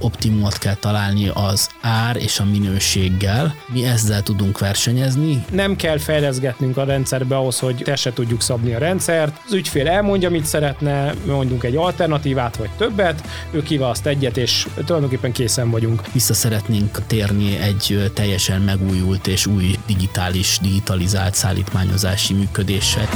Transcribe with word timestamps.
optimumot 0.00 0.58
kell 0.58 0.74
találni 0.74 1.30
az 1.34 1.68
ár 1.80 2.16
és 2.16 2.38
a 2.38 2.44
minőséggel. 2.44 3.54
Mi 3.72 3.84
ezzel 3.84 4.22
tudunk 4.22 4.58
versenyezni. 4.58 5.44
Nem 5.50 5.76
kell 5.76 5.98
fejleszgetnünk 5.98 6.76
a 6.76 6.84
rendszerbe 6.84 7.36
ahhoz, 7.36 7.58
hogy 7.58 7.80
te 7.84 7.96
se 7.96 8.12
tudjuk 8.12 8.42
szabni 8.42 8.74
a 8.74 8.78
rendszert. 8.78 9.40
Az 9.46 9.52
ügyfél 9.52 9.88
elmondja, 9.88 10.30
mit 10.30 10.44
szeretne, 10.44 11.14
mondjuk 11.26 11.64
egy 11.64 11.76
alternatívát 11.76 12.56
vagy 12.56 12.70
többet, 12.76 13.22
ő 13.50 13.62
kiválaszt 13.62 14.06
egyet, 14.06 14.36
és 14.36 14.66
tulajdonképpen 14.84 15.32
készen 15.32 15.70
vagyunk. 15.70 16.02
Vissza 16.12 16.34
szeretnénk 16.34 17.06
térni 17.06 17.58
egy 17.58 18.10
teljesen 18.14 18.60
megújult 18.60 19.26
és 19.26 19.46
új 19.46 19.78
digitális, 19.86 20.58
digitalizált 20.62 21.34
szállítmányozási 21.34 22.34
működéssel. 22.34 23.08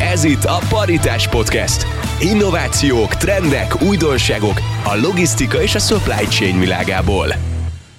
Ez 0.00 0.24
itt 0.24 0.44
a 0.44 0.58
Paritás 0.68 1.28
Podcast. 1.28 2.03
Innovációk, 2.20 3.14
trendek, 3.14 3.82
újdonságok 3.82 4.60
a 4.84 4.96
logisztika 5.02 5.62
és 5.62 5.74
a 5.74 5.78
supply 5.78 6.26
chain 6.28 6.58
világából. 6.58 7.34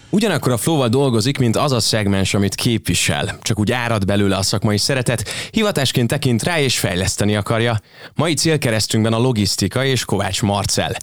Ugyanakkor 0.09 0.52
a 0.52 0.58
Flow-val 0.58 0.88
dolgozik, 0.88 1.38
mint 1.38 1.55
az 1.55 1.72
a 1.72 1.80
szegmens, 1.80 2.34
amit 2.34 2.55
képvisel. 2.55 3.38
Csak 3.41 3.59
úgy 3.59 3.72
árad 3.72 4.05
belőle 4.05 4.36
a 4.36 4.41
szakmai 4.41 4.77
szeretet, 4.77 5.30
hivatásként 5.52 6.08
tekint 6.08 6.44
rá 6.44 6.59
és 6.59 6.80
fejleszteni 6.80 7.36
akarja. 7.36 7.80
Mai 8.13 8.34
célkeresztünkben 8.34 9.13
a 9.13 9.17
logisztika 9.17 9.86
és 9.86 10.05
Kovács 10.05 10.41
Marcel. 10.41 10.95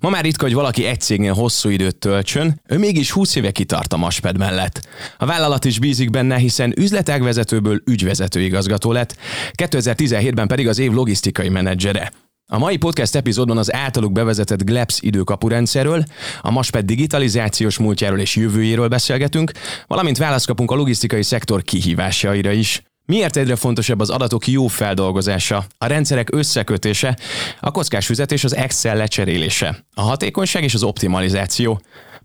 Ma 0.00 0.08
már 0.08 0.22
ritka, 0.24 0.44
hogy 0.44 0.54
valaki 0.54 0.84
egy 0.84 1.00
cégnél 1.00 1.34
hosszú 1.34 1.68
időt 1.68 1.96
töltsön, 1.96 2.60
ő 2.68 2.78
mégis 2.78 3.10
20 3.10 3.34
éve 3.34 3.50
kitart 3.50 3.92
a 3.92 3.96
Masped 3.96 4.38
mellett. 4.38 4.88
A 5.18 5.26
vállalat 5.26 5.64
is 5.64 5.78
bízik 5.78 6.10
benne, 6.10 6.36
hiszen 6.36 6.74
üzletágvezetőből 6.76 7.82
ügyvezető 7.86 8.40
igazgató 8.40 8.92
lett, 8.92 9.16
2017-ben 9.56 10.46
pedig 10.46 10.68
az 10.68 10.78
év 10.78 10.92
logisztikai 10.92 11.48
menedzsere. 11.48 12.12
A 12.52 12.58
mai 12.58 12.76
podcast 12.76 13.14
epizódban 13.14 13.58
az 13.58 13.72
általuk 13.72 14.12
bevezetett 14.12 14.64
GLEPS 14.64 14.98
időkapurendszerről, 15.00 16.04
a 16.40 16.50
MASPED 16.50 16.84
digitalizációs 16.84 17.78
múltjáról 17.78 18.18
és 18.18 18.36
jövőjéről 18.36 18.88
beszélgetünk, 18.88 19.52
valamint 19.86 20.18
választ 20.18 20.46
kapunk 20.46 20.70
a 20.70 20.74
logisztikai 20.74 21.22
szektor 21.22 21.62
kihívásaira 21.62 22.50
is. 22.50 22.82
Miért 23.06 23.36
egyre 23.36 23.56
fontosabb 23.56 24.00
az 24.00 24.10
adatok 24.10 24.48
jó 24.48 24.66
feldolgozása, 24.66 25.64
a 25.78 25.86
rendszerek 25.86 26.28
összekötése, 26.32 27.16
a 27.60 27.70
kockásfüzetés 27.70 28.38
és 28.38 28.44
az 28.44 28.56
Excel 28.56 28.96
lecserélése, 28.96 29.84
a 29.94 30.00
hatékonyság 30.00 30.62
és 30.62 30.74
az 30.74 30.82
optimalizáció? 30.82 31.80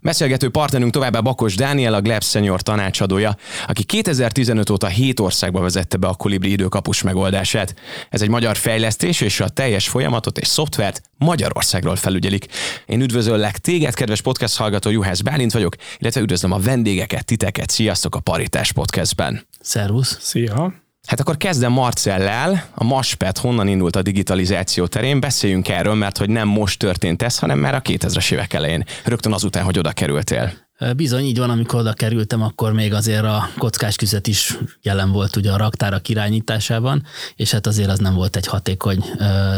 Beszélgető 0.06 0.48
partnerünk 0.48 0.92
továbbá 0.92 1.20
Bakos 1.20 1.54
Dániel, 1.54 1.94
a 1.94 2.00
Gleb 2.00 2.22
Senior 2.22 2.62
tanácsadója, 2.62 3.36
aki 3.66 3.84
2015 3.84 4.70
óta 4.70 4.86
7 4.86 5.20
országba 5.20 5.60
vezette 5.60 5.96
be 5.96 6.06
a 6.06 6.14
Kolibri 6.14 6.50
időkapus 6.50 7.02
megoldását. 7.02 7.74
Ez 8.10 8.22
egy 8.22 8.28
magyar 8.28 8.56
fejlesztés, 8.56 9.20
és 9.20 9.40
a 9.40 9.48
teljes 9.48 9.88
folyamatot 9.88 10.38
és 10.38 10.46
szoftvert 10.46 11.02
Magyarországról 11.18 11.96
felügyelik. 11.96 12.46
Én 12.86 13.00
üdvözöllek 13.00 13.58
téged, 13.58 13.94
kedves 13.94 14.20
podcast 14.20 14.56
hallgató, 14.56 14.90
Juhász 14.90 15.20
Bálint 15.20 15.52
vagyok, 15.52 15.74
illetve 15.98 16.20
üdvözlöm 16.20 16.52
a 16.52 16.58
vendégeket, 16.58 17.24
titeket, 17.24 17.70
sziasztok 17.70 18.14
a 18.14 18.20
Paritás 18.20 18.72
Podcastben. 18.72 19.46
Szervusz! 19.60 20.18
Szia! 20.20 20.85
Hát 21.06 21.20
akkor 21.20 21.36
kezdem 21.36 21.72
Marcellel, 21.72 22.68
a 22.74 22.84
Maspet 22.84 23.38
honnan 23.38 23.68
indult 23.68 23.96
a 23.96 24.02
digitalizáció 24.02 24.86
terén, 24.86 25.20
beszéljünk 25.20 25.68
erről, 25.68 25.94
mert 25.94 26.18
hogy 26.18 26.30
nem 26.30 26.48
most 26.48 26.78
történt 26.78 27.22
ez, 27.22 27.38
hanem 27.38 27.58
már 27.58 27.74
a 27.74 27.82
2000-es 27.82 28.32
évek 28.32 28.52
elején, 28.52 28.84
rögtön 29.04 29.32
azután, 29.32 29.64
hogy 29.64 29.78
oda 29.78 29.92
kerültél. 29.92 30.65
Bizony, 30.96 31.24
így 31.24 31.38
van, 31.38 31.50
amikor 31.50 31.80
oda 31.80 31.92
kerültem, 31.92 32.42
akkor 32.42 32.72
még 32.72 32.92
azért 32.92 33.24
a 33.24 33.48
kockás 33.58 33.96
küzet 33.96 34.26
is 34.26 34.58
jelen 34.82 35.12
volt 35.12 35.36
ugye 35.36 35.52
a 35.52 35.56
raktárak 35.56 36.08
irányításában, 36.08 37.02
és 37.36 37.50
hát 37.50 37.66
azért 37.66 37.90
az 37.90 37.98
nem 37.98 38.14
volt 38.14 38.36
egy 38.36 38.46
hatékony 38.46 39.04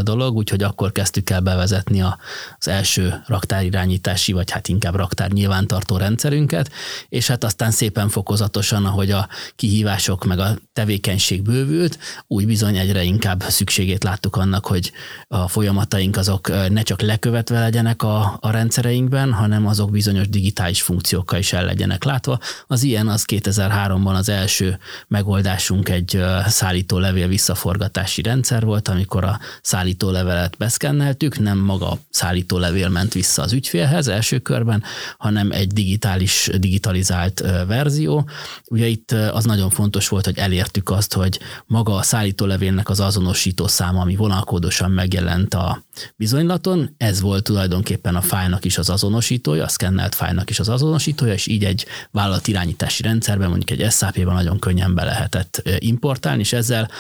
dolog, 0.02 0.36
úgyhogy 0.36 0.62
akkor 0.62 0.92
kezdtük 0.92 1.30
el 1.30 1.41
bevezetni 1.41 2.02
az 2.02 2.69
első 2.69 3.22
raktárirányítási, 3.27 4.33
vagy 4.33 4.50
hát 4.50 4.69
inkább 4.69 4.94
raktár 4.94 5.30
nyilvántartó 5.30 5.96
rendszerünket, 5.96 6.70
és 7.08 7.27
hát 7.27 7.44
aztán 7.44 7.70
szépen 7.70 8.08
fokozatosan, 8.08 8.84
ahogy 8.84 9.11
a 9.11 9.28
kihívások 9.57 10.24
meg 10.24 10.39
a 10.39 10.57
tevékenység 10.73 11.42
bővült, 11.42 11.98
úgy 12.27 12.46
bizony 12.46 12.77
egyre 12.77 13.02
inkább 13.02 13.42
szükségét 13.42 14.05
láttuk 14.05 14.36
annak, 14.36 14.67
hogy 14.67 14.92
a 15.28 15.48
folyamataink 15.48 16.17
azok 16.17 16.68
ne 16.68 16.83
csak 16.83 17.01
lekövetve 17.01 17.61
legyenek 17.61 18.02
a, 18.02 18.39
a 18.40 18.51
rendszereinkben, 18.51 19.33
hanem 19.33 19.67
azok 19.67 19.90
bizonyos 19.90 20.28
digitális 20.28 20.83
funkciók 20.83 21.07
funkciókkal 21.08 21.39
is 21.39 21.52
el 21.52 21.64
legyenek 21.64 22.05
látva. 22.05 22.39
Az 22.67 22.83
ilyen 22.83 23.08
az 23.08 23.24
2003-ban 23.27 24.14
az 24.14 24.29
első 24.29 24.79
megoldásunk 25.08 25.89
egy 25.89 26.24
szállító 26.46 26.98
levél 26.98 27.29
visszaforgatási 27.29 28.23
rendszer 28.23 28.64
volt, 28.64 28.89
amikor 28.89 29.24
a 29.24 29.39
szállító 29.63 30.11
levelet 30.11 30.57
beszkenneltük, 30.58 31.39
nem 31.39 31.58
maga 31.58 31.91
a 31.91 31.98
szállító 32.11 32.58
levél 32.58 32.89
ment 32.89 33.13
vissza 33.13 33.42
az 33.42 33.52
ügyfélhez 33.52 34.08
első 34.08 34.39
körben, 34.39 34.83
hanem 35.19 35.51
egy 35.51 35.73
digitális, 35.73 36.51
digitalizált 36.58 37.45
verzió. 37.67 38.29
Ugye 38.67 38.86
itt 38.86 39.13
az 39.13 39.45
nagyon 39.45 39.70
fontos 39.70 40.08
volt, 40.08 40.25
hogy 40.25 40.39
elértük 40.39 40.90
azt, 40.90 41.14
hogy 41.14 41.39
maga 41.67 41.95
a 41.95 42.02
szállító 42.02 42.46
levélnek 42.46 42.89
az 42.89 43.01
azonosító 43.01 43.67
száma, 43.67 44.01
ami 44.01 44.17
vonalkódosan 44.17 44.90
megjelent 44.90 45.55
a 45.55 45.83
bizonylaton, 46.17 46.95
ez 46.96 47.20
volt 47.20 47.45
tulajdonképpen 47.45 48.17
a 48.17 48.20
fájnak 48.20 48.64
is 48.64 48.79
az 48.79 48.90
azonosítója, 48.90 49.64
a 49.64 49.69
szkennelt 49.69 50.14
fájnak 50.14 50.51
is 50.51 50.58
az 50.58 50.69
azonosítója, 50.69 50.96
azonosítója, 50.98 51.33
és 51.33 51.47
így 51.47 51.64
egy 51.64 51.86
vállalatirányítási 52.11 53.03
rendszerben, 53.03 53.48
mondjuk 53.48 53.81
egy 53.81 53.92
SAP-ban 53.92 54.35
nagyon 54.35 54.59
könnyen 54.59 54.95
be 54.95 55.05
lehetett 55.05 55.63
importálni, 55.79 56.41
és 56.41 56.53
ezzel 56.53 56.91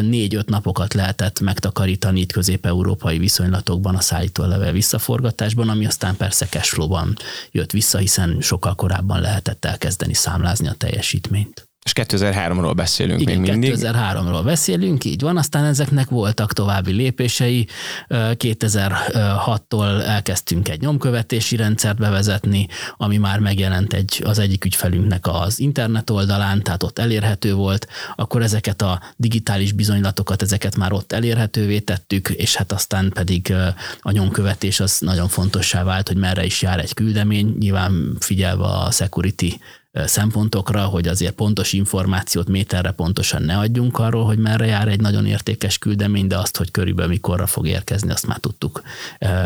négy-öt 0.00 0.48
napokat 0.48 0.94
lehetett 0.94 1.40
megtakarítani 1.40 2.20
itt 2.20 2.32
közép-európai 2.32 3.18
viszonylatokban 3.18 3.94
a 3.94 4.00
szállítólevel 4.00 4.72
visszaforgatásban, 4.72 5.68
ami 5.68 5.86
aztán 5.86 6.16
persze 6.16 6.46
cashflow-ban 6.46 7.16
jött 7.50 7.70
vissza, 7.70 7.98
hiszen 7.98 8.40
sokkal 8.40 8.74
korábban 8.74 9.20
lehetett 9.20 9.64
elkezdeni 9.64 10.14
számlázni 10.14 10.68
a 10.68 10.72
teljesítményt. 10.72 11.68
És 11.84 11.92
2003-ról 11.94 12.72
beszélünk 12.76 13.20
Igen, 13.20 13.40
még 13.40 13.50
mindig. 13.50 13.74
2003-ról 13.76 14.40
beszélünk, 14.44 15.04
így 15.04 15.20
van, 15.20 15.36
aztán 15.36 15.64
ezeknek 15.64 16.08
voltak 16.08 16.52
további 16.52 16.92
lépései. 16.92 17.66
2006-tól 18.08 20.02
elkezdtünk 20.02 20.68
egy 20.68 20.80
nyomkövetési 20.80 21.56
rendszert 21.56 21.98
bevezetni, 21.98 22.68
ami 22.96 23.16
már 23.16 23.38
megjelent 23.38 23.92
egy, 23.92 24.22
az 24.24 24.38
egyik 24.38 24.64
ügyfelünknek 24.64 25.26
az 25.26 25.58
internet 25.58 26.10
oldalán, 26.10 26.62
tehát 26.62 26.82
ott 26.82 26.98
elérhető 26.98 27.54
volt, 27.54 27.88
akkor 28.16 28.42
ezeket 28.42 28.82
a 28.82 29.00
digitális 29.16 29.72
bizonylatokat, 29.72 30.42
ezeket 30.42 30.76
már 30.76 30.92
ott 30.92 31.12
elérhetővé 31.12 31.78
tettük, 31.78 32.28
és 32.28 32.56
hát 32.56 32.72
aztán 32.72 33.10
pedig 33.14 33.54
a 34.00 34.10
nyomkövetés 34.10 34.80
az 34.80 34.98
nagyon 35.00 35.28
fontossá 35.28 35.82
vált, 35.82 36.08
hogy 36.08 36.16
merre 36.16 36.44
is 36.44 36.62
jár 36.62 36.78
egy 36.78 36.94
küldemény, 36.94 37.56
nyilván 37.58 38.16
figyelve 38.20 38.64
a 38.64 38.90
security 38.90 39.54
szempontokra, 39.94 40.84
hogy 40.84 41.08
azért 41.08 41.34
pontos 41.34 41.72
információt 41.72 42.48
méterre 42.48 42.90
pontosan 42.90 43.42
ne 43.42 43.58
adjunk 43.58 43.98
arról, 43.98 44.24
hogy 44.24 44.38
merre 44.38 44.66
jár 44.66 44.88
egy 44.88 45.00
nagyon 45.00 45.26
értékes 45.26 45.78
küldemény, 45.78 46.26
de 46.26 46.38
azt, 46.38 46.56
hogy 46.56 46.70
körülbelül 46.70 47.10
mikorra 47.10 47.46
fog 47.46 47.66
érkezni, 47.66 48.10
azt 48.10 48.26
már 48.26 48.38
tudtuk 48.38 48.82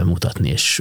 mutatni 0.04 0.48
és 0.48 0.80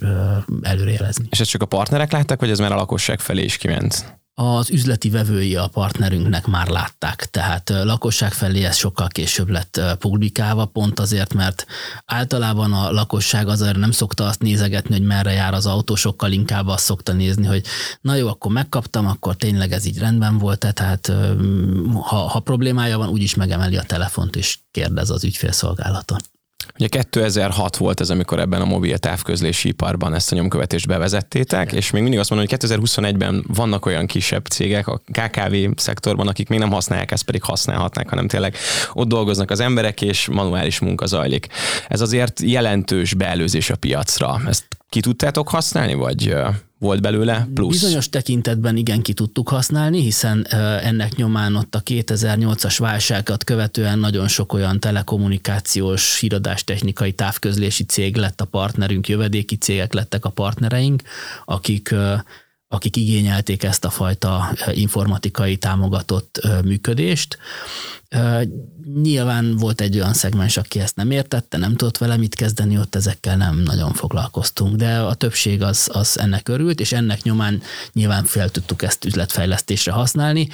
előrejelezni. 0.62 1.26
És 1.30 1.40
ezt 1.40 1.50
csak 1.50 1.62
a 1.62 1.66
partnerek 1.66 2.12
látták, 2.12 2.40
vagy 2.40 2.50
ez 2.50 2.60
már 2.60 2.72
a 2.72 2.76
lakosság 2.76 3.20
felé 3.20 3.44
is 3.44 3.58
kiment? 3.58 4.16
Az 4.40 4.70
üzleti 4.70 5.10
vevői 5.10 5.56
a 5.56 5.68
partnerünknek 5.68 6.46
már 6.46 6.68
látták, 6.68 7.26
tehát 7.26 7.70
lakosság 7.70 8.34
felé 8.34 8.64
ez 8.64 8.76
sokkal 8.76 9.08
később 9.08 9.50
lett 9.50 9.82
publikálva, 10.00 10.66
pont 10.66 11.00
azért, 11.00 11.34
mert 11.34 11.66
általában 12.06 12.74
a 12.74 12.92
lakosság 12.92 13.48
azért 13.48 13.78
nem 13.78 13.92
szokta 13.92 14.26
azt 14.26 14.42
nézegetni, 14.42 14.98
hogy 14.98 15.06
merre 15.06 15.32
jár 15.32 15.54
az 15.54 15.66
autó, 15.66 15.96
sokkal 15.96 16.32
inkább 16.32 16.68
azt 16.68 16.84
szokta 16.84 17.14
nézni, 17.14 17.46
hogy 17.46 17.64
na 18.02 18.16
jó, 18.16 18.28
akkor 18.28 18.52
megkaptam, 18.52 19.08
akkor 19.08 19.36
tényleg 19.36 19.72
ez 19.72 19.86
így 19.86 19.98
rendben 19.98 20.38
volt, 20.38 20.74
tehát 20.74 21.12
ha, 21.94 22.16
ha 22.16 22.40
problémája 22.40 22.98
van, 22.98 23.10
úgyis 23.10 23.36
megemeli 23.36 23.78
a 23.78 23.84
telefont 23.84 24.36
és 24.36 24.58
kérdez 24.72 25.10
az 25.10 25.24
ügyfélszolgálaton. 25.24 26.20
Ugye 26.80 26.88
2006 26.88 27.78
volt 27.78 28.00
ez, 28.00 28.10
amikor 28.10 28.40
ebben 28.40 28.62
a 28.62 28.66
mobil 28.66 28.98
távközlési 28.98 29.68
iparban 29.68 30.14
ezt 30.14 30.32
a 30.32 30.36
nyomkövetést 30.36 30.88
bevezettétek, 30.88 31.66
Igen. 31.66 31.78
és 31.78 31.92
még 31.92 32.02
mindig 32.02 32.20
azt 32.20 32.30
mondom, 32.30 32.48
hogy 32.50 32.60
2021-ben 32.60 33.46
vannak 33.48 33.86
olyan 33.86 34.06
kisebb 34.06 34.46
cégek 34.46 34.88
a 34.88 35.02
KKV 35.12 35.56
szektorban, 35.76 36.28
akik 36.28 36.50
még 36.50 36.60
nem 36.60 36.72
használják, 36.72 37.12
ezt 37.12 37.24
pedig 37.24 37.44
használhatnák, 37.44 38.10
hanem 38.10 38.28
tényleg 38.28 38.56
ott 38.94 39.08
dolgoznak 39.08 39.52
az 39.52 39.60
emberek, 39.60 40.02
és 40.02 40.28
manuális 40.28 40.80
munka 40.80 41.06
zajlik. 41.06 41.48
Ez 41.88 42.02
azért 42.02 42.42
jelentős 42.42 43.14
beelőzés 43.14 43.70
a 43.70 43.76
piacra. 43.76 44.42
Ezt 44.48 44.68
ki 44.90 45.00
tudtátok 45.00 45.50
használni, 45.50 45.94
vagy 45.94 46.36
volt 46.80 47.02
belőle 47.02 47.48
plusz? 47.54 47.72
Bizonyos 47.72 48.10
tekintetben 48.10 48.78
igen 48.78 49.02
ki 49.02 49.14
tudtuk 49.14 49.50
használni, 49.50 50.02
hiszen 50.02 50.46
ennek 50.84 51.16
nyomán 51.16 51.56
ott 51.56 51.76
a 51.76 51.82
2008-as 51.82 52.76
válságot 52.78 53.44
követően 53.44 54.00
nagyon 54.00 54.28
sok 54.28 54.54
olyan 54.54 54.80
telekommunikációs, 54.80 56.20
híradástechnikai, 56.20 57.12
távközlési 57.12 57.84
cég 57.84 58.16
lett 58.16 58.42
a 58.42 58.46
partnerünk, 58.46 59.08
jövedéki 59.08 59.56
cégek 59.56 59.94
lettek 59.94 60.26
a 60.26 60.30
partnereink, 60.30 61.02
akik 61.46 61.96
akik 62.68 62.96
igényelték 62.96 63.64
ezt 63.64 63.86
a 63.86 63.90
fajta 63.90 64.54
informatikai 64.72 65.58
támogatott 65.58 66.48
működést. 66.64 67.38
Nyilván 69.02 69.56
volt 69.56 69.82
egy 69.82 69.96
olyan 69.96 70.14
szegmens, 70.14 70.58
aki 70.58 70.80
ezt 70.80 70.96
nem 70.96 71.12
értette, 71.12 71.58
nem 71.58 71.76
tudott 71.76 71.98
vele 71.98 72.18
mit 72.18 72.36
kezdeni, 72.36 72.78
ott 72.78 72.96
ezekkel 72.96 73.38
nem 73.38 73.58
nagyon 73.58 73.94
foglalkoztunk, 73.94 74.76
de 74.76 75.00
a 75.00 75.14
többség 75.14 75.62
az, 75.62 75.90
az 75.94 76.20
ennek 76.20 76.50
örült, 76.50 76.80
és 76.80 76.92
ennek 76.92 77.22
nyomán 77.24 77.62
nyilván 77.94 78.24
fel 78.24 78.50
tudtuk 78.50 78.82
ezt 78.82 79.06
üzletfejlesztésre 79.06 79.92
használni. 79.92 80.48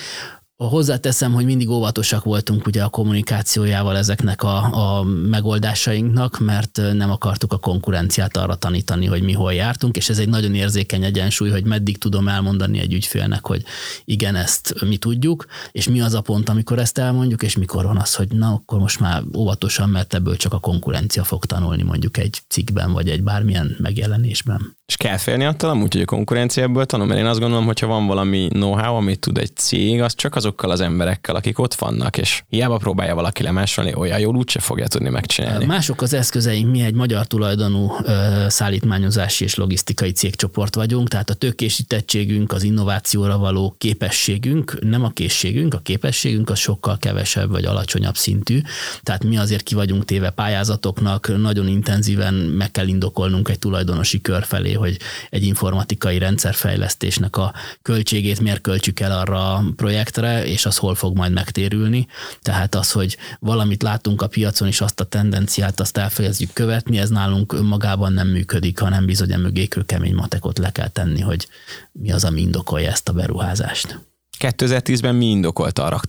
Hozzáteszem, 0.58 1.34
hogy 1.34 1.46
mindig 1.46 1.70
óvatosak 1.70 2.24
voltunk 2.24 2.68
ugye 2.68 2.84
a 2.84 2.90
kommunikációjával 2.90 3.98
ezeknek 3.98 4.44
a, 4.44 4.58
a 4.98 5.04
megoldásainknak, 5.04 6.40
mert 6.40 6.82
nem 6.94 7.12
akartuk 7.12 7.54
a 7.54 7.58
konkurenciát 7.58 8.38
arra 8.38 8.56
tanítani, 8.56 9.06
hogy 9.06 9.22
mi 9.22 9.34
hol 9.34 9.54
jártunk, 9.54 9.98
és 9.98 10.10
ez 10.10 10.18
egy 10.18 10.30
nagyon 10.30 10.56
érzékeny 10.56 11.04
egyensúly, 11.04 11.50
hogy 11.50 11.66
meddig 11.66 11.98
tudom 11.98 12.28
elmondani 12.28 12.80
egy 12.80 12.94
ügyfélnek, 12.94 13.46
hogy 13.46 13.64
igen, 14.06 14.36
ezt 14.36 14.74
mi 14.88 14.98
tudjuk, 14.98 15.46
és 15.72 15.88
mi 15.88 16.02
az 16.02 16.14
a 16.14 16.22
pont, 16.22 16.50
amikor 16.50 16.80
ezt 16.80 16.98
elmondjuk, 16.98 17.44
és 17.44 17.58
mikor 17.58 17.86
van 17.86 17.98
az, 17.98 18.16
hogy 18.16 18.28
na, 18.28 18.52
akkor 18.52 18.80
most 18.80 19.00
már 19.00 19.24
óvatosan, 19.38 19.90
mert 19.90 20.14
ebből 20.14 20.36
csak 20.36 20.54
a 20.54 20.60
konkurencia 20.60 21.24
fog 21.24 21.46
tanulni 21.46 21.84
mondjuk 21.84 22.18
egy 22.18 22.42
cikkben, 22.48 22.92
vagy 22.92 23.10
egy 23.10 23.24
bármilyen 23.24 23.76
megjelenésben. 23.80 24.76
És 24.86 24.98
kell 24.98 25.18
félni 25.18 25.46
attól 25.46 25.70
amúgy, 25.70 25.94
hogy 25.94 26.02
a 26.02 26.06
konkurenciából 26.06 26.86
tanul, 26.86 27.06
mert 27.06 27.20
én 27.20 27.26
azt 27.26 27.40
gondolom, 27.40 27.66
hogyha 27.66 27.88
van 27.88 28.08
valami 28.08 28.48
know-how, 28.48 28.96
amit 28.96 29.20
tud 29.20 29.38
egy 29.38 29.56
cég, 29.56 30.02
az 30.02 30.16
csak 30.16 30.36
azokkal 30.44 30.72
az 30.72 30.82
emberekkel, 30.82 31.36
akik 31.36 31.60
ott 31.60 31.74
vannak, 31.74 32.18
és 32.18 32.44
hiába 32.50 32.78
próbálja 32.78 33.16
valaki 33.16 33.44
lemásolni, 33.44 33.94
olyan 33.94 34.20
jól 34.20 34.36
úgyse 34.36 34.60
fogja 34.60 34.88
tudni 34.88 35.10
megcsinálni. 35.10 35.66
Mások 35.66 36.02
az 36.02 36.14
eszközeink, 36.14 36.72
mi 36.72 36.82
egy 36.82 36.94
magyar 36.94 37.26
tulajdonú 37.28 37.92
ö, 38.04 38.46
szállítmányozási 38.48 39.44
és 39.44 39.56
logisztikai 39.56 40.12
cégcsoport 40.12 40.76
vagyunk, 40.76 41.08
tehát 41.08 41.30
a 41.30 41.34
tőkésítettségünk, 41.34 42.52
az 42.52 42.64
innovációra 42.64 43.38
való 43.38 43.76
képességünk, 43.78 44.78
nem 44.82 45.04
a 45.04 45.10
készségünk, 45.10 45.74
a 45.74 45.80
képességünk 45.80 46.50
az 46.50 46.60
sokkal 46.60 46.98
kevesebb 46.98 47.50
vagy 47.50 47.66
alacsonyabb 47.66 48.16
szintű, 48.16 48.62
tehát 49.04 49.24
mi 49.24 49.38
azért 49.38 49.64
ki 49.64 49.76
vagyunk 49.76 50.06
téve 50.06 50.30
pályázatoknak, 50.30 51.38
nagyon 51.38 51.68
intenzíven 51.68 52.34
meg 52.34 52.72
kell 52.72 52.88
indokolnunk 52.88 53.50
egy 53.50 53.60
tulajdonosi 53.60 54.22
kör 54.22 54.44
felé, 54.44 54.74
hogy 54.74 54.98
egy 55.30 55.44
informatikai 55.44 56.18
rendszerfejlesztésnek 56.18 57.38
a 57.38 57.54
költségét 57.82 58.40
miért 58.40 58.62
költsük 58.62 59.00
el 59.00 59.20
arra 59.20 59.54
a 59.54 59.64
projektre, 59.76 60.33
és 60.42 60.66
az 60.66 60.78
hol 60.78 60.96
fog 60.96 61.16
majd 61.18 61.32
megtérülni. 61.32 62.08
Tehát 62.42 62.76
az, 62.76 62.92
hogy 62.92 63.18
valamit 63.40 63.84
látunk 63.84 64.22
a 64.22 64.28
piacon, 64.28 64.68
és 64.68 64.82
azt 64.82 65.00
a 65.00 65.04
tendenciát 65.04 65.80
azt 65.80 65.98
elfejezzük 65.98 66.54
követni, 66.54 66.98
ez 66.98 67.10
nálunk 67.10 67.54
önmagában 67.54 68.14
nem 68.14 68.28
működik, 68.28 68.80
hanem 68.80 69.06
bizony 69.06 69.40
mögé 69.40 69.68
kemény 69.86 70.16
matekot 70.16 70.58
le 70.58 70.72
kell 70.72 70.88
tenni, 70.88 71.22
hogy 71.22 71.48
mi 71.92 72.12
az, 72.12 72.24
ami 72.24 72.42
indokolja 72.42 72.90
ezt 72.90 73.10
a 73.10 73.14
beruházást. 73.14 74.13
2010-ben 74.44 75.16
mi 75.16 75.26
indokolta 75.26 75.84
a 75.84 76.00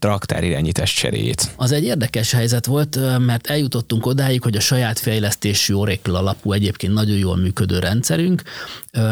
raktár 0.00 0.44
irányítás 0.44 0.94
cseréjét? 0.94 1.50
Az 1.56 1.72
egy 1.72 1.84
érdekes 1.84 2.32
helyzet 2.32 2.66
volt, 2.66 2.98
mert 3.18 3.46
eljutottunk 3.46 4.06
odáig, 4.06 4.42
hogy 4.42 4.56
a 4.56 4.60
saját 4.60 4.98
fejlesztésű 4.98 5.74
Oracle 5.74 6.18
alapú 6.18 6.52
egyébként 6.52 6.92
nagyon 6.92 7.16
jól 7.16 7.36
működő 7.36 7.78
rendszerünk 7.78 8.42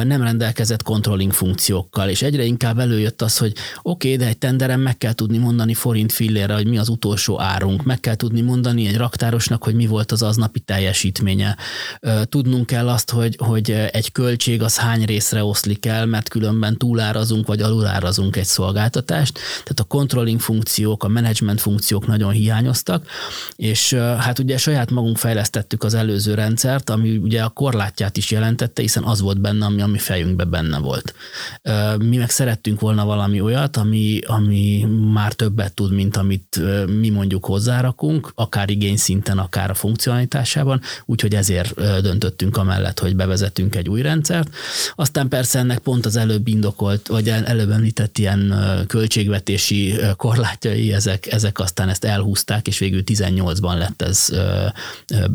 nem 0.04 0.22
rendelkezett 0.22 0.82
controlling 0.82 1.32
funkciókkal, 1.32 2.08
és 2.08 2.22
egyre 2.22 2.44
inkább 2.44 2.78
előjött 2.78 3.22
az, 3.22 3.38
hogy 3.38 3.52
oké, 3.82 4.12
okay, 4.12 4.24
de 4.24 4.30
egy 4.30 4.38
tenderen 4.38 4.80
meg 4.80 4.98
kell 4.98 5.12
tudni 5.12 5.38
mondani 5.38 5.74
forint 5.74 6.12
fillére, 6.12 6.54
hogy 6.54 6.66
mi 6.66 6.78
az 6.78 6.88
utolsó 6.88 7.40
árunk, 7.40 7.84
meg 7.84 8.00
kell 8.00 8.14
tudni 8.14 8.40
mondani 8.40 8.86
egy 8.86 8.96
raktárosnak, 8.96 9.64
hogy 9.64 9.74
mi 9.74 9.86
volt 9.86 10.12
az 10.12 10.22
aznapi 10.22 10.60
teljesítménye. 10.60 11.56
Tudnunk 12.22 12.66
kell 12.66 12.88
azt, 12.88 13.10
hogy, 13.10 13.36
hogy 13.38 13.70
egy 13.70 14.12
költség 14.12 14.62
az 14.62 14.78
hány 14.78 15.04
részre 15.04 15.44
oszlik 15.44 15.86
el, 15.86 16.06
mert 16.06 16.28
különben 16.28 16.76
túlárazunk 16.76 17.46
vagy 17.46 17.60
alulárazunk 17.60 18.36
egy 18.36 18.44
szolgáltatást, 18.44 18.65
tehát 18.72 19.80
a 19.80 19.84
controlling 19.84 20.40
funkciók, 20.40 21.04
a 21.04 21.08
management 21.08 21.60
funkciók 21.60 22.06
nagyon 22.06 22.30
hiányoztak, 22.30 23.06
és 23.56 23.92
hát 23.94 24.38
ugye 24.38 24.56
saját 24.56 24.90
magunk 24.90 25.16
fejlesztettük 25.16 25.84
az 25.84 25.94
előző 25.94 26.34
rendszert, 26.34 26.90
ami 26.90 27.16
ugye 27.16 27.42
a 27.42 27.48
korlátját 27.48 28.16
is 28.16 28.30
jelentette, 28.30 28.82
hiszen 28.82 29.02
az 29.02 29.20
volt 29.20 29.40
benne, 29.40 29.64
ami 29.64 29.82
a 29.82 29.86
mi 29.86 29.98
fejünkben 29.98 30.50
benne 30.50 30.78
volt. 30.78 31.14
Mi 31.98 32.16
meg 32.16 32.30
szerettünk 32.30 32.80
volna 32.80 33.04
valami 33.04 33.40
olyat, 33.40 33.76
ami, 33.76 34.20
ami 34.26 34.86
már 35.12 35.32
többet 35.32 35.74
tud, 35.74 35.92
mint 35.92 36.16
amit 36.16 36.60
mi 36.98 37.08
mondjuk 37.08 37.44
hozzárakunk, 37.44 38.32
akár 38.34 38.70
igényszinten, 38.70 39.38
akár 39.38 39.70
a 39.70 39.74
funkcionalitásában, 39.74 40.80
úgyhogy 41.04 41.34
ezért 41.34 41.74
döntöttünk 42.02 42.56
amellett, 42.56 42.98
hogy 42.98 43.16
bevezetünk 43.16 43.74
egy 43.76 43.88
új 43.88 44.02
rendszert. 44.02 44.48
Aztán 44.94 45.28
persze 45.28 45.58
ennek 45.58 45.78
pont 45.78 46.06
az 46.06 46.16
előbb 46.16 46.48
indokolt, 46.48 47.06
vagy 47.06 47.28
előbb 47.28 47.70
említett 47.70 48.18
ilyen 48.18 48.55
költségvetési 48.86 49.94
korlátjai, 50.16 50.92
ezek, 50.92 51.32
ezek 51.32 51.58
aztán 51.58 51.88
ezt 51.88 52.04
elhúzták, 52.04 52.66
és 52.66 52.78
végül 52.78 53.02
18-ban 53.04 53.78
lett 53.78 54.02
ez 54.02 54.28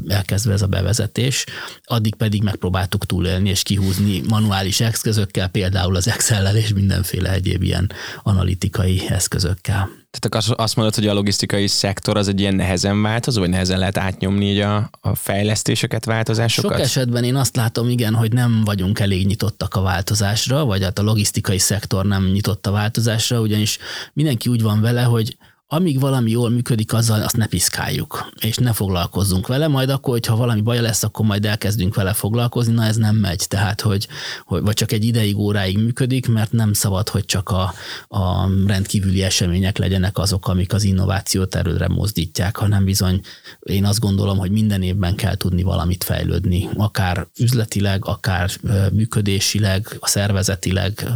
elkezdve 0.08 0.54
ez 0.54 0.62
a 0.62 0.68
bevezetés. 0.68 1.46
Addig 1.84 2.16
pedig 2.16 2.44
megpróbáltuk 2.44 3.06
túlélni 3.06 3.50
és 3.50 3.64
kihúzni 3.64 4.22
manuális 4.28 4.80
eszközökkel, 4.80 5.48
például 5.48 5.96
az 5.96 6.08
Excel-lel 6.08 6.56
és 6.56 6.74
mindenféle 6.74 7.32
egyéb 7.32 7.64
ilyen 7.64 7.92
analitikai 8.24 9.02
eszközökkel. 9.10 10.01
Tehát 10.20 10.60
azt 10.60 10.76
mondod, 10.76 10.96
hogy 10.96 11.08
a 11.08 11.14
logisztikai 11.14 11.68
szektor 11.68 12.18
az 12.18 12.28
egy 12.28 12.40
ilyen 12.40 12.56
nehezen 12.56 13.02
változó, 13.02 13.40
vagy 13.40 13.50
nehezen 13.50 13.80
lehet 13.80 13.98
átnyomni 13.98 14.52
így 14.52 14.60
a, 14.60 14.90
a 15.02 15.16
fejlesztéseket, 15.16 16.06
változásokat? 16.06 16.72
Sok 16.72 16.82
esetben 16.82 17.24
én 17.24 17.36
azt 17.36 17.56
látom, 17.56 17.90
igen, 17.90 18.14
hogy 18.14 18.34
nem 18.34 18.62
vagyunk 18.64 19.00
elég 19.00 19.26
nyitottak 19.26 19.76
a 19.76 19.82
változásra, 19.82 20.66
vagy 20.66 20.84
hát 20.84 21.00
a 21.00 21.04
logisztikai 21.04 21.58
szektor 21.58 22.06
nem 22.06 22.26
nyitott 22.26 22.68
a 22.68 22.72
változásra, 22.72 23.40
ugyanis 23.42 23.78
mindenki 24.14 24.50
úgy 24.50 24.62
van 24.62 24.82
vele, 24.82 25.02
hogy 25.02 25.38
amíg 25.74 26.00
valami 26.00 26.32
jól 26.32 26.50
működik, 26.50 26.94
azzal 26.94 27.22
azt 27.22 27.38
ne 27.38 27.46
piszkáljuk, 27.46 28.30
és 28.40 28.58
ne 28.58 28.74
foglalkozzunk 28.74 29.48
vele, 29.48 29.68
majd 29.68 29.90
akkor, 29.90 30.14
hogyha 30.14 30.36
valami 30.36 30.62
baj 30.62 30.82
lesz, 30.82 31.04
akkor 31.04 31.26
majd 31.26 31.46
elkezdünk 31.46 31.96
vele 31.96 32.14
foglalkozni, 32.14 32.74
na 32.74 32.86
ez 32.86 32.96
nem 32.96 33.16
megy, 33.16 33.46
tehát, 33.48 33.82
hogy, 33.82 34.08
hogy 34.46 34.62
vagy 34.62 34.74
csak 34.74 34.92
egy 34.92 35.06
ideig, 35.06 35.38
óráig 35.38 35.78
működik, 35.78 36.28
mert 36.28 36.52
nem 36.52 36.74
szabad, 36.74 37.10
hogy 37.10 37.26
csak 37.26 37.50
a, 37.50 37.74
a 38.08 38.50
rendkívüli 38.66 39.24
események 39.24 39.78
legyenek 39.78 40.18
azok, 40.18 40.48
amik 40.48 40.74
az 40.74 40.84
innovációt 40.84 41.56
erőre 41.56 41.88
mozdítják, 41.88 42.56
hanem 42.56 42.84
bizony 42.84 43.22
én 43.60 43.86
azt 43.86 44.00
gondolom, 44.00 44.38
hogy 44.38 44.52
minden 44.52 44.82
évben 44.82 45.16
kell 45.16 45.36
tudni 45.36 45.64
valamit 45.64 46.04
fejlődni, 46.04 46.70
akár 46.76 47.28
üzletileg, 47.38 48.06
akár 48.06 48.50
működésileg, 48.94 49.98
a 50.00 50.08
szervezetileg, 50.08 51.12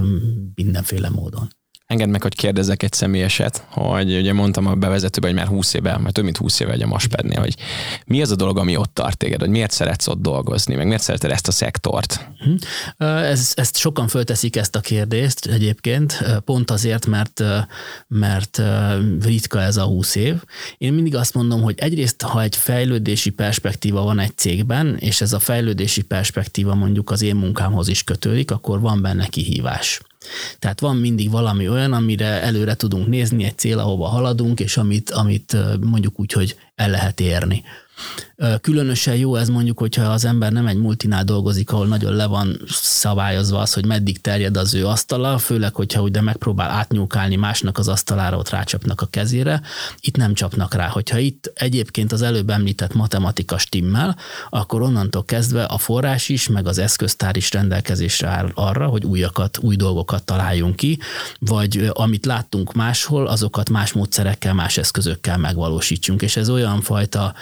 mindenféle 0.55 1.09
módon. 1.09 1.54
Engedd 1.87 2.09
meg, 2.09 2.21
hogy 2.21 2.35
kérdezzek 2.35 2.83
egy 2.83 2.93
személyeset, 2.93 3.65
hogy 3.69 4.17
ugye 4.17 4.33
mondtam 4.33 4.65
a 4.65 4.75
bevezetőben, 4.75 5.29
hogy 5.29 5.39
már 5.39 5.47
20 5.47 5.73
éve, 5.73 5.97
már 5.97 6.11
több 6.11 6.23
mint 6.23 6.37
20 6.37 6.59
éve 6.59 6.71
vagy 6.71 6.81
a 6.81 6.87
Maspednél, 6.87 7.39
hogy 7.39 7.55
mi 8.05 8.21
az 8.21 8.31
a 8.31 8.35
dolog, 8.35 8.57
ami 8.57 8.75
ott 8.77 8.93
tart 8.93 9.17
téged, 9.17 9.39
hogy 9.39 9.49
miért 9.49 9.71
szeretsz 9.71 10.07
ott 10.07 10.21
dolgozni, 10.21 10.75
meg 10.75 10.85
miért 10.85 11.01
szereted 11.01 11.31
ezt 11.31 11.47
a 11.47 11.51
szektort? 11.51 12.29
Mhm. 12.39 12.55
Ez, 12.97 13.51
ezt 13.55 13.77
sokan 13.77 14.07
fölteszik 14.07 14.55
ezt 14.55 14.75
a 14.75 14.79
kérdést 14.79 15.45
egyébként, 15.45 16.23
pont 16.45 16.71
azért, 16.71 17.05
mert, 17.05 17.43
mert 18.07 18.61
ritka 19.21 19.61
ez 19.61 19.77
a 19.77 19.83
20 19.83 20.15
év. 20.15 20.43
Én 20.77 20.93
mindig 20.93 21.15
azt 21.15 21.33
mondom, 21.33 21.61
hogy 21.61 21.79
egyrészt, 21.79 22.21
ha 22.21 22.41
egy 22.41 22.55
fejlődési 22.55 23.29
perspektíva 23.29 24.01
van 24.01 24.19
egy 24.19 24.37
cégben, 24.37 24.97
és 24.99 25.21
ez 25.21 25.33
a 25.33 25.39
fejlődési 25.39 26.01
perspektíva 26.01 26.75
mondjuk 26.75 27.11
az 27.11 27.21
én 27.21 27.35
munkámhoz 27.35 27.87
is 27.87 28.03
kötődik, 28.03 28.51
akkor 28.51 28.79
van 28.79 29.01
benne 29.01 29.27
kihívás. 29.27 30.01
Tehát 30.59 30.79
van 30.79 30.97
mindig 30.97 31.31
valami 31.31 31.69
olyan, 31.69 31.93
amire 31.93 32.41
előre 32.41 32.75
tudunk 32.75 33.07
nézni, 33.07 33.43
egy 33.43 33.57
cél, 33.57 33.79
ahova 33.79 34.05
haladunk, 34.05 34.59
és 34.59 34.77
amit, 34.77 35.09
amit 35.09 35.57
mondjuk 35.81 36.19
úgy, 36.19 36.31
hogy 36.31 36.57
el 36.75 36.89
lehet 36.89 37.19
érni. 37.19 37.63
Különösen 38.61 39.15
jó 39.15 39.35
ez 39.35 39.49
mondjuk, 39.49 39.79
hogyha 39.79 40.03
az 40.03 40.25
ember 40.25 40.51
nem 40.51 40.67
egy 40.67 40.77
multinál 40.77 41.23
dolgozik, 41.23 41.71
ahol 41.71 41.87
nagyon 41.87 42.13
le 42.13 42.25
van 42.25 42.61
szabályozva 42.67 43.59
az, 43.59 43.73
hogy 43.73 43.85
meddig 43.85 44.21
terjed 44.21 44.57
az 44.57 44.73
ő 44.73 44.87
asztala, 44.87 45.37
főleg, 45.37 45.75
hogyha 45.75 46.01
ugye 46.01 46.21
megpróbál 46.21 46.69
átnyúkálni 46.69 47.35
másnak 47.35 47.77
az 47.77 47.87
asztalára, 47.87 48.37
ott 48.37 48.49
rácsapnak 48.49 49.01
a 49.01 49.05
kezére. 49.05 49.61
Itt 49.99 50.15
nem 50.17 50.33
csapnak 50.33 50.73
rá. 50.73 50.87
Hogyha 50.87 51.17
itt 51.17 51.51
egyébként 51.55 52.11
az 52.11 52.21
előbb 52.21 52.49
említett 52.49 52.93
matematika 52.93 53.57
stimmel, 53.57 54.17
akkor 54.49 54.81
onnantól 54.81 55.25
kezdve 55.25 55.63
a 55.63 55.77
forrás 55.77 56.29
is, 56.29 56.47
meg 56.47 56.67
az 56.67 56.77
eszköztár 56.77 57.37
is 57.37 57.51
rendelkezésre 57.51 58.27
áll 58.27 58.51
arra, 58.53 58.87
hogy 58.87 59.05
újakat, 59.05 59.57
új 59.57 59.75
dolgokat 59.75 60.23
találjunk 60.23 60.75
ki, 60.75 60.99
vagy 61.39 61.89
amit 61.93 62.25
láttunk 62.25 62.73
máshol, 62.73 63.27
azokat 63.27 63.69
más 63.69 63.93
módszerekkel, 63.93 64.53
más 64.53 64.77
eszközökkel 64.77 65.37
megvalósítsunk. 65.37 66.21
És 66.21 66.35
ez 66.35 66.49
olyan 66.49 66.81
fajta 66.81 67.33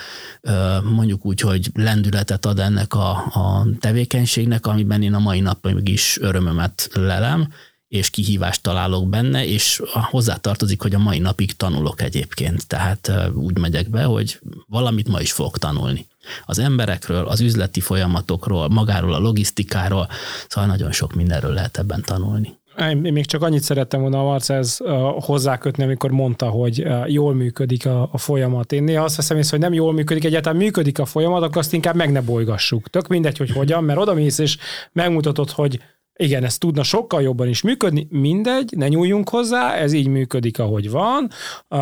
mondjuk 0.94 1.24
úgy, 1.24 1.40
hogy 1.40 1.70
lendületet 1.74 2.46
ad 2.46 2.58
ennek 2.58 2.94
a, 2.94 3.10
a 3.10 3.66
tevékenységnek, 3.80 4.66
amiben 4.66 5.02
én 5.02 5.14
a 5.14 5.18
mai 5.18 5.40
napig 5.40 5.88
is 5.88 6.18
örömömet 6.20 6.88
lelem, 6.92 7.48
és 7.88 8.10
kihívást 8.10 8.62
találok 8.62 9.08
benne, 9.08 9.46
és 9.46 9.82
hozzátartozik, 9.92 10.82
hogy 10.82 10.94
a 10.94 10.98
mai 10.98 11.18
napig 11.18 11.56
tanulok 11.56 12.02
egyébként. 12.02 12.66
Tehát 12.66 13.12
úgy 13.34 13.58
megyek 13.58 13.90
be, 13.90 14.02
hogy 14.02 14.40
valamit 14.66 15.08
ma 15.08 15.20
is 15.20 15.32
fogok 15.32 15.58
tanulni. 15.58 16.06
Az 16.44 16.58
emberekről, 16.58 17.26
az 17.26 17.40
üzleti 17.40 17.80
folyamatokról, 17.80 18.68
magáról 18.68 19.14
a 19.14 19.18
logisztikáról, 19.18 20.08
szóval 20.48 20.70
nagyon 20.70 20.92
sok 20.92 21.14
mindenről 21.14 21.52
lehet 21.52 21.78
ebben 21.78 22.02
tanulni. 22.02 22.58
Én 22.78 22.96
még 22.96 23.26
csak 23.26 23.42
annyit 23.42 23.62
szerettem 23.62 24.00
volna 24.00 24.20
a 24.20 24.22
Marcez 24.22 24.80
hozzákötni, 25.20 25.82
amikor 25.82 26.10
mondta, 26.10 26.48
hogy 26.48 26.86
jól 27.06 27.34
működik 27.34 27.86
a, 27.86 28.08
a 28.12 28.18
folyamat. 28.18 28.72
Én 28.72 28.82
néha 28.82 29.04
azt 29.04 29.16
veszem 29.16 29.36
észre, 29.36 29.56
hogy 29.56 29.66
nem 29.66 29.74
jól 29.74 29.92
működik, 29.92 30.24
egyáltalán 30.24 30.58
működik 30.58 30.98
a 30.98 31.04
folyamat, 31.04 31.42
akkor 31.42 31.56
azt 31.56 31.72
inkább 31.72 31.94
meg 31.94 32.12
ne 32.12 32.20
bolygassuk. 32.20 32.88
Tök 32.88 33.08
mindegy, 33.08 33.38
hogy 33.38 33.50
hogyan, 33.50 33.84
mert 33.84 33.98
oda 33.98 34.14
mész 34.14 34.38
és 34.38 34.58
megmutatod, 34.92 35.50
hogy 35.50 35.80
igen, 36.16 36.44
ez 36.44 36.58
tudna 36.58 36.82
sokkal 36.82 37.22
jobban 37.22 37.48
is 37.48 37.62
működni, 37.62 38.06
mindegy, 38.10 38.72
ne 38.76 38.88
nyúljunk 38.88 39.28
hozzá, 39.28 39.74
ez 39.74 39.92
így 39.92 40.06
működik, 40.06 40.58
ahogy 40.58 40.90
van, 40.90 41.30
uh, 41.68 41.80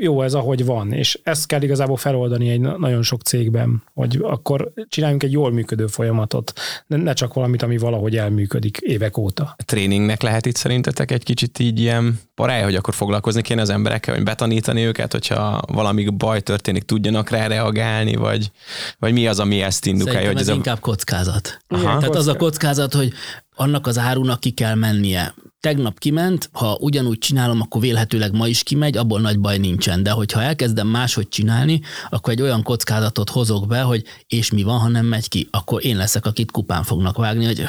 jó 0.00 0.22
ez, 0.22 0.34
ahogy 0.34 0.64
van, 0.64 0.92
és 0.92 1.20
ezt 1.22 1.46
kell 1.46 1.62
igazából 1.62 1.96
feloldani 1.96 2.48
egy 2.50 2.60
nagyon 2.60 3.02
sok 3.02 3.22
cégben, 3.22 3.82
hogy 3.94 4.18
akkor 4.22 4.72
csináljunk 4.88 5.22
egy 5.22 5.32
jól 5.32 5.52
működő 5.52 5.86
folyamatot, 5.86 6.52
ne, 6.86 7.12
csak 7.12 7.34
valamit, 7.34 7.62
ami 7.62 7.78
valahogy 7.78 8.16
elműködik 8.16 8.78
évek 8.78 9.16
óta. 9.16 9.54
A 9.58 9.64
tréningnek 9.64 10.22
lehet 10.22 10.46
itt 10.46 10.56
szerintetek 10.56 11.10
egy 11.10 11.22
kicsit 11.22 11.58
így 11.58 11.80
ilyen 11.80 12.20
parája, 12.34 12.64
hogy 12.64 12.74
akkor 12.74 12.94
foglalkozni 12.94 13.42
kéne 13.42 13.60
az 13.60 13.70
emberekkel, 13.70 14.14
vagy 14.14 14.24
betanítani 14.24 14.84
őket, 14.84 15.12
hogyha 15.12 15.62
valami 15.66 16.08
baj 16.08 16.40
történik, 16.40 16.82
tudjanak 16.82 17.30
rá 17.30 17.46
reagálni, 17.46 18.14
vagy, 18.14 18.50
vagy 18.98 19.12
mi 19.12 19.26
az, 19.26 19.40
ami 19.40 19.62
ezt 19.62 19.86
indukálja? 19.86 20.26
Hogy 20.26 20.40
ez, 20.40 20.48
ez 20.48 20.54
inkább 20.54 20.80
kockázat. 20.80 21.58
Aha. 21.68 21.82
Tehát 21.82 21.98
kockázat. 21.98 22.16
az 22.16 22.26
a 22.26 22.36
kockázat, 22.36 22.94
hogy 22.94 23.12
annak 23.54 23.86
az 23.86 23.98
árunak 23.98 24.40
ki 24.40 24.50
kell 24.50 24.74
mennie. 24.74 25.34
Tegnap 25.60 25.98
kiment, 25.98 26.48
ha 26.52 26.76
ugyanúgy 26.80 27.18
csinálom, 27.18 27.60
akkor 27.60 27.80
vélhetőleg 27.80 28.32
ma 28.32 28.48
is 28.48 28.62
kimegy, 28.62 28.96
abból 28.96 29.20
nagy 29.20 29.38
baj 29.38 29.58
nincsen. 29.58 30.02
De 30.02 30.10
hogyha 30.10 30.42
elkezdem 30.42 30.86
máshogy 30.86 31.28
csinálni, 31.28 31.80
akkor 32.10 32.32
egy 32.32 32.42
olyan 32.42 32.62
kockázatot 32.62 33.30
hozok 33.30 33.66
be, 33.66 33.80
hogy 33.80 34.04
és 34.26 34.50
mi 34.50 34.62
van, 34.62 34.78
ha 34.78 34.88
nem 34.88 35.06
megy 35.06 35.28
ki, 35.28 35.48
akkor 35.50 35.84
én 35.84 35.96
leszek, 35.96 36.26
akit 36.26 36.50
kupán 36.50 36.82
fognak 36.82 37.16
vágni, 37.16 37.44
hogy 37.44 37.64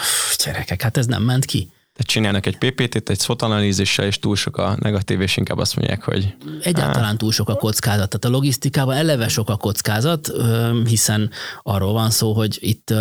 gyerekek, 0.46 0.82
hát 0.82 0.98
ez 0.98 1.06
nem 1.06 1.24
ment 1.24 1.46
ki. 1.46 1.70
Tehát 1.96 2.12
csinálnak 2.12 2.46
egy 2.46 2.58
PPT-t, 2.58 3.10
egy 3.10 3.20
SWOT 3.20 3.42
analízissel, 3.42 4.06
és 4.06 4.20
túl 4.20 4.36
sok 4.36 4.58
a 4.58 4.78
negatív, 4.80 5.22
és 5.22 5.38
inkább 5.38 5.58
azt 5.58 5.76
mondják, 5.76 6.04
hogy... 6.04 6.36
Egyáltalán 6.62 7.18
túl 7.18 7.32
sok 7.32 7.50
a 7.50 7.56
kockázat. 7.56 8.10
Tehát 8.10 8.26
a 8.26 8.30
logisztikában 8.30 8.96
eleve 8.96 9.28
sok 9.28 9.50
a 9.50 9.56
kockázat, 9.56 10.32
hiszen 10.86 11.32
arról 11.64 11.94
van 11.94 12.10
szó, 12.10 12.34
hogy 12.34 12.58
itt 12.62 12.94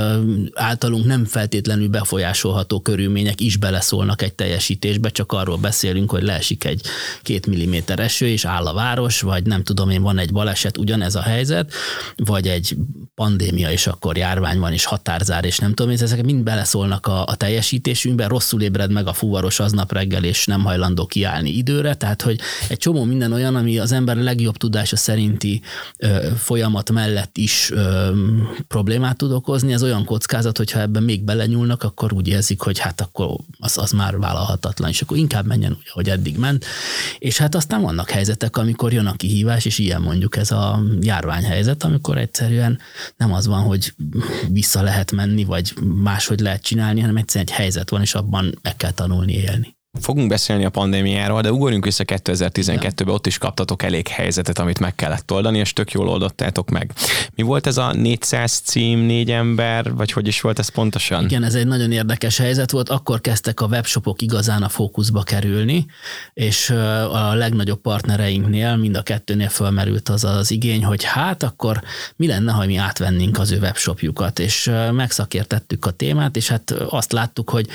általunk 0.53 1.05
nem 1.05 1.25
feltétlenül 1.25 1.89
befolyásolható 1.89 2.81
körülmények 2.81 3.41
is 3.41 3.57
beleszólnak 3.57 4.23
egy 4.23 4.35
teljesítésbe, 4.35 5.09
csak 5.09 5.33
arról 5.33 5.57
beszélünk, 5.57 6.11
hogy 6.11 6.23
leesik 6.23 6.65
egy 6.65 6.83
két 7.23 7.47
milliméter 7.47 7.99
eső, 7.99 8.27
és 8.27 8.45
áll 8.45 8.67
a 8.67 8.75
város, 8.75 9.21
vagy 9.21 9.47
nem 9.47 9.63
tudom 9.63 9.91
én, 9.91 10.03
van 10.03 10.19
egy 10.19 10.33
baleset, 10.33 10.79
ugyanez 10.79 11.15
a 11.15 11.23
helyzet, 11.23 11.73
vagy 12.17 12.49
egy 12.49 12.77
pandémia, 13.15 13.71
és 13.71 13.87
akkor 13.87 14.17
járvány 14.17 14.59
van, 14.59 14.73
és 14.73 14.85
határzár, 14.85 15.45
és 15.45 15.59
nem 15.59 15.75
tudom 15.75 15.93
én, 15.93 15.99
ezek 16.01 16.25
mind 16.25 16.43
beleszólnak 16.43 17.07
a, 17.07 17.27
a 17.27 17.37
teljesítésünkbe, 17.37 18.27
rosszul 18.27 18.63
ébred 18.63 18.83
ébred 18.85 19.05
meg 19.05 19.07
a 19.07 19.13
fuvaros 19.13 19.61
aznap 19.61 19.93
reggel, 19.93 20.25
és 20.25 20.47
nem 20.47 20.65
hajlandó 20.65 21.07
kiállni 21.07 21.51
időre, 21.51 21.95
tehát 21.95 22.23
hogy 22.23 22.41
egy 22.69 22.79
csomó 22.79 23.05
minden 23.05 23.33
olyan, 23.33 23.55
ami 23.55 23.79
az 23.79 23.93
ember 23.93 24.17
legjobb 24.17 24.57
tudása 24.57 24.97
szerinti 24.97 25.63
ö, 25.99 26.29
folyamat 26.37 26.91
mellett 26.91 27.37
is 27.37 27.71
ö, 27.71 28.11
problémát 28.69 29.17
tud 29.17 29.33
okozni, 29.33 29.73
ez 29.73 29.83
olyan 29.83 30.05
kockázat, 30.05 30.57
hogyha 30.57 30.81
ebben 30.81 31.03
még 31.03 31.23
belenyúlnak, 31.23 31.83
akkor 31.83 32.13
úgy 32.13 32.29
érzik, 32.29 32.61
hogy 32.61 32.79
hát 32.79 33.01
akkor 33.01 33.37
az, 33.59 33.79
az 33.79 33.91
már 33.93 34.19
vállalhatatlan, 34.19 34.89
és 34.89 35.03
akkor 35.03 35.17
inkább 35.17 35.47
menjen 35.47 35.73
úgy, 35.73 35.89
hogy 35.89 36.09
eddig 36.09 36.39
ment. 36.39 36.65
És 37.19 37.39
hát 37.39 37.55
aztán 37.55 37.81
vannak 37.81 38.11
helyzetek, 38.11 38.57
amikor 38.57 38.93
jön 38.93 39.07
a 39.07 39.17
kihívás, 39.17 39.65
és 39.65 39.79
ilyen 39.79 40.01
mondjuk 40.01 40.37
ez 40.37 40.51
a 40.51 40.83
járványhelyzet, 41.01 41.85
amikor 41.85 42.19
egyszerűen 42.19 42.79
nem 43.17 43.33
az 43.33 43.47
van, 43.47 43.63
hogy 43.63 43.95
vissza 44.49 44.83
lehet 44.83 45.13
menni, 45.13 45.45
vagy 45.45 45.75
máshogy 46.03 46.41
lehet 46.41 46.63
csinálni, 46.63 47.01
hanem 47.01 47.17
egyszerűen 47.17 47.47
egy 47.49 47.57
helyzet 47.57 47.91
van, 47.91 48.01
és 48.01 48.15
abban 48.15 48.59
meg 48.75 48.83
kell 48.83 49.07
tanulni 49.07 49.33
élni. 49.33 49.77
Fogunk 50.01 50.29
beszélni 50.29 50.65
a 50.65 50.71
pandémiáról, 50.71 51.41
de 51.41 51.53
ugorjunk 51.53 51.85
vissza 51.85 52.05
2012-be, 52.07 53.13
ott 53.13 53.27
is 53.27 53.39
kaptatok 53.39 53.83
elég 53.83 54.09
helyzetet, 54.09 54.59
amit 54.59 54.79
meg 54.79 54.95
kellett 54.95 55.33
oldani, 55.33 55.59
és 55.59 55.73
tök 55.73 55.93
jól 55.93 56.09
oldottátok 56.09 56.71
meg. 56.71 56.93
Mi 57.35 57.43
volt 57.43 57.67
ez 57.67 57.77
a 57.77 57.93
400 57.93 58.59
cím, 58.59 58.99
négy 58.99 59.31
ember, 59.31 59.95
vagy 59.95 60.13
hogy 60.13 60.27
is 60.27 60.41
volt 60.41 60.59
ez 60.59 60.69
pontosan? 60.69 61.25
Igen, 61.25 61.43
ez 61.43 61.55
egy 61.55 61.67
nagyon 61.67 61.93
érdekes 61.93 62.37
helyzet 62.37 62.71
volt. 62.71 62.89
Akkor 62.89 63.21
kezdtek 63.21 63.61
a 63.61 63.67
webshopok 63.67 64.23
igazán 64.23 64.63
a 64.63 64.69
fókuszba 64.69 65.23
kerülni, 65.23 65.87
és 66.33 66.71
a 67.11 67.35
legnagyobb 67.35 67.81
partnereinknél, 67.81 68.77
mind 68.77 68.97
a 68.97 69.03
kettőnél 69.03 69.49
fölmerült 69.49 70.09
az 70.09 70.25
az 70.25 70.51
igény, 70.51 70.85
hogy 70.85 71.05
hát 71.05 71.43
akkor 71.43 71.83
mi 72.17 72.27
lenne, 72.27 72.53
ha 72.53 72.67
mi 72.67 72.77
átvennénk 72.77 73.39
az 73.39 73.51
ő 73.51 73.59
webshopjukat, 73.59 74.39
és 74.39 74.71
megszakértettük 74.93 75.87
a 75.87 75.91
témát, 75.91 76.37
és 76.37 76.49
hát 76.49 76.71
azt 76.71 77.13
láttuk, 77.13 77.51
hogy 77.51 77.69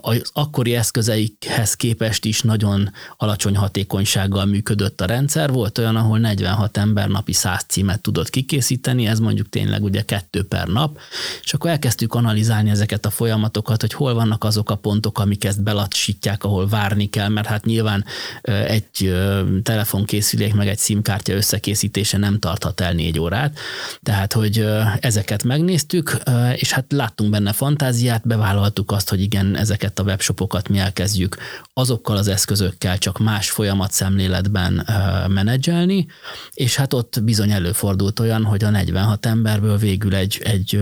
az 0.00 0.30
akkori 0.32 0.74
eszközeik 0.74 1.31
eddighez 1.32 1.74
képest 1.74 2.24
is 2.24 2.40
nagyon 2.40 2.90
alacsony 3.16 3.56
hatékonysággal 3.56 4.44
működött 4.44 5.00
a 5.00 5.04
rendszer. 5.04 5.50
Volt 5.50 5.78
olyan, 5.78 5.96
ahol 5.96 6.18
46 6.18 6.76
ember 6.76 7.08
napi 7.08 7.32
100 7.32 7.64
címet 7.68 8.00
tudott 8.00 8.30
kikészíteni, 8.30 9.06
ez 9.06 9.18
mondjuk 9.18 9.48
tényleg 9.48 9.82
ugye 9.82 10.02
kettő 10.02 10.44
per 10.44 10.66
nap, 10.66 10.98
és 11.42 11.54
akkor 11.54 11.70
elkezdtük 11.70 12.14
analizálni 12.14 12.70
ezeket 12.70 13.06
a 13.06 13.10
folyamatokat, 13.10 13.80
hogy 13.80 13.92
hol 13.92 14.14
vannak 14.14 14.44
azok 14.44 14.70
a 14.70 14.74
pontok, 14.74 15.18
amik 15.18 15.44
ezt 15.44 15.62
belassítják, 15.62 16.44
ahol 16.44 16.68
várni 16.68 17.10
kell, 17.10 17.28
mert 17.28 17.46
hát 17.46 17.64
nyilván 17.64 18.04
egy 18.42 19.14
telefonkészülék 19.62 20.54
meg 20.54 20.68
egy 20.68 20.78
SIM-kártya 20.78 21.32
összekészítése 21.32 22.18
nem 22.18 22.38
tarthat 22.38 22.80
el 22.80 22.92
négy 22.92 23.18
órát, 23.18 23.58
tehát 24.02 24.32
hogy 24.32 24.66
ezeket 25.00 25.42
megnéztük, 25.42 26.18
és 26.54 26.72
hát 26.72 26.84
láttunk 26.88 27.30
benne 27.30 27.52
fantáziát, 27.52 28.26
bevállaltuk 28.26 28.90
azt, 28.92 29.08
hogy 29.08 29.20
igen, 29.20 29.56
ezeket 29.56 29.98
a 29.98 30.02
webshopokat 30.02 30.68
mi 30.68 30.78
elkezdjük 30.78 31.21
elkezdjük 31.22 31.36
azokkal 31.74 32.16
az 32.16 32.28
eszközökkel 32.28 32.98
csak 32.98 33.18
más 33.18 33.50
folyamat 33.50 33.92
szemléletben 33.92 34.86
menedzselni, 35.28 36.06
és 36.52 36.76
hát 36.76 36.92
ott 36.92 37.22
bizony 37.22 37.50
előfordult 37.50 38.20
olyan, 38.20 38.44
hogy 38.44 38.64
a 38.64 38.70
46 38.70 39.26
emberből 39.26 39.76
végül 39.76 40.14
egy, 40.14 40.40
egy 40.44 40.80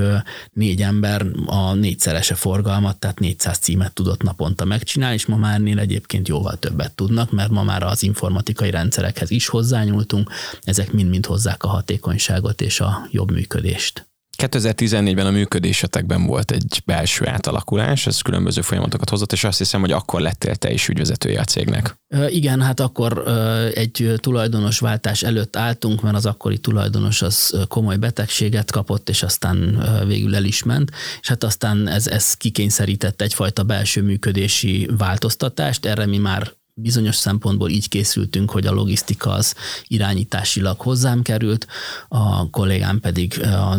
négy 0.52 0.82
ember 0.82 1.26
a 1.47 1.75
négyszerese 1.75 2.35
forgalmat, 2.35 2.99
tehát 2.99 3.18
400 3.18 3.59
címet 3.59 3.92
tudott 3.92 4.23
naponta 4.23 4.64
megcsinálni, 4.64 5.14
és 5.14 5.26
ma 5.26 5.37
már 5.37 5.54
ennél 5.54 5.78
egyébként 5.78 6.28
jóval 6.28 6.56
többet 6.59 6.94
tudnak, 6.94 7.30
mert 7.30 7.50
ma 7.50 7.62
már 7.62 7.82
az 7.82 8.02
informatikai 8.02 8.70
rendszerekhez 8.70 9.30
is 9.30 9.49
hozzányúltunk, 9.49 10.30
ezek 10.62 10.92
mind-mind 10.92 11.26
hozzák 11.26 11.62
a 11.62 11.68
hatékonyságot 11.68 12.61
és 12.61 12.80
a 12.80 13.06
jobb 13.11 13.30
működést. 13.30 14.10
2014-ben 14.40 15.26
a 15.26 15.30
működésetekben 15.30 16.26
volt 16.26 16.50
egy 16.50 16.82
belső 16.85 17.26
átalakulás, 17.26 18.06
ez 18.06 18.20
különböző 18.20 18.61
folyamatokat 18.61 19.09
hozott, 19.11 19.32
és 19.32 19.44
azt 19.44 19.59
hiszem, 19.59 19.80
hogy 19.80 19.92
akkor 19.92 20.20
lettél 20.20 20.54
te 20.54 20.73
is 20.73 20.88
ügyvezetője 20.88 21.40
a 21.40 21.44
cégnek. 21.44 21.99
Igen, 22.28 22.61
hát 22.61 22.80
akkor 22.80 23.28
egy 23.75 24.14
tulajdonosváltás 24.16 25.23
előtt 25.23 25.56
álltunk, 25.56 26.02
mert 26.02 26.16
az 26.16 26.26
akkori 26.26 26.59
tulajdonos 26.59 27.23
az 27.23 27.56
komoly 27.68 27.97
betegséget 27.97 28.70
kapott, 28.70 29.09
és 29.09 29.23
aztán 29.23 29.87
végül 30.06 30.35
el 30.35 30.44
is 30.44 30.62
ment, 30.62 30.90
és 31.20 31.28
hát 31.28 31.44
aztán 31.44 31.88
ez, 31.88 32.06
ez 32.06 32.35
kikényszerített 32.35 33.20
egyfajta 33.20 33.62
belső 33.62 34.02
működési 34.02 34.88
változtatást, 34.99 35.87
erre 35.87 36.06
mi 36.06 36.18
már 36.18 36.52
bizonyos 36.82 37.16
szempontból 37.16 37.70
így 37.70 37.88
készültünk, 37.88 38.50
hogy 38.50 38.66
a 38.66 38.72
logisztika 38.72 39.30
az 39.30 39.54
irányításilag 39.87 40.80
hozzám 40.80 41.22
került, 41.22 41.66
a 42.08 42.50
kollégám 42.50 43.00
pedig 43.00 43.42
a 43.42 43.76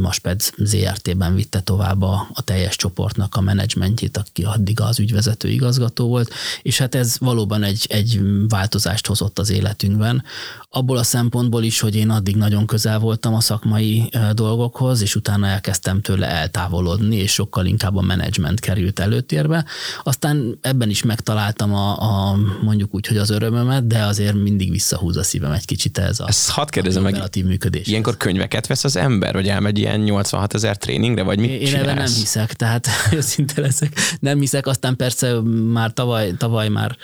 Masped 0.00 0.40
ZRT-ben 0.56 1.34
vitte 1.34 1.60
tovább 1.60 2.02
a, 2.02 2.28
a 2.32 2.42
teljes 2.42 2.76
csoportnak 2.76 3.34
a 3.34 3.40
menedzsmentjét, 3.40 4.16
aki 4.16 4.42
addig 4.44 4.80
az 4.80 4.98
ügyvezető 4.98 5.48
igazgató 5.48 6.08
volt, 6.08 6.32
és 6.62 6.78
hát 6.78 6.94
ez 6.94 7.16
valóban 7.18 7.62
egy, 7.62 7.86
egy 7.88 8.20
változást 8.48 9.06
hozott 9.06 9.38
az 9.38 9.50
életünkben. 9.50 10.24
Abból 10.70 10.96
a 10.96 11.02
szempontból 11.02 11.62
is, 11.62 11.80
hogy 11.80 11.94
én 11.94 12.10
addig 12.10 12.36
nagyon 12.36 12.66
közel 12.66 12.98
voltam 12.98 13.34
a 13.34 13.40
szakmai 13.40 14.10
dolgokhoz, 14.32 15.00
és 15.00 15.16
utána 15.16 15.46
elkezdtem 15.46 16.00
tőle 16.00 16.26
eltávolodni, 16.26 17.16
és 17.16 17.32
sokkal 17.32 17.66
inkább 17.66 17.96
a 17.96 18.00
menedzsment 18.00 18.60
került 18.60 18.98
előtérbe. 18.98 19.64
Aztán 20.02 20.58
ebben 20.60 20.90
is 20.90 21.02
megtaláltam 21.02 21.74
a, 21.74 22.00
a 22.00 22.15
mondjuk 22.62 22.94
úgy, 22.94 23.06
hogy 23.06 23.16
az 23.16 23.30
örömömet, 23.30 23.86
de 23.86 24.04
azért 24.04 24.34
mindig 24.34 24.70
visszahúz 24.70 25.16
a 25.16 25.22
szívem 25.22 25.52
egy 25.52 25.64
kicsit 25.64 25.98
ez 25.98 26.20
a, 26.20 26.24
Ezt 26.28 26.50
hadd 26.50 26.70
kérdezem 26.70 27.02
meg, 27.02 27.22
működés. 27.44 27.86
Ilyenkor 27.86 28.16
könyveket 28.16 28.66
vesz 28.66 28.84
az 28.84 28.96
ember, 28.96 29.34
hogy 29.34 29.48
elmegy 29.48 29.78
ilyen 29.78 30.00
86 30.00 30.54
ezer 30.54 30.76
tréningre, 30.76 31.22
vagy 31.22 31.38
mit 31.38 31.50
Én 31.50 31.74
ebben 31.74 31.94
nem 31.94 32.04
hiszek, 32.04 32.54
tehát 32.54 32.88
őszinte 33.16 33.60
leszek. 33.60 33.98
Nem 34.20 34.40
hiszek, 34.40 34.66
aztán 34.66 34.96
persze 34.96 35.40
már 35.72 35.92
tavaly, 35.92 36.34
tavaly 36.38 36.68
már 36.68 36.96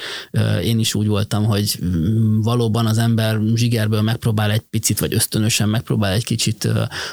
én 0.63 0.79
is 0.79 0.95
úgy 0.95 1.07
voltam, 1.07 1.45
hogy 1.45 1.79
valóban 2.43 2.87
az 2.87 2.99
ember 2.99 3.39
zsigerből 3.55 4.03
megpróbál 4.03 4.51
egy 4.51 4.61
picit, 4.61 4.99
vagy 4.99 5.15
ösztönösen 5.15 5.69
megpróbál 5.69 6.13
egy 6.13 6.25
kicsit 6.25 6.69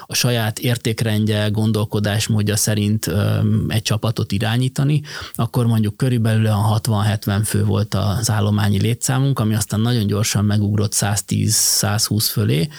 a 0.06 0.16
saját 0.16 0.60
értékrendje, 0.60 1.48
gondolkodásmódja 1.48 2.56
szerint 2.56 3.12
egy 3.68 3.82
csapatot 3.82 4.32
irányítani, 4.32 5.02
akkor 5.36 5.66
mondjuk 5.66 5.98
körülbelül 5.98 6.46
a 6.46 6.82
60-70 6.84 7.42
fő 7.46 7.66
volt 7.66 7.79
volt 7.80 8.18
az 8.18 8.30
állományi 8.30 8.80
létszámunk, 8.80 9.40
ami 9.40 9.56
aztán 9.56 9.80
nagyon 9.80 10.08
gyorsan 10.08 10.46
megugrott 10.46 10.94
110-120 10.96 12.28
fölé, 12.32 12.70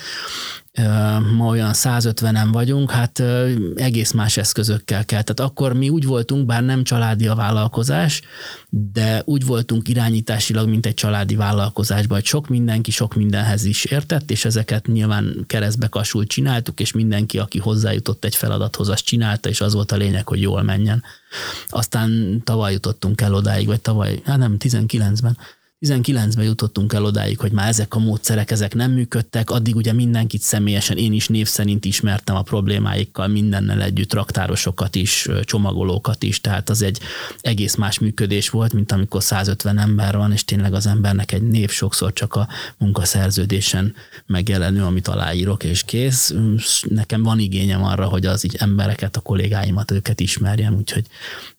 ma 1.37 1.47
olyan 1.47 1.71
150-en 1.73 2.49
vagyunk, 2.53 2.91
hát 2.91 3.23
egész 3.75 4.13
más 4.13 4.37
eszközökkel 4.37 5.05
kell. 5.05 5.23
Tehát 5.23 5.51
akkor 5.51 5.73
mi 5.73 5.89
úgy 5.89 6.05
voltunk, 6.05 6.47
bár 6.47 6.63
nem 6.63 6.85
családi 6.85 7.27
a 7.27 7.35
vállalkozás, 7.35 8.23
de 8.69 9.23
úgy 9.25 9.47
voltunk 9.47 9.89
irányításilag, 9.89 10.69
mint 10.69 10.87
egy 10.87 10.95
családi 10.95 11.37
vállalkozásban, 11.37 12.19
hogy 12.19 12.27
sok 12.27 12.49
mindenki 12.49 12.91
sok 12.91 13.15
mindenhez 13.15 13.65
is 13.65 13.85
értett, 13.85 14.31
és 14.31 14.45
ezeket 14.45 14.87
nyilván 14.87 15.45
keresztbe 15.47 15.89
kasult 15.89 16.29
csináltuk, 16.29 16.81
és 16.81 16.93
mindenki, 16.93 17.39
aki 17.39 17.59
hozzájutott 17.59 18.25
egy 18.25 18.37
feladathoz, 18.37 18.89
azt 18.89 19.05
csinálta, 19.05 19.49
és 19.49 19.61
az 19.61 19.75
volt 19.75 19.93
a 19.93 19.97
lényeg, 19.97 20.29
hogy 20.29 20.41
jól 20.41 20.63
menjen. 20.63 21.03
Aztán 21.69 22.41
tavaly 22.45 22.73
jutottunk 22.73 23.21
el 23.21 23.35
odáig, 23.35 23.67
vagy 23.67 23.81
tavaly, 23.81 24.21
hát 24.25 24.39
nem, 24.39 24.57
19-ben, 24.59 25.37
19-ben 25.87 26.45
jutottunk 26.45 26.93
el 26.93 27.05
odáig, 27.05 27.39
hogy 27.39 27.53
már 27.53 27.69
ezek 27.69 27.95
a 27.95 27.99
módszerek, 27.99 28.51
ezek 28.51 28.75
nem 28.75 28.91
működtek, 28.91 29.51
addig 29.51 29.77
ugye 29.77 29.93
mindenkit 29.93 30.41
személyesen, 30.41 30.97
én 30.97 31.13
is 31.13 31.29
név 31.29 31.47
szerint 31.47 31.85
ismertem 31.85 32.37
a 32.37 32.43
problémáikkal, 32.43 33.27
mindennel 33.27 33.83
együtt, 33.83 34.15
raktárosokat 34.15 34.95
is, 34.95 35.29
csomagolókat 35.43 36.23
is, 36.23 36.41
tehát 36.41 36.69
az 36.69 36.83
egy 36.83 36.99
egész 37.41 37.75
más 37.75 37.99
működés 37.99 38.49
volt, 38.49 38.73
mint 38.73 38.93
amikor 38.93 39.23
150 39.23 39.79
ember 39.79 40.17
van, 40.17 40.33
és 40.33 40.45
tényleg 40.45 40.75
az 40.75 40.87
embernek 40.87 41.33
egy 41.33 41.43
név 41.43 41.71
sokszor 41.71 42.13
csak 42.13 42.35
a 42.35 42.49
munkaszerződésen 42.79 43.95
megjelenő, 44.27 44.83
amit 44.83 45.09
aláírok, 45.09 45.65
és 45.65 45.85
kész. 45.85 46.35
Nekem 46.89 47.23
van 47.23 47.39
igényem 47.39 47.85
arra, 47.85 48.07
hogy 48.07 48.27
az 48.27 48.45
így 48.45 48.57
embereket, 48.59 49.17
a 49.17 49.21
kollégáimat, 49.21 49.91
őket 49.91 50.21
ismerjem, 50.21 50.75
úgyhogy 50.75 51.07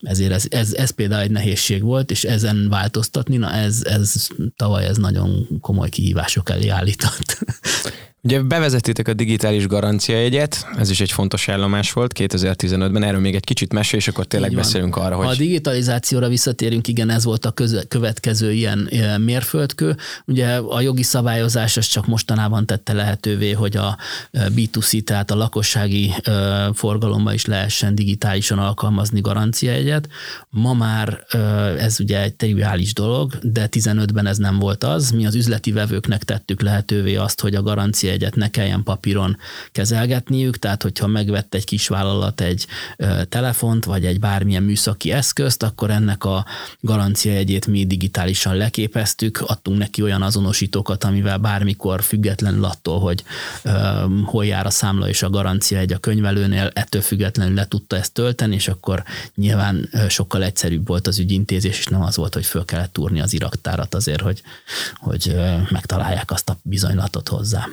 ezért 0.02 0.32
ez, 0.32 0.46
ez, 0.50 0.74
ez 0.74 0.90
például 0.90 1.22
egy 1.22 1.32
nehézség 1.32 1.84
volt, 1.84 2.12
és 2.12 2.24
ezen 2.24 2.70
változtatni, 2.70 3.38
na 3.38 3.52
ez, 3.52 3.82
ez 3.84 4.11
tavaly 4.56 4.86
ez 4.86 4.98
nagyon 4.98 5.48
komoly 5.62 5.90
kihívások 5.90 6.50
elé 6.50 6.68
állított. 6.68 7.38
Ugye 8.24 8.42
bevezettétek 8.42 9.08
a 9.08 9.14
digitális 9.14 9.68
garanciajegyet, 9.68 10.68
ez 10.78 10.90
is 10.90 11.02
egy 11.02 11.12
fontos 11.12 11.50
állomás 11.50 11.92
volt 11.92 12.14
2015-ben, 12.20 13.04
erről 13.04 13.20
még 13.20 13.36
egy 13.36 13.44
kicsit 13.44 13.74
mesél, 13.74 14.00
és 14.00 14.08
akkor 14.08 14.26
tényleg 14.26 14.54
beszélünk 14.54 14.96
arra, 14.96 15.16
hogy... 15.16 15.26
Ha 15.26 15.32
a 15.32 15.36
digitalizációra 15.36 16.28
visszatérünk, 16.28 16.88
igen, 16.88 17.10
ez 17.10 17.24
volt 17.24 17.46
a 17.46 17.52
köz- 17.52 17.88
következő 17.88 18.52
ilyen, 18.52 18.90
mérföldkő. 19.20 19.96
Ugye 20.26 20.56
a 20.56 20.82
jogi 20.82 21.04
szabályozás 21.04 21.78
az 21.78 21.86
csak 21.86 22.08
mostanában 22.08 22.66
tette 22.66 22.94
lehetővé, 22.94 23.52
hogy 23.52 23.78
a 23.78 23.98
B2C, 24.34 25.04
tehát 25.04 25.32
a 25.32 25.36
lakossági 25.36 26.14
forgalomba 26.74 27.34
is 27.34 27.46
lehessen 27.46 27.96
digitálisan 27.96 28.60
alkalmazni 28.60 29.22
garanciajegyet. 29.22 30.08
Ma 30.50 30.74
már 30.74 31.26
ez 31.80 32.00
ugye 32.00 32.22
egy 32.22 32.34
triviális 32.34 32.94
dolog, 32.94 33.34
de 33.42 33.68
15-ben 33.72 34.26
ez 34.26 34.38
nem 34.38 34.60
volt 34.60 34.84
az. 34.84 35.10
Mi 35.10 35.26
az 35.26 35.36
üzleti 35.36 35.72
vevőknek 35.72 36.24
tettük 36.24 36.62
lehetővé 36.62 37.16
azt, 37.16 37.42
hogy 37.42 37.56
a 37.56 37.62
garancia 37.62 38.10
egyet 38.12 38.36
ne 38.36 38.50
kelljen 38.50 38.84
papíron 38.84 39.38
kezelgetniük, 39.72 40.60
tehát 40.60 40.82
hogyha 40.82 41.08
megvett 41.08 41.54
egy 41.54 41.66
kis 41.66 41.88
vállalat 41.88 42.42
egy 42.42 42.68
telefont, 43.30 43.86
vagy 43.86 44.06
egy 44.06 44.20
bármilyen 44.20 44.64
műszaki 44.64 45.12
eszközt, 45.12 45.64
akkor 45.64 45.90
ennek 45.90 46.24
a 46.24 46.46
garancia 46.80 47.32
egyét 47.32 47.68
mi 47.68 47.86
digitálisan 47.86 48.56
leképeztük, 48.56 49.42
adtunk 49.42 49.78
neki 49.78 50.02
olyan 50.02 50.22
azonosítókat, 50.22 51.04
amivel 51.04 51.38
bármikor 51.38 52.04
függetlenül 52.04 52.64
attól, 52.66 53.00
hogy 53.00 53.24
hol 54.26 54.46
jár 54.46 54.66
a 54.66 54.70
számla 54.70 55.10
és 55.10 55.24
a 55.24 55.30
garancia 55.30 55.78
egy 55.78 55.94
a 55.94 55.98
könyvelőnél, 55.98 56.72
ettől 56.74 57.02
függetlenül 57.02 57.54
le 57.54 57.68
tudta 57.68 57.96
ezt 57.96 58.14
tölteni, 58.14 58.56
és 58.56 58.68
akkor 58.68 59.04
nyilván 59.36 59.90
sokkal 60.10 60.44
egyszerűbb 60.44 60.88
volt 60.88 61.08
az 61.08 61.20
ügyintézés, 61.20 61.80
és 61.80 61.86
nem 61.86 62.02
az 62.02 62.16
volt, 62.16 62.34
hogy 62.34 62.46
föl 62.46 62.66
kellett 62.66 62.94
túrni 62.94 63.22
az 63.22 63.34
iraktárat 63.34 63.96
azért, 63.96 64.22
hogy, 64.22 64.42
hogy 65.00 65.36
megtalálják 65.70 66.32
azt 66.32 66.50
a 66.50 66.58
bizonylatot 66.64 67.28
hozzá 67.28 67.68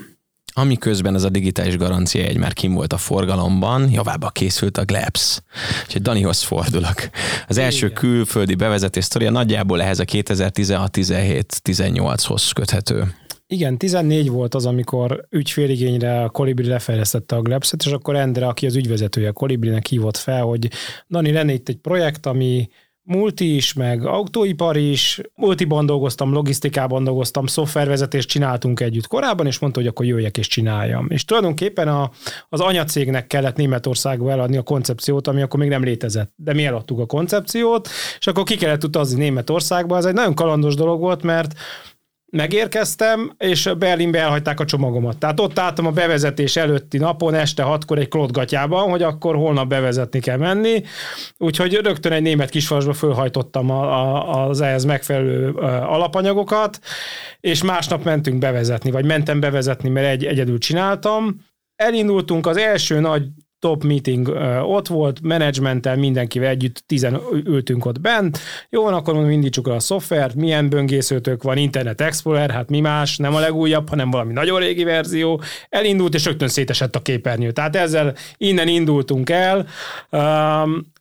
amiközben 0.59 1.15
ez 1.15 1.25
a 1.25 1.29
digitális 1.29 1.77
garancia 1.77 2.25
egy 2.25 2.37
már 2.37 2.53
kim 2.53 2.73
volt 2.73 2.93
a 2.93 2.97
forgalomban, 2.97 3.91
javába 3.91 4.29
készült 4.29 4.79
a 4.79 4.85
GLEPS. 4.85 5.41
Úgyhogy 5.85 6.03
Danihoz 6.03 6.43
fordulok. 6.43 7.09
Az 7.47 7.59
első 7.59 7.87
Igen. 7.87 7.99
külföldi 7.99 8.55
bevezetés 8.55 9.05
sztoria 9.05 9.31
nagyjából 9.31 9.83
ehhez 9.83 9.99
a 9.99 10.05
2016-17-18-hoz 10.05 12.51
köthető. 12.51 13.15
Igen, 13.51 13.79
14 13.79 14.31
volt 14.31 14.55
az, 14.55 14.67
amikor 14.67 15.27
ügyféligényre 15.31 16.23
a 16.23 16.29
Colibri 16.29 16.67
lefejlesztette 16.67 17.37
a 17.37 17.43
Glebs-et, 17.43 17.83
és 17.85 17.93
akkor 17.93 18.17
Endre, 18.17 18.47
aki 18.47 18.67
az 18.67 18.77
ügyvezetője 18.77 19.29
a 19.29 19.33
Colibrinek 19.33 19.87
hívott 19.87 20.17
fel, 20.17 20.43
hogy 20.43 20.69
Dani, 21.09 21.33
lenne 21.33 21.53
itt 21.53 21.69
egy 21.69 21.77
projekt, 21.77 22.27
ami 22.27 22.69
multi 23.09 23.55
is, 23.55 23.73
meg 23.73 24.07
autóipar 24.07 24.77
is, 24.77 25.21
multiban 25.35 25.87
dolgoztam, 25.87 26.33
logisztikában 26.33 27.05
dolgoztam, 27.05 27.47
szoftvervezetést 27.47 28.29
csináltunk 28.29 28.81
együtt 28.81 29.07
korábban, 29.07 29.47
és 29.47 29.59
mondta, 29.59 29.81
hogy 29.81 29.89
akkor 29.89 30.07
jöjjek 30.07 30.39
és 30.39 30.47
csináljam. 30.47 31.07
És 31.09 31.25
tulajdonképpen 31.25 31.89
a, 31.89 32.11
az 32.49 32.61
anyacégnek 32.61 33.27
kellett 33.27 33.57
Németországba 33.57 34.31
eladni 34.31 34.57
a 34.57 34.63
koncepciót, 34.63 35.27
ami 35.27 35.43
akkor 35.43 35.61
még 35.61 35.69
nem 35.69 35.85
létezett. 35.85 36.33
De 36.37 36.53
mi 36.53 36.65
eladtuk 36.65 36.99
a 36.99 37.07
koncepciót, 37.07 37.89
és 38.19 38.27
akkor 38.27 38.45
ki 38.45 38.57
kellett 38.57 38.85
utazni 38.85 39.19
Németországba. 39.19 39.97
Ez 39.97 40.05
egy 40.05 40.15
nagyon 40.15 40.35
kalandos 40.35 40.75
dolog 40.75 41.01
volt, 41.01 41.23
mert 41.23 41.55
megérkeztem, 42.31 43.33
és 43.39 43.71
Berlinbe 43.79 44.19
elhagyták 44.19 44.61
a 44.61 44.65
csomagomat. 44.65 45.19
Tehát 45.19 45.41
ott 45.41 45.59
álltam 45.59 45.87
a 45.87 45.91
bevezetés 45.91 46.57
előtti 46.57 46.99
napon, 46.99 47.35
este 47.35 47.63
hatkor 47.63 47.99
egy 47.99 48.09
klótgatyában, 48.09 48.91
hogy 48.91 49.03
akkor 49.03 49.35
holnap 49.35 49.69
bevezetni 49.69 50.21
kell 50.21 50.37
menni. 50.37 50.83
Úgyhogy 51.39 51.75
rögtön 51.75 52.13
egy 52.13 52.23
német 52.23 52.51
kisvasba 52.51 52.93
fölhajtottam 52.93 53.71
a, 53.71 53.83
a, 53.83 54.49
az 54.49 54.61
ehhez 54.61 54.85
megfelelő 54.85 55.51
alapanyagokat, 55.83 56.81
és 57.41 57.63
másnap 57.63 58.05
mentünk 58.05 58.39
bevezetni, 58.39 58.91
vagy 58.91 59.05
mentem 59.05 59.41
bevezetni, 59.41 59.89
mert 59.89 60.07
egy, 60.07 60.25
egyedül 60.25 60.59
csináltam. 60.59 61.47
Elindultunk, 61.77 62.47
az 62.47 62.57
első 62.57 63.01
nagy 63.01 63.27
top 63.59 63.85
meeting 63.85 64.29
ott 64.63 64.89
volt, 64.89 65.21
menedzsmenttel, 65.23 65.97
mindenkivel 65.97 66.49
együtt, 66.49 66.83
tizen 66.87 67.21
ültünk 67.45 67.85
ott 67.85 68.01
bent. 68.01 68.39
Jó 68.71 68.83
van, 68.83 68.95
akkor 68.95 69.15
mondom, 69.15 69.33
indítsuk 69.33 69.69
el 69.69 69.75
a 69.75 69.81
szoftvert, 69.81 70.35
milyen 70.35 70.69
böngészőtök 70.69 71.43
van, 71.43 71.57
Internet 71.57 72.01
Explorer, 72.01 72.51
hát 72.51 72.69
mi 72.69 72.81
más, 72.81 73.17
nem 73.17 73.35
a 73.35 73.41
legújabb, 73.41 73.89
hanem 73.89 74.11
valami 74.11 74.33
nagyon 74.33 74.61
régi 74.61 74.85
verzió. 74.85 75.41
Elindult, 75.69 76.15
és 76.15 76.25
rögtön 76.25 76.49
szétesett 76.49 76.97
a 76.97 77.01
képernyő. 77.01 77.51
Tehát 77.51 77.77
ezzel 77.77 78.15
innen 78.37 78.69
indultunk 78.69 79.31
el. 79.31 79.67
Um, 80.11 80.93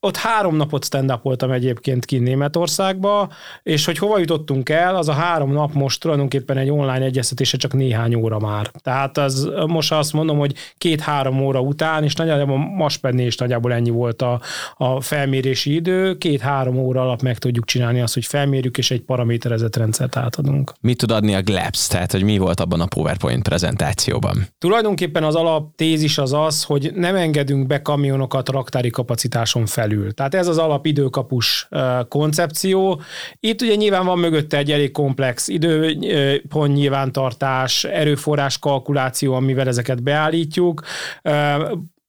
ott 0.00 0.16
három 0.16 0.56
napot 0.56 0.84
stand-up 0.84 1.22
voltam 1.22 1.50
egyébként 1.50 2.04
ki 2.04 2.18
Németországba, 2.18 3.32
és 3.62 3.84
hogy 3.84 3.98
hova 3.98 4.18
jutottunk 4.18 4.68
el, 4.68 4.96
az 4.96 5.08
a 5.08 5.12
három 5.12 5.52
nap 5.52 5.72
most 5.72 6.00
tulajdonképpen 6.00 6.56
egy 6.56 6.70
online 6.70 7.04
egyeztetése 7.04 7.56
csak 7.56 7.72
néhány 7.72 8.14
óra 8.14 8.38
már. 8.38 8.70
Tehát 8.82 9.18
az, 9.18 9.50
most 9.66 9.92
azt 9.92 10.12
mondom, 10.12 10.38
hogy 10.38 10.54
két-három 10.78 11.40
óra 11.40 11.60
után 11.60 12.04
és 12.06 12.14
nagyjából 12.14 12.58
Maspenné 12.58 13.26
is 13.26 13.36
nagyjából 13.36 13.72
ennyi 13.72 13.90
volt 13.90 14.22
a, 14.22 14.40
a 14.76 15.00
felmérési 15.00 15.74
idő. 15.74 16.18
Két-három 16.18 16.76
óra 16.76 17.00
alatt 17.00 17.22
meg 17.22 17.38
tudjuk 17.38 17.64
csinálni 17.64 18.00
azt, 18.00 18.14
hogy 18.14 18.24
felmérjük, 18.24 18.78
és 18.78 18.90
egy 18.90 19.00
paraméterezett 19.02 19.76
rendszert 19.76 20.16
átadunk. 20.16 20.72
Mit 20.80 20.98
tud 20.98 21.10
adni 21.10 21.34
a 21.34 21.42
GLAPS, 21.42 21.86
tehát 21.86 22.12
hogy 22.12 22.22
mi 22.22 22.38
volt 22.38 22.60
abban 22.60 22.80
a 22.80 22.86
PowerPoint 22.86 23.42
prezentációban? 23.42 24.46
Tulajdonképpen 24.58 25.24
az 25.24 25.34
alaptézis 25.34 26.18
az 26.18 26.32
az, 26.32 26.62
hogy 26.62 26.90
nem 26.94 27.16
engedünk 27.16 27.66
be 27.66 27.82
kamionokat 27.82 28.48
raktári 28.48 28.90
kapacitáson 28.90 29.66
felül. 29.66 30.14
Tehát 30.14 30.34
ez 30.34 30.46
az 30.46 30.58
alap 30.58 30.86
időkapus 30.86 31.68
koncepció. 32.08 33.00
Itt 33.40 33.62
ugye 33.62 33.74
nyilván 33.74 34.04
van 34.04 34.18
mögötte 34.18 34.56
egy 34.56 34.70
elég 34.70 34.90
komplex 34.90 35.48
időpont 35.48 36.74
nyilvántartás, 36.74 37.84
erőforrás 37.84 38.58
kalkuláció, 38.58 39.34
amivel 39.34 39.66
ezeket 39.66 40.02
beállítjuk 40.02 40.82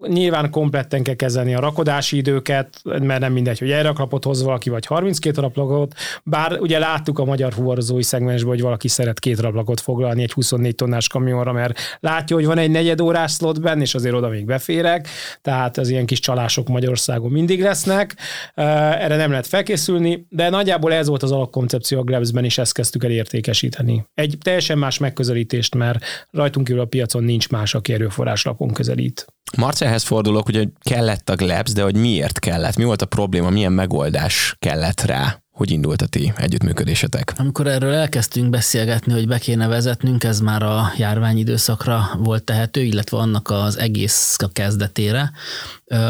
Nyilván 0.05 0.49
kompletten 0.49 1.03
kell 1.03 1.13
kezelni 1.13 1.55
a 1.55 1.59
rakodási 1.59 2.17
időket, 2.17 2.81
mert 2.83 3.19
nem 3.19 3.33
mindegy, 3.33 3.59
hogy 3.59 3.71
egy 3.71 3.83
raklapot 3.83 4.23
hoz 4.23 4.43
valaki, 4.43 4.69
vagy 4.69 4.85
32 4.85 5.41
raplakot, 5.41 5.93
bár 6.23 6.59
ugye 6.59 6.79
láttuk 6.79 7.19
a 7.19 7.25
magyar 7.25 7.53
fuvarozói 7.53 8.03
szegmensben, 8.03 8.49
hogy 8.49 8.61
valaki 8.61 8.87
szeret 8.87 9.19
két 9.19 9.39
raplakot 9.39 9.79
foglalni 9.79 10.23
egy 10.23 10.31
24 10.31 10.75
tonnás 10.75 11.07
kamionra, 11.07 11.51
mert 11.51 11.79
látja, 11.99 12.35
hogy 12.35 12.45
van 12.45 12.57
egy 12.57 12.71
negyed 12.71 13.01
órás 13.01 13.31
slot 13.31 13.61
benne, 13.61 13.81
és 13.81 13.95
azért 13.95 14.13
oda 14.13 14.29
még 14.29 14.45
beférek, 14.45 15.07
tehát 15.41 15.77
az 15.77 15.89
ilyen 15.89 16.05
kis 16.05 16.19
csalások 16.19 16.67
Magyarországon 16.67 17.31
mindig 17.31 17.61
lesznek, 17.61 18.15
erre 18.53 19.15
nem 19.15 19.29
lehet 19.29 19.47
felkészülni, 19.47 20.25
de 20.29 20.49
nagyjából 20.49 20.93
ez 20.93 21.07
volt 21.07 21.23
az 21.23 21.31
alapkoncepció 21.31 21.99
a 21.99 22.03
Glebsben, 22.03 22.43
és 22.43 22.57
ezt 22.57 22.73
kezdtük 22.73 23.03
el 23.03 23.11
értékesíteni. 23.11 24.05
Egy 24.13 24.37
teljesen 24.41 24.77
más 24.77 24.97
megközelítést, 24.97 25.75
mert 25.75 26.03
rajtunk 26.31 26.67
kívül 26.67 26.81
a 26.81 26.85
piacon 26.85 27.23
nincs 27.23 27.49
más, 27.49 27.75
aki 27.75 27.93
erőforrás 27.93 28.43
lapon 28.43 28.73
közelít. 28.73 29.25
Marcelhez 29.57 30.03
fordulok, 30.03 30.45
hogy 30.45 30.69
kellett 30.79 31.29
a 31.29 31.35
Glebs, 31.35 31.71
de 31.71 31.83
hogy 31.83 31.95
miért 31.95 32.39
kellett? 32.39 32.75
Mi 32.75 32.83
volt 32.83 33.01
a 33.01 33.05
probléma? 33.05 33.49
Milyen 33.49 33.71
megoldás 33.71 34.55
kellett 34.59 35.01
rá? 35.01 35.41
Hogy 35.51 35.71
indult 35.71 36.01
a 36.01 36.05
ti 36.07 36.33
együttműködésetek? 36.35 37.33
Amikor 37.37 37.67
erről 37.67 37.93
elkezdtünk 37.93 38.49
beszélgetni, 38.49 39.13
hogy 39.13 39.27
be 39.27 39.37
kéne 39.37 39.67
vezetnünk, 39.67 40.23
ez 40.23 40.39
már 40.39 40.63
a 40.63 40.91
járvány 40.97 41.37
időszakra 41.37 42.09
volt 42.17 42.43
tehető, 42.43 42.81
illetve 42.81 43.17
annak 43.17 43.49
az 43.49 43.77
egész 43.77 44.35
kezdetére. 44.53 45.31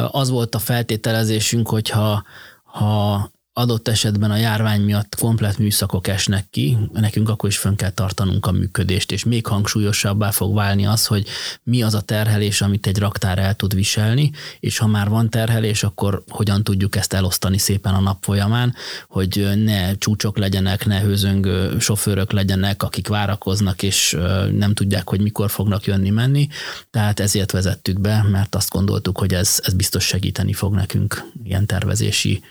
Az 0.08 0.30
volt 0.30 0.56
a 0.56 0.60
feltételezésünk, 0.60 1.70
hogyha 1.70 2.24
ha 2.64 3.32
adott 3.58 3.88
esetben 3.88 4.32
a 4.32 4.36
járvány 4.36 4.82
miatt 4.82 5.16
komplet 5.20 5.58
műszakok 5.58 6.08
esnek 6.08 6.46
ki, 6.50 6.78
nekünk 6.94 7.30
akkor 7.30 7.50
is 7.50 7.58
fönn 7.58 7.76
kell 7.76 7.90
tartanunk 7.90 8.46
a 8.46 8.52
működést, 8.52 9.12
és 9.12 9.24
még 9.24 9.46
hangsúlyosabbá 9.46 10.32
fog 10.32 10.56
válni 10.56 10.86
az, 10.86 11.06
hogy 11.06 11.28
mi 11.64 11.84
az 11.84 11.94
a 11.94 12.02
terhelés, 12.02 12.62
amit 12.62 12.88
egy 12.88 12.98
raktár 12.98 13.38
el 13.38 13.56
tud 13.56 13.74
viselni, 13.74 14.32
és 14.60 14.78
ha 14.78 14.88
már 14.88 15.10
van 15.10 15.30
terhelés, 15.30 15.84
akkor 15.84 16.24
hogyan 16.30 16.64
tudjuk 16.64 16.96
ezt 16.96 17.14
elosztani 17.14 17.58
szépen 17.58 17.94
a 17.94 18.00
nap 18.00 18.24
folyamán, 18.24 18.76
hogy 19.08 19.48
ne 19.64 19.96
csúcsok 19.98 20.38
legyenek, 20.38 20.86
ne 20.86 21.00
hőzöngő 21.00 21.80
sofőrök 21.80 22.32
legyenek, 22.32 22.84
akik 22.84 23.08
várakoznak, 23.08 23.84
és 23.84 24.18
nem 24.52 24.74
tudják, 24.74 25.10
hogy 25.10 25.22
mikor 25.22 25.50
fognak 25.50 25.86
jönni-menni. 25.86 26.48
Tehát 26.90 27.20
ezért 27.20 27.52
vezettük 27.52 28.00
be, 28.00 28.26
mert 28.32 28.56
azt 28.56 28.70
gondoltuk, 28.70 29.18
hogy 29.18 29.34
ez, 29.34 29.60
ez 29.64 29.74
biztos 29.74 30.06
segíteni 30.06 30.54
fog 30.54 30.74
nekünk 30.74 31.32
ilyen 31.44 31.66
tervezési 31.66 32.42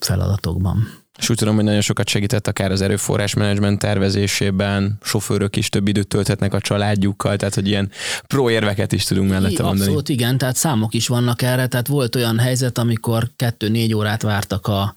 feladatokban. 0.00 1.02
És 1.18 1.30
úgy 1.30 1.36
tudom, 1.36 1.54
hogy 1.54 1.64
nagyon 1.64 1.80
sokat 1.80 2.08
segített 2.08 2.46
akár 2.46 2.70
az 2.70 2.80
erőforrás 2.80 3.34
menedzsment 3.34 3.78
tervezésében, 3.78 4.98
sofőrök 5.02 5.56
is 5.56 5.68
több 5.68 5.88
időt 5.88 6.08
tölthetnek 6.08 6.54
a 6.54 6.60
családjukkal, 6.60 7.36
tehát 7.36 7.54
hogy 7.54 7.66
ilyen 7.66 7.90
pro 8.26 8.50
érveket 8.50 8.92
is 8.92 9.04
tudunk 9.04 9.30
mellette 9.30 9.62
mondani. 9.62 9.84
Abszolút 9.84 10.08
igen, 10.08 10.38
tehát 10.38 10.56
számok 10.56 10.94
is 10.94 11.06
vannak 11.06 11.42
erre, 11.42 11.66
tehát 11.66 11.86
volt 11.86 12.16
olyan 12.16 12.38
helyzet, 12.38 12.78
amikor 12.78 13.30
kettő-négy 13.36 13.94
órát 13.94 14.22
vártak 14.22 14.66
a 14.66 14.94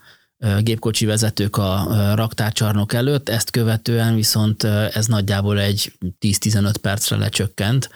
gépkocsi 0.60 1.06
vezetők 1.06 1.56
a 1.56 1.86
raktárcsarnok 2.14 2.92
előtt, 2.92 3.28
ezt 3.28 3.50
követően 3.50 4.14
viszont 4.14 4.64
ez 4.92 5.06
nagyjából 5.06 5.60
egy 5.60 5.92
10-15 6.20 6.74
percre 6.80 7.16
lecsökkent, 7.16 7.90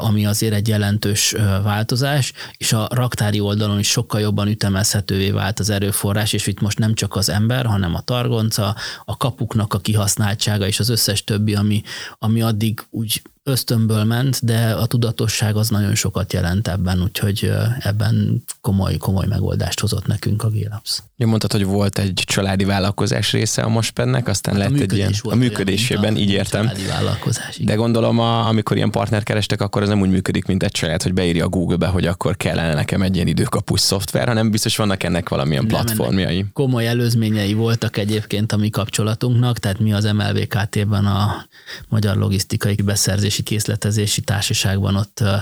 ami 0.00 0.26
azért 0.26 0.54
egy 0.54 0.68
jelentős 0.68 1.34
változás, 1.62 2.32
és 2.56 2.72
a 2.72 2.88
raktári 2.90 3.40
oldalon 3.40 3.78
is 3.78 3.88
sokkal 3.88 4.20
jobban 4.20 4.48
ütemezhetővé 4.48 5.30
vált 5.30 5.58
az 5.58 5.70
erőforrás, 5.70 6.32
és 6.32 6.46
itt 6.46 6.60
most 6.60 6.78
nem 6.78 6.94
csak 6.94 7.16
az 7.16 7.28
ember, 7.28 7.66
hanem 7.66 7.94
a 7.94 8.00
targonca, 8.00 8.76
a 9.04 9.16
kapuknak 9.16 9.74
a 9.74 9.78
kihasználtsága 9.78 10.66
és 10.66 10.80
az 10.80 10.88
összes 10.88 11.24
többi, 11.24 11.54
ami, 11.54 11.82
ami 12.18 12.42
addig 12.42 12.86
úgy 12.90 13.22
ösztönből 13.42 14.04
ment, 14.04 14.44
de 14.44 14.72
a 14.72 14.86
tudatosság 14.86 15.56
az 15.56 15.68
nagyon 15.68 15.94
sokat 15.94 16.32
jelent 16.32 16.68
ebben, 16.68 17.02
úgyhogy 17.02 17.52
ebben 17.78 18.42
komoly, 18.60 18.96
komoly 18.96 19.26
megoldást 19.26 19.80
hozott 19.80 20.06
nekünk 20.06 20.42
a 20.42 20.48
Gélapsz. 20.48 21.02
Ja, 21.16 21.26
mondtad, 21.26 21.52
hogy 21.52 21.64
volt 21.64 21.98
egy 21.98 22.22
családi 22.26 22.64
vállalkozás 22.64 23.32
része 23.32 23.62
a 23.62 23.68
Mospennek, 23.68 24.28
aztán 24.28 24.60
hát 24.60 24.70
lett 24.70 24.80
egy 24.80 24.92
ilyen, 24.92 25.14
a 25.22 25.34
működésében, 25.34 26.02
olyan, 26.02 26.16
így 26.16 26.30
értem. 26.30 26.66
Családi 26.66 26.86
vállalkozás, 26.86 27.54
igen. 27.54 27.66
De 27.66 27.74
gondolom, 27.74 28.18
a, 28.18 28.46
amikor 28.46 28.76
ilyen 28.76 28.90
partner 28.90 29.22
kerestek, 29.40 29.60
akkor 29.68 29.82
az 29.82 29.88
nem 29.88 30.00
úgy 30.00 30.10
működik, 30.10 30.44
mint 30.44 30.62
egy 30.62 30.76
saját, 30.76 31.02
hogy 31.02 31.14
beírja 31.14 31.44
a 31.44 31.48
Google-be, 31.48 31.86
hogy 31.86 32.06
akkor 32.06 32.36
kellene 32.36 32.74
nekem 32.74 33.02
egy 33.02 33.14
ilyen 33.14 33.26
időkapus 33.26 33.80
szoftver, 33.80 34.26
hanem 34.26 34.50
biztos 34.50 34.76
vannak 34.76 35.02
ennek 35.02 35.28
valamilyen 35.28 35.64
nem, 35.64 35.84
platformjai. 35.84 36.44
Komoly 36.52 36.86
előzményei 36.86 37.52
voltak 37.52 37.96
egyébként 37.96 38.52
a 38.52 38.56
mi 38.56 38.70
kapcsolatunknak, 38.70 39.58
tehát 39.58 39.78
mi 39.78 39.92
az 39.92 40.04
MLVKT-ben 40.04 41.06
a 41.06 41.46
Magyar 41.88 42.16
Logisztikai 42.16 42.74
Beszerzési 42.84 43.42
Készletezési 43.42 44.20
Társaságban 44.20 44.96
ott 44.96 45.20
ö, 45.20 45.34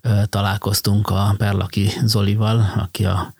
ö, 0.00 0.08
találkoztunk 0.28 1.10
a 1.10 1.34
Perlaki 1.38 1.90
Zolival, 2.04 2.72
aki 2.76 3.04
a 3.04 3.34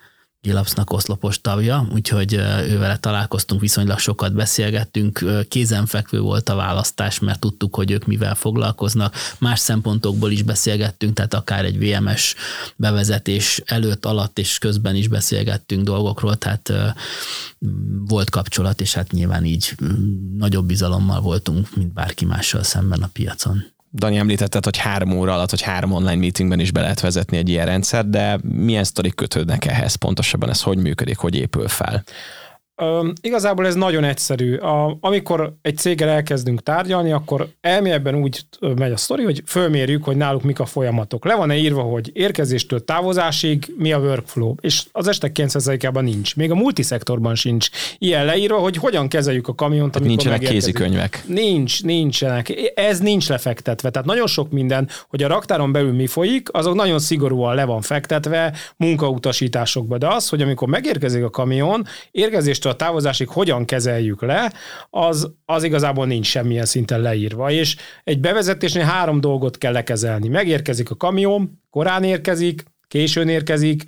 Gilapsnak 0.45 0.93
oszlopos 0.93 1.41
tagja, 1.41 1.87
úgyhogy 1.93 2.35
ővele 2.69 2.97
találkoztunk, 2.97 3.61
viszonylag 3.61 3.99
sokat 3.99 4.35
beszélgettünk, 4.35 5.25
kézenfekvő 5.49 6.21
volt 6.21 6.49
a 6.49 6.55
választás, 6.55 7.19
mert 7.19 7.41
tudtuk, 7.41 7.75
hogy 7.75 7.91
ők 7.91 8.07
mivel 8.07 8.35
foglalkoznak, 8.35 9.15
más 9.39 9.61
szempontokból 9.61 10.31
is 10.31 10.43
beszélgettünk, 10.43 11.15
tehát 11.15 11.35
akár 11.35 11.65
egy 11.65 11.79
VMS 11.79 12.35
bevezetés 12.77 13.63
előtt, 13.65 14.05
alatt 14.05 14.39
és 14.39 14.59
közben 14.59 14.95
is 14.95 15.09
beszélgettünk 15.09 15.85
dolgokról, 15.85 16.37
tehát 16.37 16.73
volt 18.07 18.31
kapcsolat, 18.31 18.81
és 18.81 18.95
hát 18.95 19.13
nyilván 19.13 19.45
így 19.45 19.75
nagyobb 20.39 20.67
bizalommal 20.67 21.21
voltunk, 21.21 21.77
mint 21.77 21.93
bárki 21.93 22.25
mással 22.25 22.63
szemben 22.63 23.03
a 23.03 23.11
piacon. 23.13 23.74
Dani 23.95 24.17
említetted, 24.17 24.65
hogy 24.65 24.77
három 24.77 25.13
óra 25.13 25.35
alatt, 25.35 25.51
hogy 25.51 25.63
három 25.63 25.93
online 25.93 26.15
meetingben 26.15 26.61
is 26.61 26.71
be 26.71 26.81
lehet 26.81 27.01
vezetni 27.01 27.37
egy 27.37 27.49
ilyen 27.49 27.67
rendszer, 27.67 28.09
de 28.09 28.39
milyen 28.43 28.85
sztorik 28.85 29.15
kötődnek 29.15 29.65
ehhez? 29.65 29.95
Pontosabban 29.95 30.51
ez 30.51 30.63
hogy 30.63 30.79
működik, 30.79 31.17
hogy 31.17 31.35
épül 31.35 31.69
fel? 31.69 32.05
Igazából 33.21 33.67
ez 33.67 33.75
nagyon 33.75 34.05
egyszerű. 34.05 34.57
A, 34.57 34.97
amikor 35.01 35.55
egy 35.63 35.77
céggel 35.77 36.09
elkezdünk 36.09 36.63
tárgyalni, 36.63 37.13
akkor 37.13 37.49
elméletben 37.61 38.15
úgy 38.15 38.41
megy 38.77 38.93
a 38.93 38.97
sztori, 38.97 39.23
hogy 39.25 39.43
fölmérjük, 39.47 40.05
hogy 40.05 40.17
náluk 40.17 40.43
mik 40.43 40.61
a 40.61 40.67
folyamatok. 40.67 41.25
Le 41.25 41.35
van-e 41.35 41.57
írva, 41.57 41.83
hogy 41.83 42.11
érkezéstől 42.13 42.85
távozásig 42.85 43.75
mi 43.79 43.93
a 43.93 43.99
workflow, 43.99 44.55
és 44.61 44.83
az 44.93 45.09
estek 45.09 45.37
9%-ában 45.41 46.05
nincs. 46.05 46.37
Még 46.37 46.51
a 46.51 46.55
multiszektorban 46.55 47.35
sincs 47.35 47.69
ilyen 47.99 48.25
leírva, 48.25 48.59
hogy 48.59 48.77
hogyan 48.77 49.09
kezeljük 49.09 49.49
a 49.49 49.55
kamiont, 49.55 49.97
amikor 49.97 50.07
Nincsenek 50.07 50.41
megérkezik. 50.41 50.75
kézikönyvek. 50.75 51.23
Nincs, 51.27 51.83
nincsenek. 51.83 52.73
Ez 52.75 52.99
nincs 52.99 53.29
lefektetve. 53.29 53.91
Tehát 53.91 54.09
nagyon 54.09 54.27
sok 54.27 54.51
minden, 54.51 54.89
hogy 55.09 55.23
a 55.23 55.29
raktáron 55.29 55.73
belül 55.73 55.93
mi 55.93 56.07
folyik, 56.07 56.49
azok 56.53 56.75
nagyon 56.75 56.99
szigorúan 56.99 57.55
le 57.55 57.65
van 57.65 57.81
fektetve 57.81 58.53
munkautasításokba. 58.77 59.99
De 59.99 60.09
az, 60.09 60.29
hogy 60.29 60.43
amikor 60.43 60.69
megérkezik 60.69 61.25
a 61.25 61.31
kamion, 61.31 61.87
érkezést 62.11 62.63
a 62.69 62.77
távozásig 62.77 63.29
hogyan 63.29 63.65
kezeljük 63.65 64.23
le, 64.23 64.53
az, 64.91 65.35
az 65.45 65.63
igazából 65.63 66.07
nincs 66.07 66.27
semmilyen 66.27 66.65
szinten 66.65 67.01
leírva. 67.01 67.51
És 67.51 67.77
egy 68.05 68.21
bevezetésnél 68.21 68.85
három 68.85 69.21
dolgot 69.21 69.59
kell 69.59 69.73
lekezelni. 69.73 70.29
Megérkezik 70.29 70.91
a 70.91 70.97
kamion, 70.97 71.61
korán 71.71 72.05
érkezik, 72.05 72.65
későn 72.89 73.29
érkezik, 73.29 73.85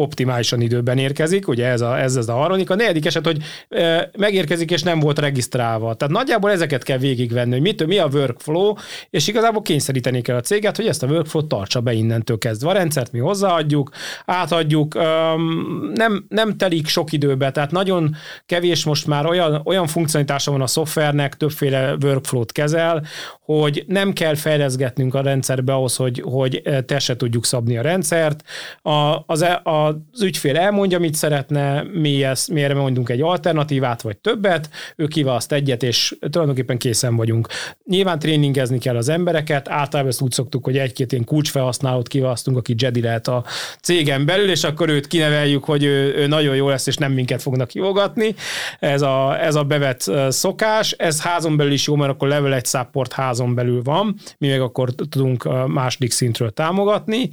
optimálisan 0.00 0.60
időben 0.60 0.98
érkezik, 0.98 1.48
ugye 1.48 1.66
ez, 1.66 1.80
a, 1.80 2.00
ez, 2.00 2.16
ez 2.16 2.28
a 2.28 2.32
harmadik. 2.32 2.70
A 2.70 2.74
negyedik 2.74 3.06
eset, 3.06 3.24
hogy 3.24 3.42
e, 3.68 4.10
megérkezik 4.18 4.70
és 4.70 4.82
nem 4.82 5.00
volt 5.00 5.18
regisztrálva. 5.18 5.94
Tehát 5.94 6.14
nagyjából 6.14 6.50
ezeket 6.50 6.82
kell 6.82 6.98
végigvenni, 6.98 7.52
hogy 7.52 7.60
mit, 7.60 7.86
mi 7.86 7.98
a 7.98 8.08
workflow, 8.12 8.74
és 9.10 9.28
igazából 9.28 9.62
kényszeríteni 9.62 10.20
kell 10.20 10.36
a 10.36 10.40
céget, 10.40 10.76
hogy 10.76 10.86
ezt 10.86 11.02
a 11.02 11.06
workflow 11.06 11.46
tartsa 11.46 11.80
be 11.80 11.92
innentől 11.92 12.38
kezdve. 12.38 12.68
A 12.68 12.72
rendszert 12.72 13.12
mi 13.12 13.18
hozzáadjuk, 13.18 13.90
átadjuk, 14.26 14.94
um, 14.94 15.90
nem, 15.94 16.24
nem 16.28 16.56
telik 16.56 16.86
sok 16.86 17.12
időbe, 17.12 17.50
tehát 17.50 17.70
nagyon 17.70 18.16
kevés 18.46 18.84
most 18.84 19.06
már 19.06 19.26
olyan, 19.26 19.60
olyan 19.64 19.86
funkcionitása 19.86 20.50
van 20.50 20.60
a 20.60 20.66
szoftvernek, 20.66 21.36
többféle 21.36 21.96
workflow-t 22.02 22.52
kezel, 22.52 23.04
hogy 23.40 23.84
nem 23.86 24.12
kell 24.12 24.34
fejleszgetnünk 24.34 25.14
a 25.14 25.20
rendszerbe 25.20 25.72
ahhoz, 25.72 25.96
hogy, 25.96 26.22
hogy 26.24 26.62
te 26.86 26.98
se 26.98 27.16
tudjuk 27.16 27.44
szabni 27.44 27.76
a 27.76 27.82
rendszert. 27.82 28.44
A, 28.82 29.22
az, 29.26 29.42
e, 29.42 29.60
a 29.64 29.89
az 30.12 30.22
ügyfél 30.22 30.56
elmondja, 30.56 30.98
mit 30.98 31.14
szeretne, 31.14 31.82
mi 31.82 32.24
ezt, 32.24 32.50
miért 32.50 32.74
mondunk 32.74 33.08
egy 33.08 33.20
alternatívát, 33.20 34.02
vagy 34.02 34.16
többet, 34.16 34.70
ő 34.96 35.06
kiválaszt 35.06 35.52
egyet, 35.52 35.82
és 35.82 36.16
tulajdonképpen 36.30 36.78
készen 36.78 37.16
vagyunk. 37.16 37.48
Nyilván 37.84 38.18
tréningezni 38.18 38.78
kell 38.78 38.96
az 38.96 39.08
embereket, 39.08 39.68
általában 39.68 40.10
ezt 40.10 40.20
úgy 40.20 40.32
szoktuk, 40.32 40.64
hogy 40.64 40.78
egy-két 40.78 41.12
ilyen 41.12 41.24
kulcsfelhasználót 41.24 42.08
kiválasztunk, 42.08 42.56
aki 42.56 42.74
Jedi 42.78 43.00
lehet 43.00 43.28
a 43.28 43.44
cégen 43.80 44.26
belül, 44.26 44.50
és 44.50 44.64
akkor 44.64 44.88
őt 44.88 45.06
kineveljük, 45.06 45.64
hogy 45.64 45.84
ő, 45.84 46.14
ő 46.14 46.26
nagyon 46.26 46.54
jó 46.54 46.68
lesz, 46.68 46.86
és 46.86 46.96
nem 46.96 47.12
minket 47.12 47.42
fognak 47.42 47.70
hívogatni. 47.70 48.34
Ez 48.78 49.02
a, 49.02 49.44
ez 49.44 49.54
a 49.54 49.62
bevet 49.62 50.10
szokás. 50.28 50.92
Ez 50.92 51.22
házon 51.22 51.56
belül 51.56 51.72
is 51.72 51.86
jó, 51.86 51.94
mert 51.94 52.10
akkor 52.10 52.28
level 52.28 52.54
egy 52.54 52.66
support 52.66 53.12
házon 53.12 53.54
belül 53.54 53.82
van, 53.82 54.14
mi 54.38 54.48
meg 54.48 54.60
akkor 54.60 54.90
tudunk 54.90 55.68
második 55.68 56.10
szintről 56.10 56.50
támogatni. 56.50 57.28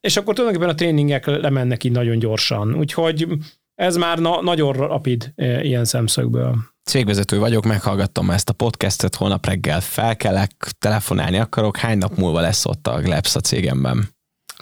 És 0.00 0.16
akkor 0.16 0.34
tulajdonképpen 0.34 0.74
a 0.74 0.74
tréningek 0.74 1.26
lemennek 1.44 1.84
így 1.84 1.92
nagyon 1.92 2.18
gyorsan. 2.18 2.74
Úgyhogy 2.74 3.28
ez 3.74 3.96
már 3.96 4.18
na- 4.18 4.42
nagyon 4.42 4.72
rapid 4.72 5.32
e, 5.36 5.62
ilyen 5.64 5.84
szemszögből. 5.84 6.56
Cégvezető 6.82 7.38
vagyok, 7.38 7.64
meghallgattam 7.64 8.30
ezt 8.30 8.48
a 8.48 8.52
podcastet, 8.52 9.14
holnap 9.14 9.46
reggel 9.46 9.80
felkelek, 9.80 10.52
telefonálni 10.78 11.38
akarok, 11.38 11.76
hány 11.76 11.98
nap 11.98 12.16
múlva 12.16 12.40
lesz 12.40 12.66
ott 12.66 12.86
a 12.86 13.00
Glebs 13.00 13.36
a 13.36 13.40
cégemben? 13.40 14.13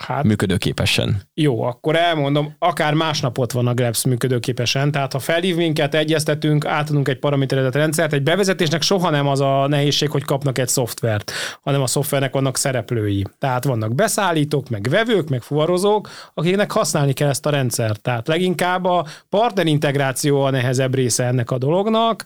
Hát, 0.07 0.25
működőképesen. 0.25 1.23
Jó, 1.35 1.62
akkor 1.62 1.97
elmondom, 1.97 2.55
akár 2.59 2.95
másnap 2.95 3.38
ott 3.38 3.53
van 3.53 3.67
a 3.67 3.75
Grabs 3.75 4.05
működőképesen, 4.05 4.91
tehát 4.91 5.12
ha 5.12 5.19
felhív 5.19 5.57
minket, 5.57 5.95
egyeztetünk, 5.95 6.65
átadunk 6.65 7.09
egy 7.09 7.19
paraméterezett 7.19 7.75
rendszert, 7.75 8.12
egy 8.12 8.23
bevezetésnek 8.23 8.83
soha 8.83 9.11
nem 9.11 9.27
az 9.27 9.41
a 9.41 9.67
nehézség, 9.67 10.11
hogy 10.11 10.25
kapnak 10.25 10.59
egy 10.59 10.69
szoftvert, 10.69 11.33
hanem 11.62 11.83
a 11.83 11.87
szoftvernek 11.87 12.33
vannak 12.33 12.57
szereplői. 12.57 13.27
Tehát 13.38 13.65
vannak 13.65 13.95
beszállítók, 13.95 14.69
meg 14.69 14.87
vevők, 14.91 15.29
meg 15.29 15.43
fuvarozók, 15.43 16.09
akiknek 16.35 16.73
használni 16.73 17.12
kell 17.12 17.29
ezt 17.29 17.47
a 17.47 17.51
rendszert. 17.51 18.01
Tehát 18.03 18.29
leginkább 18.29 18.85
a 18.85 19.07
partner 19.29 19.67
integráció 19.67 20.43
a 20.43 20.51
nehezebb 20.51 20.95
része 20.95 21.25
ennek 21.25 21.51
a 21.51 21.59
dolognak, 21.59 22.25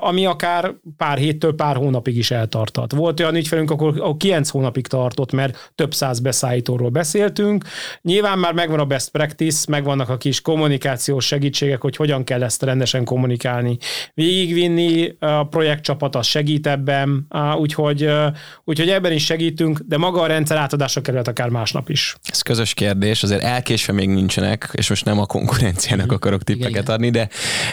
ami 0.00 0.26
akár 0.26 0.74
pár 0.96 1.18
héttől 1.18 1.54
pár 1.54 1.76
hónapig 1.76 2.16
is 2.16 2.30
eltartott. 2.30 2.92
Volt 2.92 3.20
olyan 3.20 3.34
ügyfelünk, 3.34 3.70
akkor, 3.70 3.94
akkor 3.96 4.16
9 4.16 4.50
hónapig 4.50 4.86
tartott, 4.86 5.32
mert 5.32 5.72
több 5.74 5.94
száz 5.94 6.20
beszállítóról 6.20 6.90
beszéltünk. 6.92 7.64
Nyilván 8.02 8.38
már 8.38 8.52
megvan 8.52 8.78
a 8.78 8.84
best 8.84 9.10
practice, 9.10 9.64
megvannak 9.68 10.08
a 10.08 10.16
kis 10.16 10.40
kommunikációs 10.40 11.26
segítségek, 11.26 11.80
hogy 11.80 11.96
hogyan 11.96 12.24
kell 12.24 12.42
ezt 12.42 12.62
rendesen 12.62 13.04
kommunikálni. 13.04 13.78
Végigvinni 14.14 15.16
a 15.18 15.44
projektcsapat, 15.44 16.16
az 16.16 16.26
segít 16.26 16.66
ebben, 16.66 17.26
úgyhogy, 17.58 18.08
úgyhogy 18.64 18.88
ebben 18.88 19.12
is 19.12 19.24
segítünk, 19.24 19.78
de 19.78 19.96
maga 19.96 20.20
a 20.20 20.26
rendszer 20.26 20.56
átadásra 20.56 21.00
került 21.00 21.28
akár 21.28 21.48
másnap 21.48 21.88
is. 21.88 22.16
Ez 22.24 22.42
közös 22.42 22.74
kérdés, 22.74 23.22
azért 23.22 23.42
elkésve 23.42 23.92
még 23.92 24.08
nincsenek, 24.08 24.68
és 24.72 24.88
most 24.88 25.04
nem 25.04 25.18
a 25.18 25.26
konkurenciának 25.26 26.06
mhm. 26.06 26.14
akarok 26.14 26.42
tippeket 26.42 26.88
adni, 26.88 27.10
de 27.10 27.28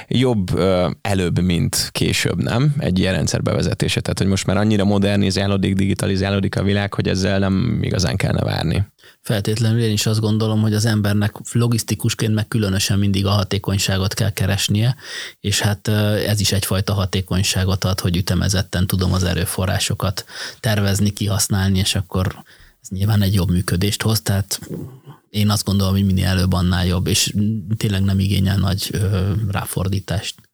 jobb 0.07 0.59
előbb, 1.01 1.39
mint 1.41 1.89
később, 1.91 2.43
nem? 2.43 2.75
Egy 2.77 2.99
ilyen 2.99 3.13
rendszer 3.13 3.41
bevezetése. 3.41 4.01
Tehát, 4.01 4.17
hogy 4.17 4.27
most 4.27 4.45
már 4.45 4.57
annyira 4.57 4.83
modernizálódik, 4.83 5.73
digitalizálódik 5.73 6.55
a 6.55 6.63
világ, 6.63 6.93
hogy 6.93 7.07
ezzel 7.07 7.39
nem 7.39 7.79
igazán 7.81 8.15
kellene 8.15 8.43
várni. 8.43 8.83
Feltétlenül 9.21 9.81
én 9.81 9.91
is 9.91 10.05
azt 10.05 10.19
gondolom, 10.19 10.61
hogy 10.61 10.73
az 10.73 10.85
embernek 10.85 11.35
logisztikusként 11.51 12.33
meg 12.33 12.47
különösen 12.47 12.99
mindig 12.99 13.25
a 13.25 13.29
hatékonyságot 13.29 14.13
kell 14.13 14.29
keresnie, 14.29 14.95
és 15.39 15.59
hát 15.59 15.87
ez 16.27 16.39
is 16.39 16.51
egyfajta 16.51 16.93
hatékonyságot 16.93 17.83
ad, 17.83 17.99
hogy 17.99 18.17
ütemezetten 18.17 18.87
tudom 18.87 19.13
az 19.13 19.23
erőforrásokat 19.23 20.25
tervezni, 20.59 21.09
kihasználni, 21.09 21.79
és 21.79 21.95
akkor 21.95 22.43
ez 22.81 22.89
nyilván 22.89 23.21
egy 23.21 23.33
jobb 23.33 23.49
működést 23.49 24.01
hoz, 24.01 24.21
tehát 24.21 24.59
én 25.29 25.49
azt 25.49 25.63
gondolom, 25.65 25.93
hogy 25.93 26.05
minél 26.05 26.25
előbb 26.25 26.53
annál 26.53 26.85
jobb, 26.85 27.07
és 27.07 27.33
tényleg 27.77 28.03
nem 28.03 28.19
igényel 28.19 28.57
nagy 28.57 28.91
ráfordítást 29.47 30.48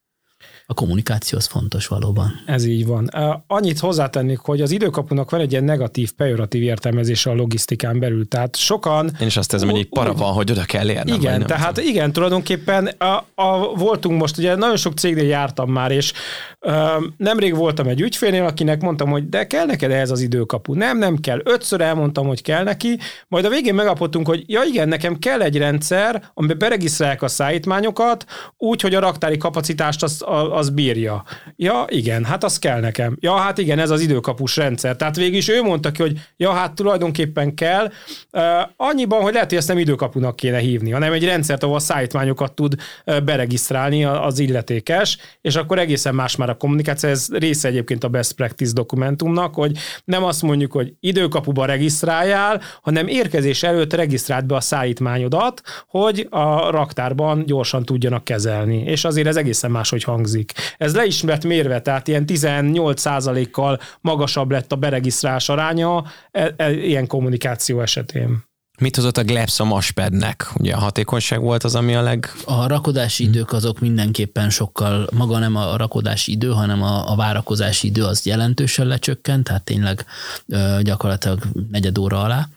a 0.68 0.74
kommunikáció 0.74 1.38
az 1.38 1.46
fontos 1.46 1.86
valóban. 1.86 2.42
Ez 2.46 2.64
így 2.64 2.86
van. 2.86 3.06
Annyit 3.46 3.78
hozzátennék, 3.78 4.38
hogy 4.38 4.60
az 4.60 4.70
időkapunak 4.70 5.30
van 5.30 5.40
egy 5.40 5.50
ilyen 5.50 5.64
negatív, 5.64 6.12
pejoratív 6.12 6.62
értelmezése 6.62 7.30
a 7.30 7.34
logisztikán 7.34 7.98
belül. 7.98 8.28
Tehát 8.28 8.56
sokan... 8.56 9.10
Én 9.20 9.26
is 9.26 9.36
azt 9.36 9.52
érzem, 9.52 9.68
hogy 9.68 9.78
egy 9.78 9.88
para 9.88 10.14
van, 10.14 10.32
hogy 10.32 10.50
oda 10.50 10.64
kell 10.64 10.90
érnem. 10.90 11.14
Igen, 11.14 11.46
tehát 11.46 11.74
tudom. 11.74 11.90
igen, 11.90 12.12
tulajdonképpen 12.12 12.86
a, 12.86 13.24
a, 13.34 13.74
voltunk 13.74 14.20
most, 14.20 14.38
ugye 14.38 14.54
nagyon 14.54 14.76
sok 14.76 14.98
cégnél 14.98 15.26
jártam 15.26 15.70
már, 15.70 15.90
és 15.90 16.12
ö, 16.60 16.86
nemrég 17.16 17.54
voltam 17.54 17.86
egy 17.86 18.00
ügyfélnél, 18.00 18.44
akinek 18.44 18.80
mondtam, 18.80 19.10
hogy 19.10 19.28
de 19.28 19.46
kell 19.46 19.66
neked 19.66 19.90
ehhez 19.90 20.10
az 20.10 20.20
időkapu. 20.20 20.74
Nem, 20.74 20.98
nem 20.98 21.16
kell. 21.16 21.40
Ötször 21.44 21.80
elmondtam, 21.80 22.26
hogy 22.26 22.42
kell 22.42 22.64
neki, 22.64 22.98
majd 23.28 23.44
a 23.44 23.48
végén 23.48 23.74
megállapodtunk, 23.74 24.26
hogy 24.26 24.44
ja 24.46 24.62
igen, 24.62 24.88
nekem 24.88 25.18
kell 25.18 25.42
egy 25.42 25.56
rendszer, 25.56 26.30
amiben 26.34 26.58
beregisztrálják 26.58 27.22
a 27.22 27.28
szállítmányokat, 27.28 28.24
úgy, 28.56 28.80
hogy 28.80 28.94
a 28.94 29.00
raktári 29.00 29.36
kapacitást 29.36 30.02
az, 30.02 30.24
az 30.56 30.70
bírja. 30.70 31.24
Ja, 31.56 31.84
igen, 31.88 32.24
hát 32.24 32.44
az 32.44 32.58
kell 32.58 32.80
nekem. 32.80 33.16
Ja, 33.20 33.34
hát 33.34 33.58
igen, 33.58 33.78
ez 33.78 33.90
az 33.90 34.00
időkapus 34.00 34.56
rendszer. 34.56 34.96
Tehát 34.96 35.16
végig 35.16 35.34
is 35.34 35.48
ő 35.48 35.62
mondta 35.62 35.90
ki, 35.90 36.02
hogy 36.02 36.18
ja, 36.36 36.52
hát 36.52 36.74
tulajdonképpen 36.74 37.54
kell. 37.54 37.90
Annyiban, 38.76 39.22
hogy 39.22 39.32
lehet, 39.32 39.48
hogy 39.48 39.58
ezt 39.58 39.68
nem 39.68 39.78
időkapunak 39.78 40.36
kéne 40.36 40.58
hívni, 40.58 40.90
hanem 40.90 41.12
egy 41.12 41.24
rendszert, 41.24 41.62
ahol 41.62 41.76
a 41.76 41.78
szállítmányokat 41.78 42.52
tud 42.52 42.74
beregisztrálni 43.24 44.04
az 44.04 44.38
illetékes, 44.38 45.18
és 45.40 45.56
akkor 45.56 45.78
egészen 45.78 46.14
más 46.14 46.36
már 46.36 46.50
a 46.50 46.56
kommunikáció. 46.56 47.08
Ez 47.08 47.26
része 47.32 47.68
egyébként 47.68 48.04
a 48.04 48.08
best 48.08 48.32
practice 48.32 48.72
dokumentumnak, 48.72 49.54
hogy 49.54 49.78
nem 50.04 50.24
azt 50.24 50.42
mondjuk, 50.42 50.72
hogy 50.72 50.92
időkapuba 51.00 51.64
regisztráljál, 51.64 52.60
hanem 52.82 53.08
érkezés 53.08 53.62
előtt 53.62 53.92
regisztrált 53.92 54.46
be 54.46 54.54
a 54.54 54.60
szállítmányodat, 54.60 55.62
hogy 55.88 56.26
a 56.30 56.70
raktárban 56.70 57.44
gyorsan 57.46 57.84
tudjanak 57.84 58.24
kezelni. 58.24 58.82
És 58.82 59.04
azért 59.04 59.26
ez 59.26 59.36
egészen 59.36 59.70
máshogy 59.70 60.02
hangzik. 60.02 60.45
Ez 60.78 60.94
le 60.94 61.04
is 61.04 61.22
lett 61.22 61.44
mérve, 61.44 61.80
tehát 61.80 62.08
ilyen 62.08 62.24
18%-kal 62.26 63.80
magasabb 64.00 64.50
lett 64.50 64.72
a 64.72 64.76
beregisztrálás 64.76 65.48
aránya 65.48 66.04
e, 66.30 66.54
e, 66.56 66.72
ilyen 66.72 67.06
kommunikáció 67.06 67.80
esetén. 67.80 68.44
Mit 68.78 68.96
hozott 68.96 69.16
a 69.16 69.22
Glebs 69.22 69.60
a 69.60 69.64
Maspednek? 69.64 70.50
Ugye 70.58 70.74
a 70.74 70.78
hatékonyság 70.78 71.40
volt 71.40 71.64
az, 71.64 71.74
ami 71.74 71.94
a 71.94 72.02
leg... 72.02 72.32
A 72.44 72.66
rakodási 72.66 73.24
idők 73.24 73.52
azok 73.52 73.80
mindenképpen 73.80 74.50
sokkal, 74.50 75.08
maga 75.12 75.38
nem 75.38 75.56
a 75.56 75.76
rakodási 75.76 76.32
idő, 76.32 76.48
hanem 76.48 76.82
a, 76.82 77.12
a 77.12 77.16
várakozási 77.16 77.86
idő 77.86 78.04
az 78.04 78.26
jelentősen 78.26 78.86
lecsökkent, 78.86 79.44
tehát 79.44 79.62
tényleg 79.62 80.04
ö, 80.48 80.78
gyakorlatilag 80.82 81.42
negyed 81.70 81.98
óra 81.98 82.22
alá. 82.22 82.48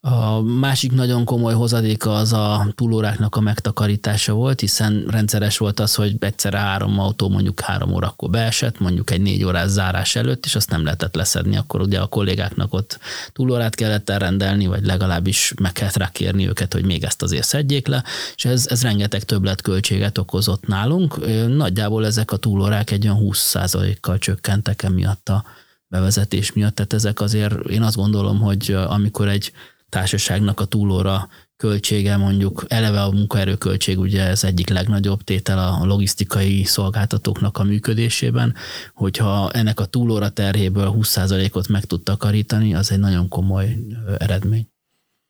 A 0.00 0.40
másik 0.40 0.92
nagyon 0.92 1.24
komoly 1.24 1.54
hozadéka 1.54 2.14
az 2.14 2.32
a 2.32 2.66
túlóráknak 2.74 3.36
a 3.36 3.40
megtakarítása 3.40 4.32
volt, 4.32 4.60
hiszen 4.60 5.04
rendszeres 5.10 5.58
volt 5.58 5.80
az, 5.80 5.94
hogy 5.94 6.16
egyszerre 6.18 6.58
három 6.58 6.98
autó 6.98 7.28
mondjuk 7.28 7.60
három 7.60 7.92
órakor 7.92 8.30
beesett, 8.30 8.80
mondjuk 8.80 9.10
egy 9.10 9.20
négy 9.20 9.44
órás 9.44 9.68
zárás 9.68 10.16
előtt, 10.16 10.44
és 10.44 10.54
azt 10.54 10.70
nem 10.70 10.84
lehetett 10.84 11.14
leszedni, 11.14 11.56
akkor 11.56 11.80
ugye 11.80 12.00
a 12.00 12.06
kollégáknak 12.06 12.74
ott 12.74 12.98
túlórát 13.32 13.74
kellett 13.74 14.10
elrendelni, 14.10 14.66
vagy 14.66 14.84
legalábbis 14.84 15.54
meg 15.60 15.72
kellett 15.72 15.96
rá 15.96 16.10
kérni 16.10 16.48
őket, 16.48 16.72
hogy 16.72 16.84
még 16.84 17.04
ezt 17.04 17.22
azért 17.22 17.46
szedjék 17.46 17.86
le, 17.86 18.04
és 18.36 18.44
ez, 18.44 18.66
ez 18.66 18.82
rengeteg 18.82 19.22
többletköltséget 19.22 20.18
okozott 20.18 20.66
nálunk. 20.66 21.26
Nagyjából 21.56 22.06
ezek 22.06 22.32
a 22.32 22.36
túlórák 22.36 22.90
egy 22.90 23.04
olyan 23.04 23.20
20%-kal 23.22 24.18
csökkentek 24.18 24.82
emiatt 24.82 25.28
a 25.28 25.44
bevezetés 25.92 26.52
miatt, 26.52 26.74
tehát 26.74 26.92
ezek 26.92 27.20
azért 27.20 27.68
én 27.68 27.82
azt 27.82 27.96
gondolom, 27.96 28.40
hogy 28.40 28.76
amikor 28.86 29.28
egy 29.28 29.52
társaságnak 29.88 30.60
a 30.60 30.64
túlóra 30.64 31.28
költsége 31.56 32.16
mondjuk 32.16 32.64
eleve 32.68 33.02
a 33.02 33.10
munkaerőköltség 33.10 33.98
ugye 33.98 34.22
ez 34.26 34.44
egyik 34.44 34.68
legnagyobb 34.68 35.22
tétel 35.22 35.58
a 35.58 35.84
logisztikai 35.84 36.64
szolgáltatóknak 36.64 37.58
a 37.58 37.62
működésében, 37.62 38.54
hogyha 38.94 39.50
ennek 39.50 39.80
a 39.80 39.84
túlóra 39.84 40.28
terhéből 40.28 40.94
20%-ot 40.98 41.68
meg 41.68 41.84
tud 41.84 42.02
takarítani, 42.02 42.74
az 42.74 42.90
egy 42.90 42.98
nagyon 42.98 43.28
komoly 43.28 43.76
eredmény. 44.18 44.71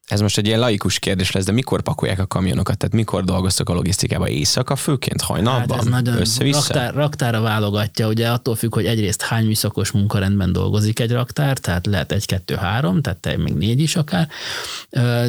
Ez 0.07 0.21
most 0.21 0.39
egy 0.39 0.47
ilyen 0.47 0.59
laikus 0.59 0.99
kérdés 0.99 1.31
lesz, 1.31 1.45
de 1.45 1.53
mikor 1.53 1.83
pakolják 1.83 2.19
a 2.19 2.27
kamionokat? 2.27 2.77
Tehát 2.77 2.95
mikor 2.95 3.25
dolgoztak 3.25 3.69
a 3.69 3.73
logisztikába? 3.73 4.29
Éjszaka 4.29 4.77
főként, 4.77 5.21
hajnalban? 5.21 5.77
Hát 5.77 5.87
ez 5.87 5.93
nagyon 5.93 6.17
össze-vissza? 6.17 6.75
Raktár, 6.75 6.95
raktára 6.95 7.41
válogatja, 7.41 8.09
ugye 8.09 8.29
attól 8.29 8.55
függ, 8.55 8.75
hogy 8.75 8.87
egyrészt 8.87 9.23
hány 9.23 9.45
műszakos 9.47 9.91
munkarendben 9.91 10.53
dolgozik 10.53 11.01
egy 11.01 11.13
raktár, 11.13 11.59
tehát 11.59 11.87
lehet 11.87 12.13
egy, 12.13 12.27
kettő, 12.27 12.55
három, 12.55 13.03
tehát 13.03 13.37
még 13.37 13.55
négy 13.55 13.81
is 13.81 13.97
akár, 13.97 14.29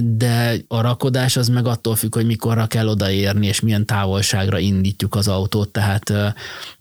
de 0.03 0.55
a 0.67 0.81
rakodás 0.81 1.38
az 1.38 1.47
meg 1.47 1.65
attól 1.65 1.95
függ, 1.95 2.15
hogy 2.15 2.25
mikorra 2.25 2.67
kell 2.67 2.88
odaérni, 2.88 3.47
és 3.47 3.59
milyen 3.59 3.86
távolságra 3.86 4.59
indítjuk 4.59 5.15
az 5.15 5.27
autót, 5.27 5.69
tehát 5.69 6.13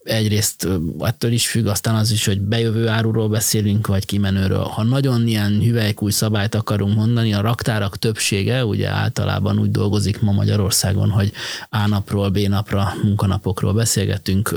egyrészt 0.05 0.69
ettől 0.99 1.33
is 1.33 1.49
függ, 1.49 1.67
aztán 1.67 1.95
az 1.95 2.11
is, 2.11 2.27
hogy 2.27 2.41
bejövő 2.41 2.89
áruról 2.89 3.29
beszélünk, 3.29 3.87
vagy 3.87 4.05
kimenőről. 4.05 4.63
Ha 4.63 4.83
nagyon 4.83 5.27
ilyen 5.27 5.61
hüvelykúj 5.61 6.11
szabályt 6.11 6.55
akarunk 6.55 6.97
mondani, 6.97 7.35
a 7.35 7.41
raktárak 7.41 7.99
többsége 7.99 8.65
ugye 8.65 8.89
általában 8.89 9.59
úgy 9.59 9.71
dolgozik 9.71 10.21
ma 10.21 10.33
Magyarországon, 10.33 11.11
hogy 11.11 11.33
A 11.69 11.87
napról, 11.87 12.29
B 12.29 12.39
napra, 12.39 12.95
munkanapokról 13.03 13.73
beszélgetünk, 13.73 14.55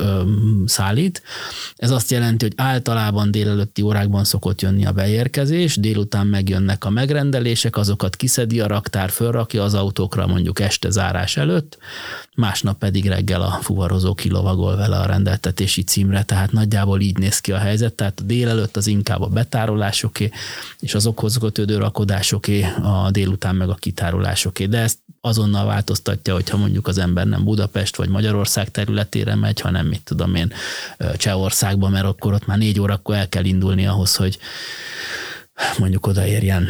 szállít. 0.66 1.22
Ez 1.76 1.92
azt 1.92 2.12
jelenti, 2.12 2.46
hogy 2.46 2.54
általában 2.58 3.32
délelőtti 3.32 3.82
órákban 3.82 4.24
szokott 4.24 4.62
jönni 4.62 4.86
a 4.86 4.92
beérkezés, 4.92 5.76
délután 5.76 6.28
megjönnek 6.28 6.86
a 6.86 6.90
megrendelések, 6.90 7.78
azokat 7.78 8.16
kiszedi 8.16 8.60
a 8.60 8.68
raktár, 8.68 9.10
fölrakja 9.10 9.64
az 9.64 9.74
autókra 9.74 10.28
mondjuk 10.28 10.60
este 10.60 10.90
zárás 10.90 11.38
előtt, 11.38 11.78
másnap 12.36 12.78
pedig 12.78 13.08
reggel 13.08 13.42
a 13.42 13.60
fuvarozó 13.62 14.14
kilovagol 14.14 14.76
vele 14.76 15.00
a 15.00 15.06
rendeltetési 15.06 15.84
címre, 15.84 16.24
tehát 16.24 16.52
nagyjából 16.52 17.02
így 17.02 17.18
néz 17.18 17.40
ki 17.40 17.52
a 17.52 17.58
helyzet, 17.58 17.94
tehát 17.94 18.20
a 18.20 18.24
délelőtt 18.24 18.78
az 18.78 18.88
inkább 18.88 19.22
a 19.22 19.28
betárolásoké, 19.28 20.30
és 20.80 20.94
az 20.94 21.06
okhoz 21.06 21.38
kötődő 21.38 21.78
rakodásoké, 21.78 22.64
a 22.64 23.10
délután 23.12 23.56
meg 23.56 23.70
a 23.70 23.76
kitárolásoké, 23.76 24.66
de 24.66 24.78
ezt 24.78 24.98
azonnal 25.22 25.66
változtatja, 25.66 26.34
hogyha 26.34 26.58
mondjuk 26.58 26.88
az 26.88 26.98
ember 26.98 27.28
nem 27.28 27.44
Budapest 27.44 27.96
vagy 27.96 28.10
Magyarország 28.10 28.72
területére 28.72 29.36
megy, 29.36 29.60
hanem 29.60 29.86
mit 29.88 30.04
tudom 30.04 30.36
én 30.36 30.54
Csehországba, 31.18 31.90
mert 31.90 32.06
akkor 32.06 32.34
ott 32.34 32.46
már 32.46 32.58
négy 32.58 32.80
órakor 32.80 33.16
el 33.16 33.30
kell 33.30 33.46
indulni 33.46 33.88
ahhoz, 33.88 34.16
hogy 34.16 34.38
mondjuk 35.78 36.08
odaérjen 36.08 36.68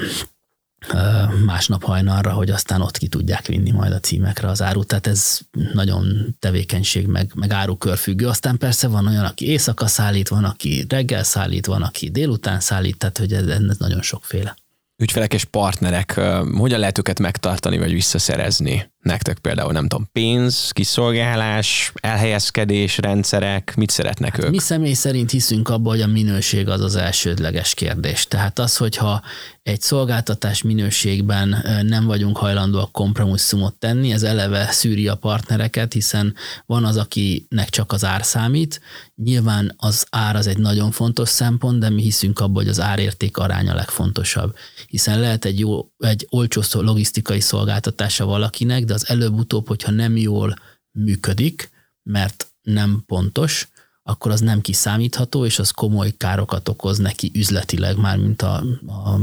másnap 1.45 1.83
hajnalra, 1.83 2.31
hogy 2.31 2.49
aztán 2.49 2.81
ott 2.81 2.97
ki 2.97 3.07
tudják 3.07 3.45
vinni 3.45 3.71
majd 3.71 3.91
a 3.91 3.99
címekre 3.99 4.47
az 4.47 4.61
árut. 4.61 4.87
Tehát 4.87 5.07
ez 5.07 5.39
nagyon 5.73 6.35
tevékenység, 6.39 7.07
meg, 7.07 7.31
meg 7.35 7.51
árukörfüggő. 7.51 8.27
Aztán 8.27 8.57
persze 8.57 8.87
van 8.87 9.07
olyan, 9.07 9.25
aki 9.25 9.47
éjszaka 9.47 9.87
szállít, 9.87 10.27
van, 10.27 10.43
aki 10.43 10.85
reggel 10.89 11.23
szállít, 11.23 11.65
van, 11.65 11.81
aki 11.81 12.09
délután 12.09 12.59
szállít, 12.59 12.97
tehát 12.97 13.17
hogy 13.17 13.33
ez, 13.33 13.47
ez 13.47 13.77
nagyon 13.77 14.01
sokféle. 14.01 14.55
Ügyfelek 14.97 15.33
és 15.33 15.43
partnerek, 15.43 16.21
hogyan 16.57 16.79
lehet 16.79 16.97
őket 16.97 17.19
megtartani 17.19 17.77
vagy 17.77 17.91
visszaszerezni? 17.91 18.93
nektek 19.05 19.37
például, 19.37 19.71
nem 19.71 19.87
tudom, 19.87 20.09
pénz, 20.11 20.71
kiszolgálás, 20.71 21.91
elhelyezkedés, 21.95 22.97
rendszerek, 22.97 23.73
mit 23.75 23.89
szeretnek 23.89 24.35
hát 24.35 24.43
ők? 24.43 24.49
Mi 24.49 24.59
személy 24.59 24.93
szerint 24.93 25.31
hiszünk 25.31 25.69
abban, 25.69 25.93
hogy 25.93 26.01
a 26.01 26.07
minőség 26.07 26.69
az 26.69 26.81
az 26.81 26.95
elsődleges 26.95 27.73
kérdés. 27.73 28.27
Tehát 28.27 28.59
az, 28.59 28.77
hogyha 28.77 29.21
egy 29.65 29.81
szolgáltatás 29.81 30.61
minőségben 30.61 31.65
nem 31.85 32.05
vagyunk 32.05 32.37
hajlandóak 32.37 32.91
kompromisszumot 32.91 33.73
tenni, 33.73 34.11
ez 34.11 34.23
eleve 34.23 34.67
szűri 34.71 35.07
a 35.07 35.15
partnereket, 35.15 35.93
hiszen 35.93 36.35
van 36.65 36.85
az, 36.85 36.97
akinek 36.97 37.69
csak 37.69 37.91
az 37.91 38.03
ár 38.03 38.25
számít. 38.25 38.81
Nyilván 39.15 39.73
az 39.77 40.05
ár 40.09 40.35
az 40.35 40.47
egy 40.47 40.57
nagyon 40.57 40.91
fontos 40.91 41.29
szempont, 41.29 41.79
de 41.79 41.89
mi 41.89 42.01
hiszünk 42.01 42.39
abban, 42.39 42.55
hogy 42.55 42.67
az 42.67 42.79
árérték 42.79 43.37
aránya 43.37 43.73
legfontosabb. 43.73 44.55
Hiszen 44.87 45.19
lehet 45.19 45.45
egy, 45.45 45.59
jó, 45.59 45.89
egy 45.97 46.27
olcsó 46.29 46.81
logisztikai 46.81 47.39
szolgáltatása 47.39 48.25
valakinek, 48.25 48.85
de 48.85 48.93
az 48.93 49.09
előbb-utóbb, 49.09 49.67
hogyha 49.67 49.91
nem 49.91 50.17
jól 50.17 50.55
működik, 50.91 51.69
mert 52.03 52.47
nem 52.61 53.03
pontos, 53.05 53.67
akkor 54.07 54.31
az 54.31 54.39
nem 54.39 54.61
kiszámítható, 54.61 55.45
és 55.45 55.59
az 55.59 55.71
komoly 55.71 56.13
károkat 56.17 56.69
okoz 56.69 56.97
neki 56.97 57.31
üzletileg, 57.33 57.97
már 57.97 58.17
mint 58.17 58.41
a, 58.41 58.63
a 58.87 59.17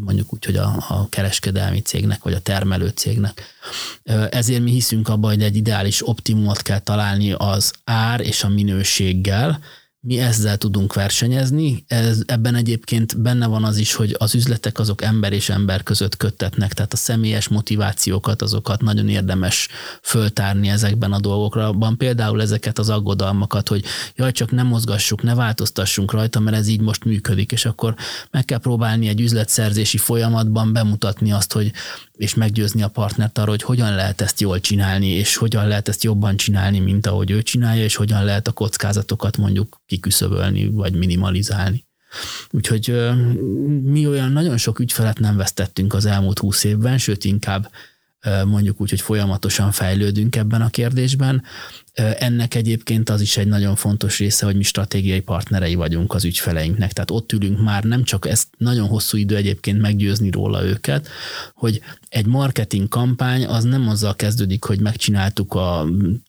mondjuk 0.00 0.32
úgy, 0.32 0.44
hogy 0.44 0.56
a, 0.56 0.84
a 0.88 1.08
kereskedelmi 1.08 1.80
cégnek, 1.80 2.22
vagy 2.22 2.32
a 2.32 2.40
termelő 2.40 2.88
cégnek. 2.88 3.42
Ezért 4.30 4.62
mi 4.62 4.70
hiszünk 4.70 5.08
abban, 5.08 5.30
hogy 5.30 5.42
egy 5.42 5.56
ideális 5.56 6.08
optimumot 6.08 6.62
kell 6.62 6.78
találni 6.78 7.32
az 7.32 7.72
ár 7.84 8.20
és 8.20 8.44
a 8.44 8.48
minőséggel, 8.48 9.60
mi 10.00 10.18
ezzel 10.18 10.56
tudunk 10.56 10.94
versenyezni. 10.94 11.84
Ez, 11.86 12.22
ebben 12.26 12.54
egyébként 12.54 13.20
benne 13.20 13.46
van 13.46 13.64
az 13.64 13.76
is, 13.76 13.94
hogy 13.94 14.14
az 14.18 14.34
üzletek 14.34 14.78
azok 14.78 15.02
ember 15.02 15.32
és 15.32 15.48
ember 15.48 15.82
között 15.82 16.16
köttetnek, 16.16 16.72
tehát 16.72 16.92
a 16.92 16.96
személyes 16.96 17.48
motivációkat, 17.48 18.42
azokat 18.42 18.82
nagyon 18.82 19.08
érdemes 19.08 19.68
föltárni 20.02 20.68
ezekben 20.68 21.12
a 21.12 21.20
dolgokban. 21.20 21.96
Például 21.96 22.42
ezeket 22.42 22.78
az 22.78 22.88
aggodalmakat, 22.88 23.68
hogy 23.68 23.84
jaj, 24.14 24.32
csak 24.32 24.50
nem 24.50 24.66
mozgassuk, 24.66 25.22
ne 25.22 25.34
változtassunk 25.34 26.12
rajta, 26.12 26.40
mert 26.40 26.56
ez 26.56 26.68
így 26.68 26.80
most 26.80 27.04
működik, 27.04 27.52
és 27.52 27.64
akkor 27.64 27.94
meg 28.30 28.44
kell 28.44 28.58
próbálni 28.58 29.08
egy 29.08 29.20
üzletszerzési 29.20 29.98
folyamatban 29.98 30.72
bemutatni 30.72 31.32
azt, 31.32 31.52
hogy 31.52 31.72
és 32.16 32.34
meggyőzni 32.34 32.82
a 32.82 32.88
partnert 32.88 33.38
arról, 33.38 33.50
hogy 33.50 33.62
hogyan 33.62 33.94
lehet 33.94 34.20
ezt 34.20 34.40
jól 34.40 34.60
csinálni, 34.60 35.08
és 35.08 35.36
hogyan 35.36 35.68
lehet 35.68 35.88
ezt 35.88 36.04
jobban 36.04 36.36
csinálni, 36.36 36.78
mint 36.78 37.06
ahogy 37.06 37.30
ő 37.30 37.42
csinálja, 37.42 37.84
és 37.84 37.96
hogyan 37.96 38.24
lehet 38.24 38.48
a 38.48 38.52
kockázatokat 38.52 39.36
mondjuk 39.36 39.80
kiküszöbölni, 39.86 40.68
vagy 40.68 40.94
minimalizálni. 40.94 41.86
Úgyhogy 42.50 43.12
mi 43.82 44.06
olyan 44.06 44.32
nagyon 44.32 44.56
sok 44.56 44.78
ügyfelet 44.78 45.18
nem 45.18 45.36
vesztettünk 45.36 45.94
az 45.94 46.04
elmúlt 46.04 46.38
húsz 46.38 46.64
évben, 46.64 46.98
sőt 46.98 47.24
inkább 47.24 47.70
mondjuk 48.44 48.80
úgy, 48.80 48.90
hogy 48.90 49.00
folyamatosan 49.00 49.72
fejlődünk 49.72 50.36
ebben 50.36 50.62
a 50.62 50.70
kérdésben. 50.70 51.42
Ennek 52.18 52.54
egyébként 52.54 53.10
az 53.10 53.20
is 53.20 53.36
egy 53.36 53.46
nagyon 53.46 53.76
fontos 53.76 54.18
része, 54.18 54.44
hogy 54.44 54.56
mi 54.56 54.62
stratégiai 54.62 55.20
partnerei 55.20 55.74
vagyunk 55.74 56.14
az 56.14 56.24
ügyfeleinknek. 56.24 56.92
Tehát 56.92 57.10
ott 57.10 57.32
ülünk 57.32 57.62
már 57.62 57.84
nem 57.84 58.04
csak 58.04 58.28
ezt 58.28 58.48
nagyon 58.58 58.88
hosszú 58.88 59.16
idő 59.16 59.36
egyébként 59.36 59.80
meggyőzni 59.80 60.30
róla 60.30 60.64
őket, 60.64 61.08
hogy 61.54 61.80
egy 62.08 62.26
marketing 62.26 62.88
kampány 62.88 63.46
az 63.46 63.64
nem 63.64 63.88
azzal 63.88 64.16
kezdődik, 64.16 64.64
hogy 64.64 64.80
megcsináltuk 64.80 65.54
a 65.54 65.86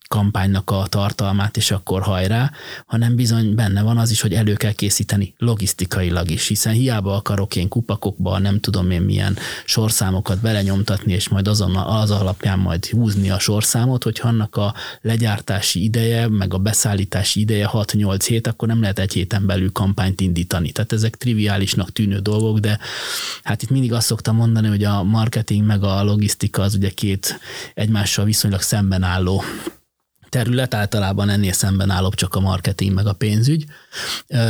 kampánynak 0.08 0.72
a 0.72 0.86
tartalmát, 0.90 1.58
és 1.58 1.72
akkor 1.72 2.02
hajrá, 2.02 2.52
hanem 2.86 3.16
bizony 3.16 3.56
benne 3.56 3.82
van 3.82 3.98
az 3.98 4.12
is, 4.12 4.22
hogy 4.22 4.34
elő 4.34 4.54
kell 4.54 4.72
készíteni 4.72 5.34
logisztikailag 5.38 6.30
is, 6.30 6.48
hiszen 6.48 6.74
hiába 6.74 7.16
akarok 7.16 7.56
én 7.56 7.68
kupakokba, 7.68 8.40
nem 8.40 8.60
tudom 8.60 8.92
én 8.92 9.02
milyen 9.02 9.38
sorszámokat 9.66 10.42
belenyomtatni, 10.42 11.14
és 11.14 11.30
majd 11.30 11.48
azon, 11.48 11.76
az 11.76 12.12
alapján 12.12 12.60
majd 12.60 12.86
húzni 12.86 13.30
a 13.30 13.40
sorszámot, 13.40 14.04
hogy 14.04 14.20
annak 14.24 14.56
a 14.56 14.74
legyártási 15.02 15.84
ideje, 15.84 16.28
meg 16.28 16.54
a 16.54 16.58
beszállítási 16.58 17.40
ideje 17.40 17.70
6-8 17.74 18.24
hét, 18.28 18.48
akkor 18.48 18.68
nem 18.68 18.82
lehet 18.82 19.00
egy 19.00 19.14
héten 19.14 19.46
belül 19.46 19.72
kampányt 19.72 20.22
indítani. 20.22 20.72
Tehát 20.72 20.92
ezek 20.92 21.16
triviálisnak 21.16 21.92
tűnő 21.92 22.20
dolgok, 22.20 22.60
de 22.60 22.80
hát 23.44 23.62
itt 23.62 23.70
mindig 23.70 23.94
azt 23.94 24.08
szoktam 24.08 24.36
mondani, 24.36 24.68
hogy 24.68 24.84
a 24.84 25.04
marketing 25.04 25.66
meg 25.66 25.84
a 25.84 26.04
logisztika 26.04 26.62
az 26.62 26.76
ugye 26.76 26.90
két 26.90 27.40
egymással 27.74 28.26
viszonylag 28.26 28.62
szemben 28.62 29.04
álló 29.04 29.44
terület, 30.30 30.74
általában 30.74 31.30
ennél 31.30 31.54
szemben 31.54 31.90
állok 31.90 32.16
csak 32.16 32.36
a 32.36 32.40
marketing 32.40 32.94
meg 32.94 33.08
a 33.08 33.14
pénzügy, 33.14 33.66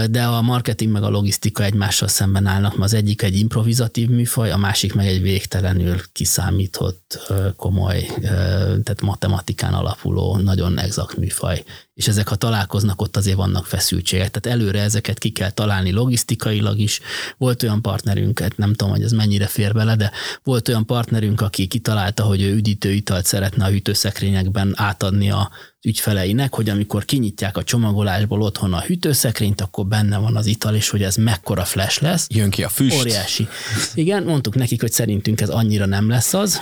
de 0.10 0.24
a 0.24 0.42
marketing 0.42 0.92
meg 0.92 1.04
a 1.04 1.10
logisztika 1.10 1.64
egymással 1.64 2.08
szemben 2.08 2.46
állnak, 2.46 2.76
az 2.80 2.94
egyik 2.94 3.22
egy 3.22 3.38
improvizatív 3.38 4.10
műfaj, 4.10 4.52
a 4.52 4.58
másik 4.58 4.94
meg 4.94 5.08
egy 5.08 5.22
végtelenül 5.22 6.02
kiszámított, 6.12 7.32
komoly, 7.56 8.10
tehát 8.22 9.02
matematikán 9.02 9.74
alapuló, 9.74 10.38
nagyon 10.38 10.78
exakt 10.78 11.18
műfaj. 11.18 11.64
És 11.98 12.08
ezek, 12.08 12.28
ha 12.28 12.36
találkoznak, 12.36 13.02
ott 13.02 13.18
azért 13.18 13.36
vannak 13.36 13.66
feszültségek. 13.66 14.32
Tehát 14.32 14.60
előre 14.60 14.82
ezeket 14.82 15.18
ki 15.18 15.30
kell 15.30 15.50
találni 15.50 15.92
logisztikailag 15.92 16.80
is. 16.80 17.00
Volt 17.38 17.64
olyan 17.64 17.82
partnerünk, 17.82 18.40
hát 18.40 18.58
nem 18.58 18.74
tudom, 18.74 18.94
hogy 18.94 19.04
ez 19.04 19.12
mennyire 19.12 19.48
fér 19.48 19.74
bele, 19.74 19.96
de 19.96 20.12
volt 20.44 20.68
olyan 20.68 20.86
partnerünk, 20.86 21.42
aki 21.42 21.68
kitalálta, 21.68 22.24
hogy 22.24 22.42
ő 22.42 22.54
üdítőitalt 22.54 23.26
szeretne 23.26 23.66
a 23.66 23.70
hűtőszekrényekben 23.70 24.74
átadni 24.76 25.32
a 25.32 25.50
ügyfeleinek, 25.88 26.54
hogy 26.54 26.70
amikor 26.70 27.06
kinyitják 27.06 27.58
a 27.58 27.64
csomagolásból 27.64 28.42
otthon 28.42 28.74
a 28.74 28.82
hűtőszekrényt, 28.82 29.62
akkor 29.62 29.86
benne 29.86 30.18
van 30.18 30.36
az 30.36 30.46
ital, 30.46 30.76
és 30.76 30.90
hogy 30.90 31.04
ez 31.04 31.16
mekkora 31.16 31.66
flash 31.66 32.02
lesz. 32.02 32.28
Jön 32.30 32.50
ki 32.50 32.64
a 32.64 32.70
füst. 32.70 33.00
Óriási. 33.00 33.48
Igen, 33.94 34.24
mondtuk 34.24 34.56
nekik, 34.56 34.82
hogy 34.82 34.92
szerintünk 34.92 35.42
ez 35.42 35.50
annyira 35.50 35.86
nem 35.86 36.10
lesz 36.10 36.34
az, 36.34 36.62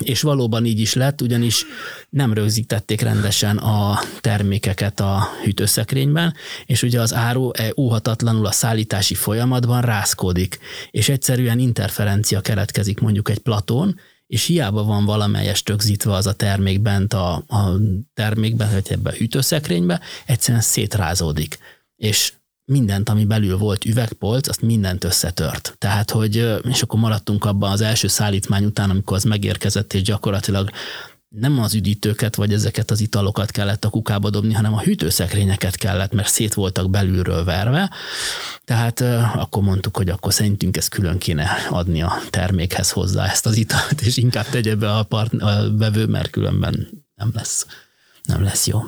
és 0.00 0.22
valóban 0.22 0.64
így 0.64 0.80
is 0.80 0.94
lett, 0.94 1.20
ugyanis 1.20 1.64
nem 2.10 2.32
rögzítették 2.32 3.00
rendesen 3.00 3.56
a 3.56 4.00
termékeket 4.20 5.00
a 5.00 5.28
hűtőszekrényben, 5.44 6.34
és 6.66 6.82
ugye 6.82 7.00
az 7.00 7.14
áru 7.14 7.50
e 7.50 7.72
óhatatlanul 7.76 8.46
a 8.46 8.52
szállítási 8.52 9.14
folyamatban 9.14 9.80
rászkódik, 9.80 10.58
és 10.90 11.08
egyszerűen 11.08 11.58
interferencia 11.58 12.40
keletkezik 12.40 13.00
mondjuk 13.00 13.28
egy 13.28 13.38
platón, 13.38 14.00
és 14.30 14.44
hiába 14.44 14.84
van 14.84 15.04
valamelyest 15.04 15.68
rögzítve 15.68 16.12
az 16.12 16.26
a 16.26 16.32
termék 16.32 16.80
bent 16.80 17.12
a, 17.12 17.32
a 17.34 17.76
termékben, 18.14 18.70
vagy 18.72 18.86
ebbe 18.90 19.10
a 19.10 19.12
hűtőszekrénybe, 19.12 20.00
egyszerűen 20.26 20.62
szétrázódik. 20.62 21.58
És 21.96 22.32
mindent, 22.64 23.08
ami 23.08 23.24
belül 23.24 23.58
volt 23.58 23.84
üvegpolc, 23.84 24.48
azt 24.48 24.62
mindent 24.62 25.04
összetört. 25.04 25.74
Tehát, 25.78 26.10
hogy, 26.10 26.60
és 26.68 26.82
akkor 26.82 27.00
maradtunk 27.00 27.44
abban 27.44 27.70
az 27.70 27.80
első 27.80 28.08
szállítmány 28.08 28.64
után, 28.64 28.90
amikor 28.90 29.16
az 29.16 29.24
megérkezett, 29.24 29.92
és 29.92 30.02
gyakorlatilag 30.02 30.70
nem 31.28 31.58
az 31.58 31.74
üdítőket, 31.74 32.34
vagy 32.34 32.52
ezeket 32.52 32.90
az 32.90 33.00
italokat 33.00 33.50
kellett 33.50 33.84
a 33.84 33.90
kukába 33.90 34.30
dobni, 34.30 34.52
hanem 34.52 34.74
a 34.74 34.80
hűtőszekrényeket 34.80 35.76
kellett, 35.76 36.12
mert 36.12 36.28
szét 36.28 36.54
voltak 36.54 36.90
belülről 36.90 37.44
verve. 37.44 37.90
Tehát 38.70 39.00
akkor 39.34 39.62
mondtuk, 39.62 39.96
hogy 39.96 40.08
akkor 40.08 40.32
szerintünk 40.32 40.76
ezt 40.76 40.88
külön 40.88 41.18
kéne 41.18 41.48
adni 41.70 42.02
a 42.02 42.12
termékhez 42.30 42.90
hozzá 42.90 43.26
ezt 43.26 43.46
az 43.46 43.56
italt, 43.56 44.00
és 44.00 44.16
inkább 44.16 44.46
tegye 44.46 44.74
be 44.74 44.96
a, 44.96 45.02
part, 45.02 45.32
a 45.32 45.70
bevő, 45.70 46.06
mert 46.06 46.30
különben 46.30 46.88
nem 47.14 47.30
lesz, 47.34 47.66
nem 48.22 48.42
lesz 48.42 48.66
jó. 48.66 48.80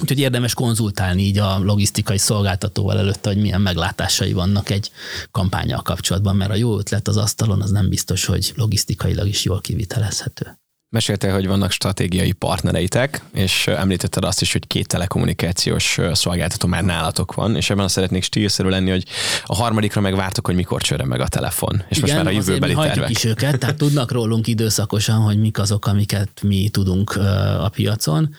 Úgyhogy 0.00 0.18
érdemes 0.18 0.54
konzultálni 0.54 1.22
így 1.22 1.38
a 1.38 1.58
logisztikai 1.58 2.18
szolgáltatóval 2.18 2.98
előtte, 2.98 3.28
hogy 3.28 3.40
milyen 3.40 3.60
meglátásai 3.60 4.32
vannak 4.32 4.70
egy 4.70 4.90
kampányal 5.30 5.82
kapcsolatban, 5.82 6.36
mert 6.36 6.50
a 6.50 6.56
jó 6.56 6.78
ötlet 6.78 7.08
az 7.08 7.16
asztalon 7.16 7.62
az 7.62 7.70
nem 7.70 7.88
biztos, 7.88 8.24
hogy 8.24 8.52
logisztikailag 8.56 9.28
is 9.28 9.44
jól 9.44 9.60
kivitelezhető. 9.60 10.59
Meséltél, 10.92 11.32
hogy 11.32 11.46
vannak 11.46 11.70
stratégiai 11.70 12.32
partnereitek, 12.32 13.22
és 13.32 13.66
említetted 13.66 14.24
azt 14.24 14.40
is, 14.40 14.52
hogy 14.52 14.66
két 14.66 14.86
telekommunikációs 14.86 15.98
szolgáltató 16.12 16.68
már 16.68 16.84
nálatok 16.84 17.34
van, 17.34 17.56
és 17.56 17.70
ebben 17.70 17.84
azt 17.84 17.94
szeretnék 17.94 18.22
stílszerű 18.22 18.68
lenni, 18.68 18.90
hogy 18.90 19.04
a 19.44 19.54
harmadikra 19.54 20.00
megvártok, 20.00 20.46
hogy 20.46 20.54
mikor 20.54 20.82
csörre 20.82 21.04
meg 21.04 21.20
a 21.20 21.28
telefon. 21.28 21.82
És 21.88 21.96
Igen, 21.96 22.00
most 22.00 22.24
már 22.24 22.26
a 22.26 22.36
jövőbeli 22.36 22.74
mi 22.74 22.82
tervek. 22.82 23.10
is 23.10 23.24
őket, 23.24 23.58
tehát 23.58 23.76
tudnak 23.76 24.12
rólunk 24.12 24.46
időszakosan, 24.46 25.20
hogy 25.20 25.40
mik 25.40 25.58
azok, 25.58 25.86
amiket 25.86 26.30
mi 26.42 26.68
tudunk 26.68 27.16
a 27.60 27.70
piacon. 27.74 28.34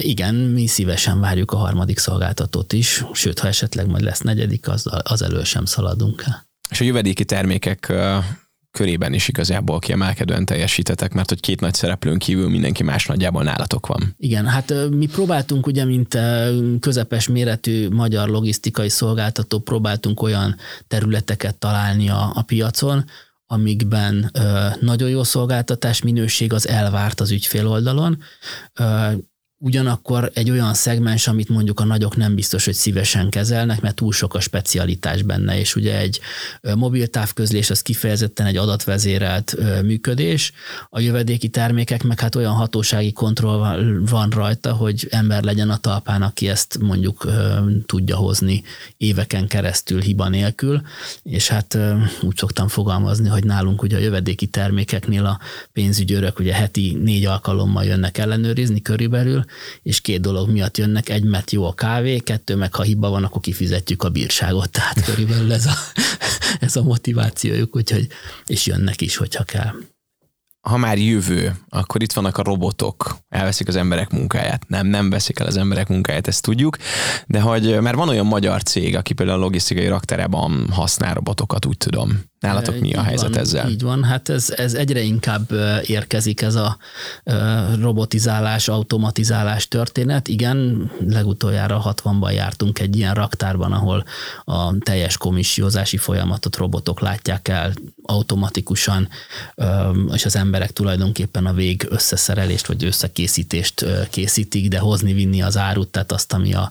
Igen, 0.00 0.34
mi 0.34 0.66
szívesen 0.66 1.20
várjuk 1.20 1.52
a 1.52 1.56
harmadik 1.56 1.98
szolgáltatót 1.98 2.72
is, 2.72 3.04
sőt, 3.12 3.38
ha 3.38 3.48
esetleg 3.48 3.86
majd 3.86 4.02
lesz 4.02 4.20
negyedik, 4.20 4.68
az, 4.68 4.86
az 5.02 5.22
elől 5.22 5.44
sem 5.44 5.64
szaladunk 5.64 6.22
el. 6.26 6.48
És 6.70 6.80
a 6.80 6.84
jövedéki 6.84 7.24
termékek 7.24 7.92
körében 8.70 9.12
is 9.12 9.28
igazából 9.28 9.78
kiemelkedően 9.78 10.44
teljesítetek, 10.44 11.12
mert 11.12 11.28
hogy 11.28 11.40
két 11.40 11.60
nagy 11.60 11.74
szereplőn 11.74 12.18
kívül 12.18 12.48
mindenki 12.48 12.82
más 12.82 13.06
nagyjából 13.06 13.42
nálatok 13.42 13.86
van. 13.86 14.14
Igen, 14.16 14.46
hát 14.46 14.74
mi 14.90 15.06
próbáltunk 15.06 15.66
ugye, 15.66 15.84
mint 15.84 16.18
közepes 16.80 17.28
méretű 17.28 17.88
magyar 17.88 18.28
logisztikai 18.28 18.88
szolgáltató, 18.88 19.58
próbáltunk 19.58 20.22
olyan 20.22 20.56
területeket 20.86 21.58
találni 21.58 22.08
a, 22.08 22.32
a 22.34 22.42
piacon, 22.42 23.04
amikben 23.46 24.30
ö, 24.32 24.66
nagyon 24.80 25.08
jó 25.08 25.22
szolgáltatás 25.22 26.02
minőség 26.02 26.52
az 26.52 26.68
elvárt 26.68 27.20
az 27.20 27.30
ügyfél 27.30 27.68
oldalon. 27.68 28.18
Ugyanakkor 29.62 30.30
egy 30.34 30.50
olyan 30.50 30.74
szegmens, 30.74 31.28
amit 31.28 31.48
mondjuk 31.48 31.80
a 31.80 31.84
nagyok 31.84 32.16
nem 32.16 32.34
biztos, 32.34 32.64
hogy 32.64 32.74
szívesen 32.74 33.30
kezelnek, 33.30 33.80
mert 33.80 33.94
túl 33.94 34.12
sok 34.12 34.34
a 34.34 34.40
specialitás 34.40 35.22
benne, 35.22 35.58
és 35.58 35.76
ugye 35.76 35.98
egy 35.98 36.20
mobil 36.74 37.06
távközlés 37.06 37.70
az 37.70 37.82
kifejezetten 37.82 38.46
egy 38.46 38.56
adatvezérelt 38.56 39.56
működés, 39.82 40.52
a 40.88 41.00
jövedéki 41.00 41.48
termékek 41.48 42.02
meg 42.02 42.20
hát 42.20 42.34
olyan 42.34 42.52
hatósági 42.52 43.12
kontroll 43.12 44.02
van 44.10 44.30
rajta, 44.30 44.72
hogy 44.72 45.06
ember 45.10 45.42
legyen 45.42 45.70
a 45.70 45.76
talpán, 45.76 46.22
aki 46.22 46.48
ezt 46.48 46.78
mondjuk 46.78 47.26
tudja 47.86 48.16
hozni 48.16 48.62
éveken 48.96 49.46
keresztül 49.46 50.00
hiba 50.00 50.28
nélkül, 50.28 50.82
és 51.22 51.48
hát 51.48 51.78
úgy 52.22 52.36
szoktam 52.36 52.68
fogalmazni, 52.68 53.28
hogy 53.28 53.44
nálunk 53.44 53.82
ugye 53.82 53.96
a 53.96 54.00
jövedéki 54.00 54.46
termékeknél 54.46 55.24
a 55.24 55.38
pénzügyőrök 55.72 56.38
ugye 56.38 56.54
heti 56.54 56.98
négy 57.02 57.24
alkalommal 57.24 57.84
jönnek 57.84 58.18
ellenőrizni 58.18 58.82
körülbelül, 58.82 59.44
és 59.82 60.00
két 60.00 60.20
dolog 60.20 60.50
miatt 60.50 60.76
jönnek, 60.76 61.08
egy, 61.08 61.24
mert 61.24 61.50
jó 61.50 61.64
a 61.64 61.72
kávé, 61.72 62.18
kettő, 62.18 62.56
meg 62.56 62.74
ha 62.74 62.82
hiba 62.82 63.10
van, 63.10 63.24
akkor 63.24 63.40
kifizetjük 63.40 64.02
a 64.02 64.08
bírságot, 64.08 64.70
tehát 64.76 65.04
körülbelül 65.04 65.52
ez 65.52 65.66
a, 65.66 65.74
ez 66.66 66.76
a 66.76 66.82
motivációjuk, 66.82 67.76
úgyhogy, 67.76 68.06
és 68.46 68.66
jönnek 68.66 69.00
is, 69.00 69.16
hogyha 69.16 69.44
kell. 69.44 69.72
Ha 70.60 70.76
már 70.76 70.98
jövő, 70.98 71.56
akkor 71.68 72.02
itt 72.02 72.12
vannak 72.12 72.38
a 72.38 72.42
robotok, 72.42 73.16
elveszik 73.28 73.68
az 73.68 73.76
emberek 73.76 74.10
munkáját. 74.10 74.68
Nem, 74.68 74.86
nem 74.86 75.10
veszik 75.10 75.38
el 75.38 75.46
az 75.46 75.56
emberek 75.56 75.88
munkáját, 75.88 76.26
ezt 76.26 76.42
tudjuk, 76.42 76.76
de 77.26 77.40
hogy 77.40 77.80
mert 77.80 77.96
van 77.96 78.08
olyan 78.08 78.26
magyar 78.26 78.62
cég, 78.62 78.96
aki 78.96 79.12
például 79.12 79.38
a 79.38 79.42
logisztikai 79.42 79.86
raktárában 79.86 80.70
használ 80.70 81.14
robotokat, 81.14 81.66
úgy 81.66 81.76
tudom. 81.76 82.29
Nálatok 82.40 82.78
mi 82.78 82.92
a 82.94 83.02
helyzet 83.02 83.28
van, 83.28 83.38
ezzel? 83.38 83.68
Így 83.68 83.82
van, 83.82 84.04
hát 84.04 84.28
ez, 84.28 84.50
ez 84.56 84.74
egyre 84.74 85.00
inkább 85.00 85.50
érkezik 85.86 86.42
ez 86.42 86.54
a 86.54 86.76
robotizálás, 87.80 88.68
automatizálás 88.68 89.68
történet. 89.68 90.28
Igen, 90.28 90.90
legutoljára 91.06 91.94
60-ban 92.04 92.34
jártunk 92.34 92.78
egy 92.78 92.96
ilyen 92.96 93.14
raktárban, 93.14 93.72
ahol 93.72 94.04
a 94.44 94.78
teljes 94.78 95.16
komissiózási 95.16 95.96
folyamatot 95.96 96.56
robotok 96.56 97.00
látják 97.00 97.48
el 97.48 97.72
automatikusan, 98.02 99.08
és 100.12 100.24
az 100.24 100.36
emberek 100.36 100.70
tulajdonképpen 100.70 101.46
a 101.46 101.52
vég 101.52 101.86
összeszerelést 101.90 102.66
vagy 102.66 102.84
összekészítést 102.84 103.84
készítik, 104.10 104.68
de 104.68 104.78
hozni, 104.78 105.12
vinni 105.12 105.42
az 105.42 105.56
árut, 105.56 105.88
tehát 105.88 106.12
azt, 106.12 106.32
ami 106.32 106.54
a 106.54 106.70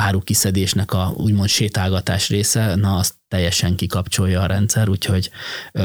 árukiszedésnek 0.00 0.92
a 0.92 1.12
úgymond 1.16 1.48
sétálgatás 1.48 2.28
része, 2.28 2.74
na 2.74 2.96
azt 2.96 3.14
teljesen 3.28 3.76
kikapcsolja 3.76 4.40
a 4.40 4.46
rendszer, 4.46 4.88
úgyhogy 4.88 5.30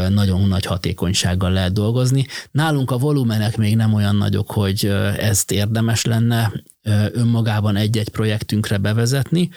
nagyon 0.10 0.48
nagy 0.48 0.66
hatékonysággal 0.66 1.52
lehet 1.52 1.74
dolgozni. 1.74 2.26
Nálunk 2.52 2.92
a 2.92 2.98
volumenek 2.98 3.58
még 3.58 3.76
nem 3.76 3.94
olyan 3.94 4.16
nagyok, 4.16 4.52
hogy 4.52 4.86
ezt 5.18 5.52
érdemes 5.52 6.06
lenne 6.06 6.52
önmagában 7.12 7.76
egy-egy 7.76 8.10
projektünkre 8.10 8.78
bevezetni. 8.78 9.50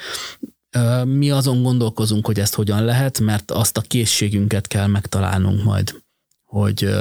Mi 1.05 1.31
azon 1.31 1.63
gondolkozunk, 1.63 2.27
hogy 2.27 2.39
ezt 2.39 2.55
hogyan 2.55 2.85
lehet, 2.85 3.21
mert 3.21 3.51
azt 3.51 3.77
a 3.77 3.81
készségünket 3.81 4.67
kell 4.67 4.87
megtalálnunk 4.87 5.63
majd, 5.63 6.03
hogy 6.45 6.95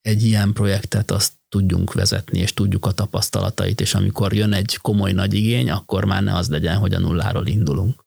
egy 0.00 0.22
ilyen 0.22 0.52
projektet 0.52 1.10
azt 1.10 1.32
tudjunk 1.48 1.92
vezetni, 1.92 2.38
és 2.38 2.54
tudjuk 2.54 2.86
a 2.86 2.92
tapasztalatait, 2.92 3.80
és 3.80 3.94
amikor 3.94 4.32
jön 4.32 4.52
egy 4.52 4.78
komoly 4.82 5.12
nagy 5.12 5.34
igény, 5.34 5.70
akkor 5.70 6.04
már 6.04 6.22
ne 6.22 6.34
az 6.34 6.48
legyen, 6.48 6.76
hogy 6.76 6.94
a 6.94 6.98
nulláról 6.98 7.46
indulunk. 7.46 8.04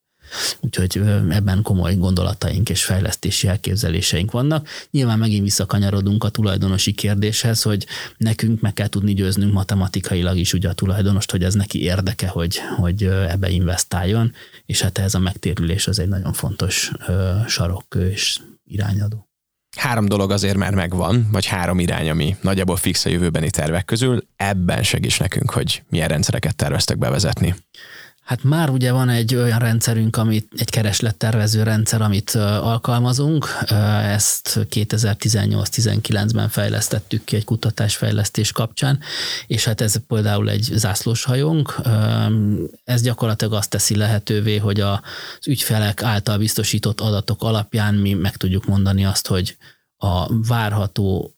Úgyhogy 0.59 0.97
ebben 1.29 1.61
komoly 1.61 1.95
gondolataink 1.95 2.69
és 2.69 2.83
fejlesztési 2.83 3.47
elképzeléseink 3.47 4.31
vannak. 4.31 4.67
Nyilván 4.91 5.19
megint 5.19 5.43
visszakanyarodunk 5.43 6.23
a 6.23 6.29
tulajdonosi 6.29 6.91
kérdéshez, 6.91 7.61
hogy 7.61 7.85
nekünk 8.17 8.61
meg 8.61 8.73
kell 8.73 8.87
tudni 8.87 9.13
győznünk 9.13 9.53
matematikailag 9.53 10.37
is 10.37 10.53
ugye 10.53 10.69
a 10.69 10.73
tulajdonost, 10.73 11.31
hogy 11.31 11.43
ez 11.43 11.53
neki 11.53 11.81
érdeke, 11.81 12.27
hogy, 12.27 12.59
hogy 12.77 13.03
ebbe 13.03 13.49
investáljon, 13.49 14.33
és 14.65 14.81
hát 14.81 14.97
ez 14.97 15.13
a 15.15 15.19
megtérülés 15.19 15.87
az 15.87 15.99
egy 15.99 16.09
nagyon 16.09 16.33
fontos 16.33 16.91
sarokkő 17.47 18.11
és 18.11 18.39
irányadó. 18.65 19.28
Három 19.79 20.05
dolog 20.05 20.31
azért 20.31 20.57
már 20.57 20.73
megvan, 20.73 21.27
vagy 21.31 21.45
három 21.45 21.79
irány, 21.79 22.09
ami 22.09 22.35
nagyjából 22.41 22.75
fix 22.75 23.05
a 23.05 23.09
jövőbeni 23.09 23.49
tervek 23.49 23.85
közül. 23.85 24.21
Ebben 24.35 24.83
segíts 24.83 25.19
nekünk, 25.19 25.51
hogy 25.51 25.83
milyen 25.89 26.07
rendszereket 26.07 26.55
terveztek 26.55 26.97
bevezetni. 26.97 27.55
Hát 28.29 28.43
már 28.43 28.69
ugye 28.69 28.91
van 28.91 29.09
egy 29.09 29.35
olyan 29.35 29.59
rendszerünk, 29.59 30.17
amit 30.17 30.47
egy 30.57 30.69
kereslettervező 30.69 31.63
rendszer, 31.63 32.01
amit 32.01 32.29
alkalmazunk. 32.61 33.47
Ezt 34.03 34.59
2018-19-ben 34.69 36.49
fejlesztettük 36.49 37.23
ki 37.23 37.35
egy 37.35 37.43
kutatásfejlesztés 37.43 38.51
kapcsán, 38.51 38.99
és 39.47 39.65
hát 39.65 39.81
ez 39.81 39.95
például 40.07 40.49
egy 40.49 40.69
zászlós 40.73 41.23
hajónk. 41.23 41.75
Ez 42.83 43.01
gyakorlatilag 43.01 43.53
azt 43.53 43.69
teszi 43.69 43.95
lehetővé, 43.95 44.57
hogy 44.57 44.79
az 44.79 44.99
ügyfelek 45.47 46.03
által 46.03 46.37
biztosított 46.37 46.99
adatok 47.01 47.43
alapján 47.43 47.93
mi 47.93 48.13
meg 48.13 48.37
tudjuk 48.37 48.65
mondani 48.65 49.05
azt, 49.05 49.27
hogy 49.27 49.57
a 49.97 50.37
várható 50.47 51.35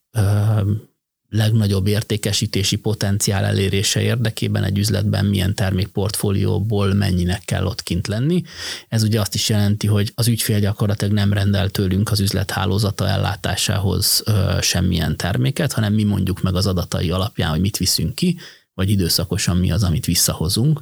legnagyobb 1.32 1.88
értékesítési 1.88 2.76
potenciál 2.76 3.46
elérése 3.46 4.02
érdekében 4.02 4.64
egy 4.64 4.78
üzletben 4.78 5.26
milyen 5.26 5.56
termékportfólióból 5.56 6.94
mennyinek 6.94 7.42
kell 7.46 7.66
ott 7.66 7.84
kint 7.84 8.08
lenni. 8.08 8.44
Ez 8.88 9.04
ugye 9.04 9.20
azt 9.20 9.36
is 9.36 9.50
jelenti, 9.50 9.88
hogy 9.88 10.12
az 10.16 10.28
ügyfél 10.28 10.60
gyakorlatilag 10.60 11.14
nem 11.14 11.34
rendel 11.34 11.70
tőlünk 11.70 12.12
az 12.12 12.20
üzlethálózata 12.20 13.08
ellátásához 13.08 14.24
ö, 14.26 14.58
semmilyen 14.62 15.18
terméket, 15.18 15.74
hanem 15.74 15.94
mi 15.94 16.04
mondjuk 16.04 16.42
meg 16.42 16.56
az 16.56 16.68
adatai 16.68 17.12
alapján, 17.12 17.50
hogy 17.50 17.62
mit 17.62 17.78
viszünk 17.78 18.16
ki, 18.16 18.38
vagy 18.74 18.90
időszakosan 18.90 19.58
mi 19.58 19.72
az, 19.72 19.84
amit 19.84 20.06
visszahozunk 20.06 20.82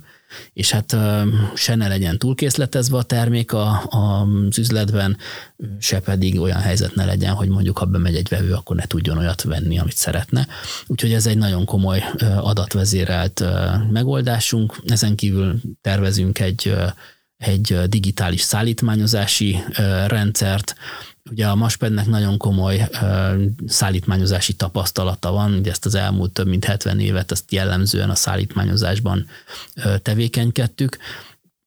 és 0.54 0.72
hát 0.72 0.96
se 1.56 1.76
ne 1.76 1.88
legyen 1.88 2.18
túlkészletezve 2.18 2.98
a 2.98 3.04
termék 3.04 3.54
a, 3.54 3.84
a, 3.90 4.28
az 4.50 4.58
üzletben, 4.58 5.18
se 5.80 6.00
pedig 6.00 6.40
olyan 6.40 6.60
helyzet 6.60 6.96
ne 6.96 7.06
legyen, 7.06 7.34
hogy 7.34 7.48
mondjuk 7.48 7.78
ha 7.78 7.86
bemegy 7.86 8.16
egy 8.16 8.28
vevő, 8.28 8.54
akkor 8.54 8.76
ne 8.76 8.86
tudjon 8.86 9.18
olyat 9.18 9.42
venni, 9.42 9.80
amit 9.80 9.96
szeretne. 9.96 10.48
Úgyhogy 10.88 11.14
ez 11.14 11.26
egy 11.26 11.38
nagyon 11.38 11.66
komoly 11.66 12.04
adatvezérelt 12.38 13.44
megoldásunk. 13.90 14.82
Ezen 14.88 15.16
kívül 15.16 15.60
tervezünk 15.82 16.40
egy 16.40 16.74
egy 17.38 17.80
digitális 17.88 18.42
szállítmányozási 18.42 19.60
rendszert, 20.08 20.76
Ugye 21.32 21.48
a 21.48 21.56
Maspednek 21.56 22.08
nagyon 22.08 22.38
komoly 22.38 22.90
szállítmányozási 23.68 24.54
tapasztalata 24.54 25.32
van, 25.32 25.54
ugye 25.54 25.72
ezt 25.72 25.86
az 25.86 25.96
elmúlt 25.96 26.32
több 26.32 26.48
mint 26.48 26.66
70 26.66 27.00
évet, 27.00 27.32
ezt 27.32 27.52
jellemzően 27.52 28.10
a 28.10 28.16
szállítmányozásban 28.16 29.28
tevékenykedtük, 30.02 30.98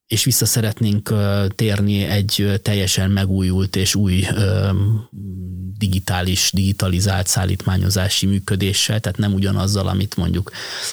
és 0.07 0.23
vissza 0.23 0.45
szeretnénk 0.45 1.13
térni 1.55 2.03
egy 2.03 2.59
teljesen 2.61 3.11
megújult 3.11 3.75
és 3.75 3.95
új 3.95 4.27
digitális, 5.77 6.51
digitalizált 6.53 7.27
szállítmányozási 7.27 8.25
működéssel, 8.25 8.99
tehát 8.99 9.17
nem 9.17 9.33
ugyanazzal, 9.33 9.87
amit 9.87 10.15
mondjuk 10.15 10.51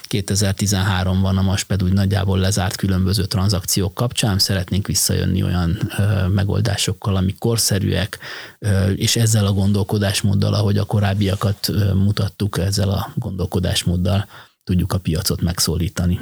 2013-ban 0.08 1.36
a 1.36 1.42
Masped 1.42 1.82
úgy 1.82 1.92
nagyjából 1.92 2.38
lezárt 2.38 2.76
különböző 2.76 3.24
tranzakciók 3.24 3.94
kapcsán, 3.94 4.38
szeretnénk 4.38 4.86
visszajönni 4.86 5.42
olyan 5.42 5.92
megoldásokkal, 6.28 7.16
amik 7.16 7.38
korszerűek, 7.38 8.18
és 8.94 9.16
ezzel 9.16 9.46
a 9.46 9.52
gondolkodásmóddal, 9.52 10.54
ahogy 10.54 10.78
a 10.78 10.84
korábbiakat 10.84 11.72
mutattuk, 11.94 12.58
ezzel 12.58 12.90
a 12.90 13.12
gondolkodásmóddal 13.14 14.26
tudjuk 14.64 14.92
a 14.92 14.98
piacot 14.98 15.40
megszólítani. 15.40 16.20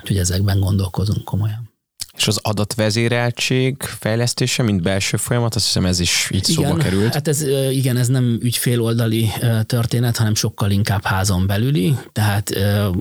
Úgyhogy 0.00 0.18
ezekben 0.18 0.60
gondolkozunk 0.60 1.24
komolyan. 1.24 1.72
És 2.16 2.26
az 2.26 2.38
adatvezéreltség 2.42 3.82
fejlesztése, 3.82 4.62
mint 4.62 4.82
belső 4.82 5.16
folyamat, 5.16 5.54
azt 5.54 5.64
hiszem 5.64 5.86
ez 5.86 6.00
is 6.00 6.30
így 6.32 6.48
igen, 6.48 6.64
szóba 6.64 6.82
került. 6.82 7.12
Hát 7.12 7.28
ez, 7.28 7.42
igen, 7.70 7.96
ez 7.96 8.08
nem 8.08 8.38
ügyféloldali 8.42 9.30
történet, 9.66 10.16
hanem 10.16 10.34
sokkal 10.34 10.70
inkább 10.70 11.04
házon 11.04 11.46
belüli. 11.46 11.96
Tehát 12.12 12.50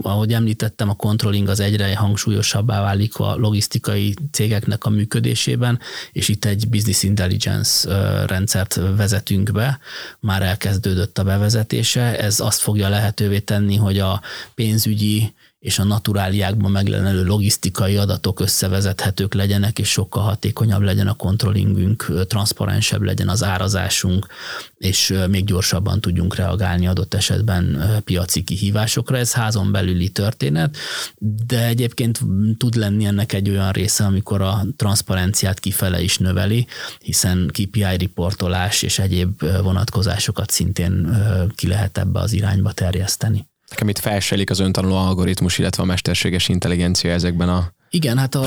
ahogy 0.02 0.34
említettem, 0.34 0.90
a 0.90 0.94
controlling 0.94 1.48
az 1.48 1.60
egyre 1.60 1.96
hangsúlyosabbá 1.96 2.82
válik 2.82 3.18
a 3.18 3.36
logisztikai 3.36 4.14
cégeknek 4.32 4.86
a 4.86 4.90
működésében, 4.90 5.80
és 6.12 6.28
itt 6.28 6.46
egy 6.46 6.68
business 6.70 7.04
intelligence 7.04 7.90
rendszert 8.26 8.80
vezetünk 8.96 9.52
be, 9.52 9.80
már 10.20 10.42
elkezdődött 10.42 11.18
a 11.18 11.24
bevezetése. 11.24 12.20
Ez 12.20 12.40
azt 12.40 12.60
fogja 12.60 12.90
lehetővé 12.90 13.40
tenni, 13.40 13.76
hogy 13.76 14.00
a 14.00 14.22
pénzügyi 14.56 15.34
és 15.64 15.80
a 15.80 15.84
naturáliákban 15.84 16.72
megjelenő 16.72 17.24
logisztikai 17.24 17.98
adatok 17.98 18.40
összevezethetők 18.40 19.34
legyenek, 19.34 19.80
és 19.80 19.90
sokkal 19.90 20.24
hatékonyabb 20.24 20.82
legyen 20.82 21.08
a 21.08 21.14
kontrollingünk, 21.14 22.26
transzparensebb 22.28 23.02
legyen 23.02 23.30
az 23.30 23.44
árazásunk, 23.44 24.28
és 24.78 25.14
még 25.30 25.46
gyorsabban 25.46 26.02
tudjunk 26.02 26.36
reagálni 26.36 26.88
adott 26.88 27.14
esetben 27.14 27.84
piaci 28.04 28.44
kihívásokra. 28.44 29.18
Ez 29.18 29.34
házon 29.34 29.72
belüli 29.72 30.10
történet, 30.10 30.78
de 31.48 31.66
egyébként 31.66 32.20
tud 32.58 32.76
lenni 32.76 33.06
ennek 33.06 33.34
egy 33.34 33.50
olyan 33.50 33.72
része, 33.72 34.06
amikor 34.06 34.42
a 34.42 34.66
transzparenciát 34.76 35.60
kifele 35.60 36.02
is 36.02 36.18
növeli, 36.18 36.68
hiszen 37.00 37.48
KPI 37.48 37.98
riportolás 37.98 38.82
és 38.82 39.00
egyéb 39.00 39.44
vonatkozásokat 39.62 40.50
szintén 40.50 41.18
ki 41.56 41.68
lehet 41.68 41.98
ebbe 41.98 42.20
az 42.20 42.34
irányba 42.34 42.72
terjeszteni. 42.72 43.52
Nekem 43.74 43.90
itt 43.90 44.00
felselik 44.00 44.50
az 44.50 44.60
öntanuló 44.60 44.96
algoritmus, 44.96 45.58
illetve 45.58 45.84
a 45.84 45.86
mesterséges 45.86 46.50
intelligencia 46.50 47.12
ezekben 47.12 47.50
a 47.50 47.74
igen, 47.96 48.18
hát 48.18 48.36
a, 48.36 48.44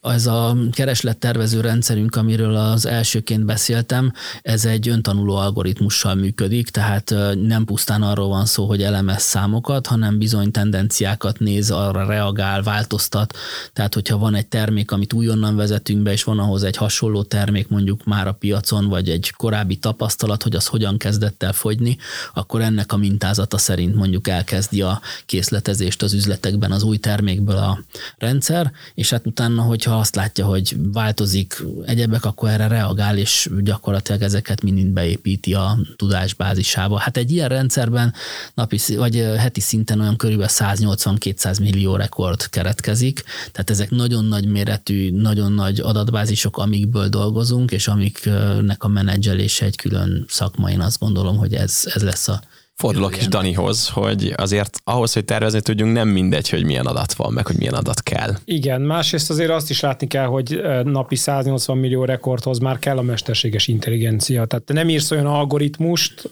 a, 0.00 0.12
ez 0.12 0.26
a 0.26 0.56
kereslettervező 0.72 1.60
rendszerünk, 1.60 2.16
amiről 2.16 2.54
az 2.56 2.86
elsőként 2.86 3.44
beszéltem, 3.44 4.12
ez 4.42 4.64
egy 4.64 4.88
öntanuló 4.88 5.36
algoritmussal 5.36 6.14
működik, 6.14 6.68
tehát 6.68 7.14
nem 7.42 7.64
pusztán 7.64 8.02
arról 8.02 8.28
van 8.28 8.46
szó, 8.46 8.66
hogy 8.66 8.82
elemez 8.82 9.22
számokat, 9.22 9.86
hanem 9.86 10.18
bizony 10.18 10.50
tendenciákat 10.50 11.38
néz, 11.38 11.70
arra 11.70 12.06
reagál, 12.06 12.62
változtat. 12.62 13.36
Tehát, 13.72 13.94
hogyha 13.94 14.18
van 14.18 14.34
egy 14.34 14.46
termék, 14.46 14.90
amit 14.90 15.12
újonnan 15.12 15.56
vezetünk 15.56 16.02
be, 16.02 16.12
és 16.12 16.24
van 16.24 16.38
ahhoz 16.38 16.62
egy 16.62 16.76
hasonló 16.76 17.22
termék 17.22 17.68
mondjuk 17.68 18.04
már 18.04 18.26
a 18.26 18.32
piacon, 18.32 18.88
vagy 18.88 19.08
egy 19.08 19.32
korábbi 19.36 19.76
tapasztalat, 19.76 20.42
hogy 20.42 20.54
az 20.54 20.66
hogyan 20.66 20.98
kezdett 20.98 21.42
el 21.42 21.52
fogyni, 21.52 21.96
akkor 22.34 22.60
ennek 22.60 22.92
a 22.92 22.96
mintázata 22.96 23.58
szerint 23.58 23.94
mondjuk 23.94 24.28
elkezdi 24.28 24.82
a 24.82 25.00
készletezést 25.26 26.02
az 26.02 26.12
üzletekben 26.12 26.72
az 26.72 26.82
új 26.82 26.96
termékből 26.96 27.56
a 27.56 27.78
rendszer, 28.18 28.52
rendszer, 28.54 28.72
és 28.94 29.10
hát 29.10 29.26
utána, 29.26 29.62
hogyha 29.62 29.98
azt 29.98 30.14
látja, 30.14 30.44
hogy 30.44 30.76
változik 30.92 31.62
egyebek, 31.84 32.24
akkor 32.24 32.48
erre 32.48 32.66
reagál, 32.66 33.18
és 33.18 33.50
gyakorlatilag 33.62 34.22
ezeket 34.22 34.62
mind 34.62 34.92
beépíti 34.92 35.54
a 35.54 35.78
tudásbázisába. 35.96 36.98
Hát 36.98 37.16
egy 37.16 37.30
ilyen 37.30 37.48
rendszerben 37.48 38.14
napi 38.54 38.78
vagy 38.96 39.16
heti 39.36 39.60
szinten 39.60 40.00
olyan 40.00 40.16
körülbelül 40.16 40.52
180-200 40.58 41.60
millió 41.60 41.96
rekord 41.96 42.46
keretkezik, 42.46 43.22
tehát 43.52 43.70
ezek 43.70 43.90
nagyon 43.90 44.24
nagy 44.24 44.46
méretű, 44.46 45.10
nagyon 45.10 45.52
nagy 45.52 45.80
adatbázisok, 45.80 46.58
amikből 46.58 47.08
dolgozunk, 47.08 47.70
és 47.70 47.88
amiknek 47.88 48.84
a 48.84 48.88
menedzselése 48.88 49.64
egy 49.64 49.76
külön 49.76 50.24
szakma, 50.28 50.70
én 50.70 50.80
azt 50.80 50.98
gondolom, 50.98 51.36
hogy 51.36 51.54
ez, 51.54 51.82
ez 51.94 52.02
lesz 52.02 52.28
a 52.28 52.42
Fordulok 52.76 53.16
is 53.16 53.28
Danihoz, 53.28 53.88
hogy 53.88 54.32
azért 54.36 54.80
ahhoz, 54.84 55.12
hogy 55.12 55.24
tervezni 55.24 55.60
tudjunk, 55.60 55.92
nem 55.92 56.08
mindegy, 56.08 56.48
hogy 56.48 56.64
milyen 56.64 56.86
adat 56.86 57.12
van, 57.12 57.32
meg 57.32 57.46
hogy 57.46 57.56
milyen 57.56 57.74
adat 57.74 58.02
kell. 58.02 58.34
Igen, 58.44 58.80
másrészt 58.80 59.30
azért 59.30 59.50
azt 59.50 59.70
is 59.70 59.80
látni 59.80 60.06
kell, 60.06 60.26
hogy 60.26 60.60
napi 60.84 61.16
180 61.16 61.78
millió 61.78 62.04
rekordhoz 62.04 62.58
már 62.58 62.78
kell 62.78 62.98
a 62.98 63.02
mesterséges 63.02 63.68
intelligencia. 63.68 64.44
Tehát 64.44 64.64
te 64.64 64.72
nem 64.72 64.88
írsz 64.88 65.10
olyan 65.10 65.26
algoritmust 65.26 66.30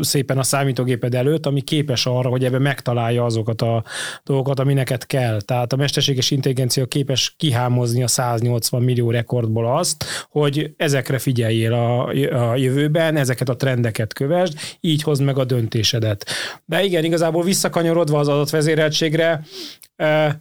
szépen 0.00 0.38
a 0.38 0.42
számítógéped 0.42 1.14
előtt, 1.14 1.46
ami 1.46 1.60
képes 1.60 2.06
arra, 2.06 2.28
hogy 2.28 2.44
ebbe 2.44 2.58
megtalálja 2.58 3.24
azokat 3.24 3.62
a 3.62 3.84
dolgokat, 4.24 4.58
ami 4.58 4.72
neked 4.72 5.06
kell. 5.06 5.40
Tehát 5.40 5.72
a 5.72 5.76
mesterséges 5.76 6.30
intelligencia 6.30 6.86
képes 6.86 7.34
kihámozni 7.36 8.02
a 8.02 8.08
180 8.08 8.82
millió 8.82 9.10
rekordból 9.10 9.76
azt, 9.76 10.04
hogy 10.30 10.70
ezekre 10.76 11.18
figyeljél 11.18 11.72
a, 11.72 12.12
jövőben, 12.56 13.16
ezeket 13.16 13.48
a 13.48 13.56
trendeket 13.56 14.12
kövesd, 14.12 14.58
így 14.80 15.02
hozd 15.02 15.22
meg 15.22 15.38
a 15.38 15.44
döntést 15.44 15.76
döntésedet. 15.78 16.24
De 16.64 16.82
igen, 16.82 17.04
igazából 17.04 17.42
visszakanyarodva 17.42 18.18
az 18.18 18.28
adatvezéreltségre, 18.28 19.42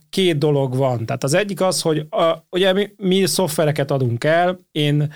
két 0.09 0.37
dolog 0.37 0.75
van. 0.75 1.05
Tehát 1.05 1.23
az 1.23 1.33
egyik 1.33 1.61
az, 1.61 1.81
hogy 1.81 2.05
a, 2.09 2.45
ugye 2.49 2.73
mi, 2.73 2.89
mi 2.97 3.25
szoftvereket 3.25 3.91
adunk 3.91 4.23
el, 4.23 4.59
én 4.71 5.13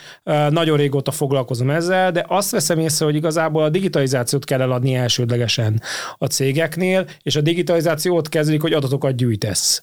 nagyon 0.50 0.78
régóta 0.78 1.12
foglalkozom 1.12 1.70
ezzel, 1.70 2.12
de 2.12 2.26
azt 2.28 2.52
veszem 2.52 2.80
észre, 2.80 3.06
hogy 3.06 3.16
igazából 3.16 3.64
a 3.64 3.70
digitalizációt 3.70 4.46
kell 4.46 4.62
eladni 4.62 4.94
elsődlegesen 4.94 5.82
a 6.18 6.26
cégeknél, 6.26 7.06
és 7.22 7.36
a 7.36 7.42
digitalizációt 7.42 8.30
kezdődik, 8.30 8.62
hogy 8.62 8.74
adatokat 8.74 9.16
gyűjtesz 9.16 9.82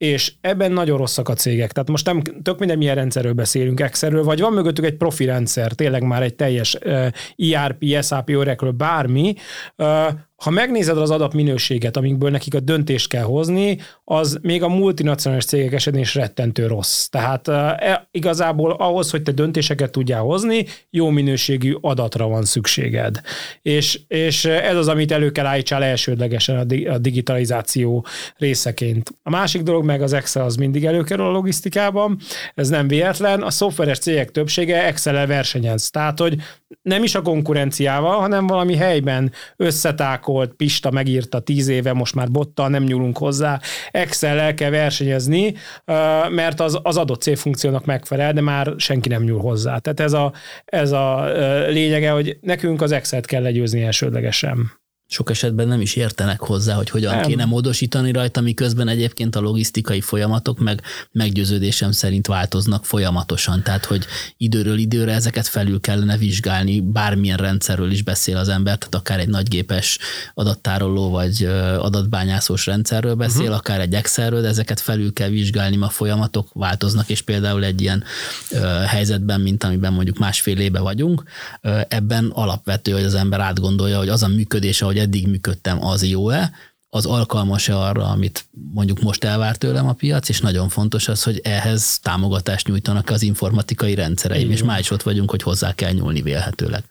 és 0.00 0.32
ebben 0.40 0.72
nagyon 0.72 0.98
rosszak 0.98 1.28
a 1.28 1.34
cégek. 1.34 1.72
Tehát 1.72 1.88
most 1.88 2.06
nem 2.06 2.22
tök 2.42 2.58
minden 2.58 2.78
milyen 2.78 2.94
rendszerről 2.94 3.32
beszélünk, 3.32 3.80
Excelről, 3.80 4.24
vagy 4.24 4.40
van 4.40 4.52
mögöttük 4.52 4.84
egy 4.84 4.96
profi 4.96 5.24
rendszer, 5.24 5.72
tényleg 5.72 6.02
már 6.02 6.22
egy 6.22 6.34
teljes 6.34 6.78
uh, 6.84 7.06
ERP, 7.36 7.84
SAP, 8.02 8.30
Oracle, 8.30 8.70
bármi, 8.70 9.34
uh, 9.76 10.06
ha 10.40 10.50
megnézed 10.50 10.98
az 10.98 11.10
adatminőséget, 11.10 11.96
amikből 11.96 12.30
nekik 12.30 12.54
a 12.54 12.60
döntést 12.60 13.08
kell 13.08 13.22
hozni, 13.22 13.78
az 14.04 14.38
még 14.42 14.62
a 14.62 14.68
multinacionális 14.68 15.44
cégek 15.44 15.72
esetén 15.72 16.00
is 16.00 16.14
rettentő 16.14 16.66
rossz. 16.66 17.06
Tehát 17.06 17.48
e, 17.48 18.08
igazából 18.10 18.70
ahhoz, 18.70 19.10
hogy 19.10 19.22
te 19.22 19.32
döntéseket 19.32 19.90
tudjál 19.90 20.20
hozni, 20.20 20.66
jó 20.90 21.08
minőségű 21.08 21.74
adatra 21.80 22.28
van 22.28 22.44
szükséged. 22.44 23.20
És, 23.62 24.00
és 24.08 24.44
ez 24.44 24.76
az, 24.76 24.88
amit 24.88 25.12
elő 25.12 25.30
kell 25.30 25.46
állítsál 25.46 25.84
elsődlegesen 25.84 26.56
a 26.86 26.98
digitalizáció 26.98 28.06
részeként. 28.36 29.14
A 29.22 29.30
másik 29.30 29.62
dolog 29.62 29.84
meg 29.84 30.02
az 30.02 30.12
Excel 30.12 30.44
az 30.44 30.56
mindig 30.56 30.84
előkerül 30.84 31.26
a 31.26 31.30
logisztikában, 31.30 32.18
ez 32.54 32.68
nem 32.68 32.88
véletlen, 32.88 33.42
a 33.42 33.50
szoftveres 33.50 33.98
cégek 33.98 34.30
többsége 34.30 34.86
Excel-el 34.86 35.26
versenyez. 35.26 35.90
Tehát, 35.90 36.18
hogy 36.18 36.36
nem 36.82 37.02
is 37.02 37.14
a 37.14 37.22
konkurenciával, 37.22 38.20
hanem 38.20 38.46
valami 38.46 38.76
helyben 38.76 39.32
összetákolt, 39.56 40.52
Pista 40.52 40.90
megírta 40.90 41.40
tíz 41.40 41.68
éve, 41.68 41.92
most 41.92 42.14
már 42.14 42.30
bottal 42.30 42.68
nem 42.68 42.82
nyúlunk 42.82 43.18
hozzá, 43.18 43.60
Excel-el 43.90 44.54
kell 44.54 44.70
versenyezni, 44.70 45.54
mert 46.28 46.60
az, 46.60 46.78
az 46.82 46.96
adott 46.96 47.22
célfunkciónak 47.22 47.84
megfelel, 47.84 48.32
de 48.32 48.40
már 48.40 48.74
senki 48.76 49.08
nem 49.08 49.22
nyúl 49.22 49.40
hozzá. 49.40 49.78
Tehát 49.78 50.00
ez 50.00 50.12
a, 50.12 50.32
ez 50.64 50.92
a 50.92 51.32
lényege, 51.68 52.10
hogy 52.10 52.38
nekünk 52.40 52.82
az 52.82 52.92
Excel-t 52.92 53.26
kell 53.26 53.42
legyőzni 53.42 53.82
elsődlegesen 53.82 54.79
sok 55.12 55.30
esetben 55.30 55.68
nem 55.68 55.80
is 55.80 55.96
értenek 55.96 56.40
hozzá, 56.40 56.74
hogy 56.74 56.90
hogyan 56.90 57.14
nem. 57.14 57.24
kéne 57.24 57.44
módosítani 57.44 58.12
rajta, 58.12 58.40
miközben 58.40 58.88
egyébként 58.88 59.36
a 59.36 59.40
logisztikai 59.40 60.00
folyamatok 60.00 60.58
meg 60.58 60.82
meggyőződésem 61.12 61.92
szerint 61.92 62.26
változnak 62.26 62.84
folyamatosan. 62.84 63.62
Tehát, 63.62 63.84
hogy 63.84 64.04
időről 64.36 64.78
időre 64.78 65.12
ezeket 65.12 65.46
felül 65.46 65.80
kellene 65.80 66.16
vizsgálni, 66.16 66.80
bármilyen 66.80 67.36
rendszerről 67.36 67.90
is 67.90 68.02
beszél 68.02 68.36
az 68.36 68.48
ember, 68.48 68.78
tehát 68.78 68.94
akár 68.94 69.18
egy 69.18 69.28
nagygépes 69.28 69.98
adattároló 70.34 71.10
vagy 71.10 71.44
adatbányászós 71.78 72.66
rendszerről 72.66 73.14
beszél, 73.14 73.40
uh-huh. 73.40 73.56
akár 73.56 73.80
egy 73.80 73.94
Excelről, 73.94 74.40
de 74.40 74.48
ezeket 74.48 74.80
felül 74.80 75.12
kell 75.12 75.28
vizsgálni, 75.28 75.76
ma 75.76 75.88
folyamatok 75.88 76.48
változnak, 76.52 77.08
és 77.08 77.22
például 77.22 77.64
egy 77.64 77.80
ilyen 77.80 78.04
ö, 78.50 78.56
helyzetben, 78.86 79.40
mint 79.40 79.64
amiben 79.64 79.92
mondjuk 79.92 80.18
másfél 80.18 80.58
éve 80.58 80.80
vagyunk, 80.80 81.22
ö, 81.60 81.80
ebben 81.88 82.30
alapvető, 82.34 82.92
hogy 82.92 83.04
az 83.04 83.14
ember 83.14 83.40
átgondolja, 83.40 83.98
hogy 83.98 84.08
az 84.08 84.22
a 84.22 84.28
működés, 84.28 84.82
ahogy 84.82 84.98
eddig 85.00 85.26
működtem, 85.26 85.84
az 85.84 86.06
jó-e, 86.06 86.50
az 86.92 87.06
alkalmas-e 87.06 87.76
arra, 87.76 88.04
amit 88.04 88.44
mondjuk 88.72 89.00
most 89.00 89.24
elvár 89.24 89.56
tőlem 89.56 89.88
a 89.88 89.92
piac, 89.92 90.28
és 90.28 90.40
nagyon 90.40 90.68
fontos 90.68 91.08
az, 91.08 91.22
hogy 91.22 91.40
ehhez 91.44 91.98
támogatást 91.98 92.66
nyújtanak 92.66 93.10
az 93.10 93.22
informatikai 93.22 93.94
rendszereim, 93.94 94.40
Igen. 94.44 94.56
és 94.56 94.62
már 94.62 94.78
is 94.78 94.90
ott 94.90 95.02
vagyunk, 95.02 95.30
hogy 95.30 95.42
hozzá 95.42 95.74
kell 95.74 95.92
nyúlni 95.92 96.22
vélhetőleg. 96.22 96.84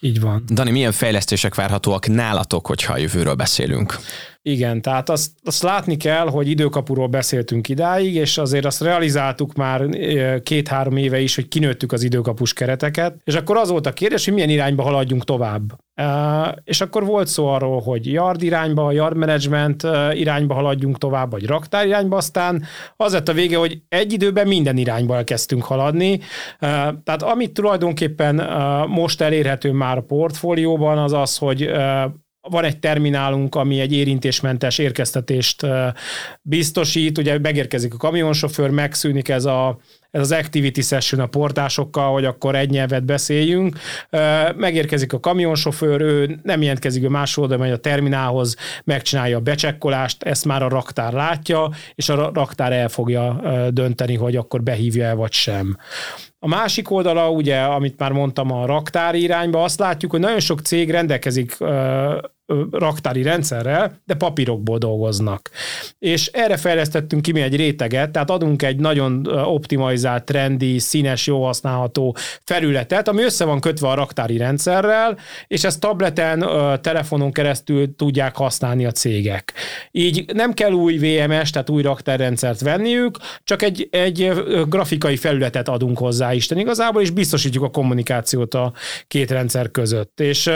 Így 0.00 0.20
van. 0.20 0.44
Dani, 0.50 0.70
milyen 0.70 0.92
fejlesztések 0.92 1.54
várhatóak 1.54 2.08
nálatok, 2.08 2.66
hogyha 2.66 2.92
a 2.92 2.96
jövőről 2.96 3.34
beszélünk? 3.34 3.98
Igen, 4.42 4.82
tehát 4.82 5.08
azt, 5.08 5.30
azt 5.44 5.62
látni 5.62 5.96
kell, 5.96 6.28
hogy 6.28 6.48
időkapuról 6.48 7.06
beszéltünk 7.06 7.68
idáig, 7.68 8.14
és 8.14 8.38
azért 8.38 8.64
azt 8.64 8.80
realizáltuk 8.80 9.54
már 9.54 9.88
két-három 10.42 10.96
éve 10.96 11.20
is, 11.20 11.34
hogy 11.34 11.48
kinőttük 11.48 11.92
az 11.92 12.02
időkapus 12.02 12.52
kereteket, 12.52 13.20
és 13.24 13.34
akkor 13.34 13.56
az 13.56 13.70
volt 13.70 13.86
a 13.86 13.92
kérdés, 13.92 14.24
hogy 14.24 14.34
milyen 14.34 14.48
irányba 14.48 14.82
haladjunk 14.82 15.24
tovább. 15.24 15.78
És 16.64 16.80
akkor 16.80 17.04
volt 17.04 17.26
szó 17.26 17.46
arról, 17.46 17.80
hogy 17.80 18.12
yard 18.12 18.42
irányba, 18.42 18.92
yard 18.92 19.16
management 19.16 19.86
irányba 20.12 20.54
haladjunk 20.54 20.98
tovább, 20.98 21.30
vagy 21.30 21.46
raktár 21.46 21.86
irányba, 21.86 22.16
aztán 22.16 22.62
az 22.96 23.12
lett 23.12 23.28
a 23.28 23.32
vége, 23.32 23.56
hogy 23.56 23.82
egy 23.88 24.12
időben 24.12 24.46
minden 24.46 24.76
irányba 24.76 25.16
elkezdtünk 25.16 25.62
haladni. 25.62 26.20
Tehát 27.04 27.22
amit 27.22 27.52
tulajdonképpen 27.52 28.34
most 28.88 29.20
elérhető 29.20 29.72
már 29.72 29.96
a 29.96 30.02
portfólióban, 30.02 30.98
az 30.98 31.12
az, 31.12 31.36
hogy 31.36 31.70
van 32.50 32.64
egy 32.64 32.78
terminálunk, 32.78 33.54
ami 33.54 33.80
egy 33.80 33.92
érintésmentes 33.92 34.78
érkeztetést 34.78 35.66
biztosít, 36.42 37.18
ugye 37.18 37.38
megérkezik 37.38 37.94
a 37.94 37.96
kamionsofőr, 37.96 38.70
megszűnik 38.70 39.28
ez 39.28 39.44
a 39.44 39.78
ez 40.10 40.20
az 40.20 40.32
activity 40.32 40.80
session 40.80 41.20
a 41.20 41.26
portásokkal, 41.26 42.12
hogy 42.12 42.24
akkor 42.24 42.54
egy 42.54 42.70
nyelvet 42.70 43.04
beszéljünk. 43.04 43.76
Megérkezik 44.56 45.12
a 45.12 45.20
kamionsofőr, 45.20 46.00
ő 46.00 46.38
nem 46.42 46.62
jelentkezik, 46.62 47.04
ő 47.04 47.08
más 47.08 47.36
oldal 47.36 47.58
megy 47.58 47.70
a 47.70 47.76
terminálhoz, 47.76 48.56
megcsinálja 48.84 49.36
a 49.36 49.40
becsekkolást, 49.40 50.22
ezt 50.22 50.44
már 50.44 50.62
a 50.62 50.68
raktár 50.68 51.12
látja, 51.12 51.70
és 51.94 52.08
a 52.08 52.30
raktár 52.34 52.72
el 52.72 52.88
fogja 52.88 53.40
dönteni, 53.70 54.16
hogy 54.16 54.36
akkor 54.36 54.62
behívja 54.62 55.04
el 55.04 55.16
vagy 55.16 55.32
sem. 55.32 55.76
A 56.38 56.48
másik 56.48 56.90
oldala, 56.90 57.30
ugye, 57.30 57.60
amit 57.60 57.98
már 57.98 58.12
mondtam 58.12 58.52
a 58.52 58.66
raktári 58.66 59.22
irányba, 59.22 59.62
azt 59.62 59.78
látjuk, 59.78 60.10
hogy 60.10 60.20
nagyon 60.20 60.40
sok 60.40 60.60
cég 60.60 60.90
rendelkezik 60.90 61.56
raktári 62.70 63.22
rendszerrel, 63.22 64.00
de 64.04 64.14
papírokból 64.14 64.78
dolgoznak. 64.78 65.50
És 65.98 66.26
erre 66.26 66.56
fejlesztettünk 66.56 67.22
ki 67.22 67.32
mi 67.32 67.40
egy 67.40 67.56
réteget, 67.56 68.10
tehát 68.10 68.30
adunk 68.30 68.62
egy 68.62 68.76
nagyon 68.76 69.26
optimalizált, 69.44 70.24
trendi, 70.24 70.78
színes, 70.78 71.26
jó 71.26 71.44
használható 71.44 72.16
felületet, 72.44 73.08
ami 73.08 73.22
össze 73.22 73.44
van 73.44 73.60
kötve 73.60 73.88
a 73.88 73.94
raktári 73.94 74.36
rendszerrel, 74.36 75.18
és 75.46 75.64
ezt 75.64 75.80
tableten, 75.80 76.44
telefonon 76.80 77.32
keresztül 77.32 77.96
tudják 77.96 78.36
használni 78.36 78.84
a 78.84 78.90
cégek. 78.90 79.52
Így 79.90 80.24
nem 80.34 80.52
kell 80.52 80.72
új 80.72 80.96
VMS, 80.96 81.50
tehát 81.50 81.70
új 81.70 81.82
raktárrendszert 81.82 82.60
venniük, 82.60 83.18
csak 83.44 83.62
egy, 83.62 83.88
egy 83.90 84.32
grafikai 84.68 85.16
felületet 85.16 85.68
adunk 85.68 85.98
hozzá 85.98 86.32
Isten 86.32 86.58
igazából, 86.58 87.02
és 87.02 87.10
biztosítjuk 87.10 87.64
a 87.64 87.70
kommunikációt 87.70 88.54
a 88.54 88.72
két 89.08 89.30
rendszer 89.30 89.70
között. 89.70 90.20
És 90.20 90.46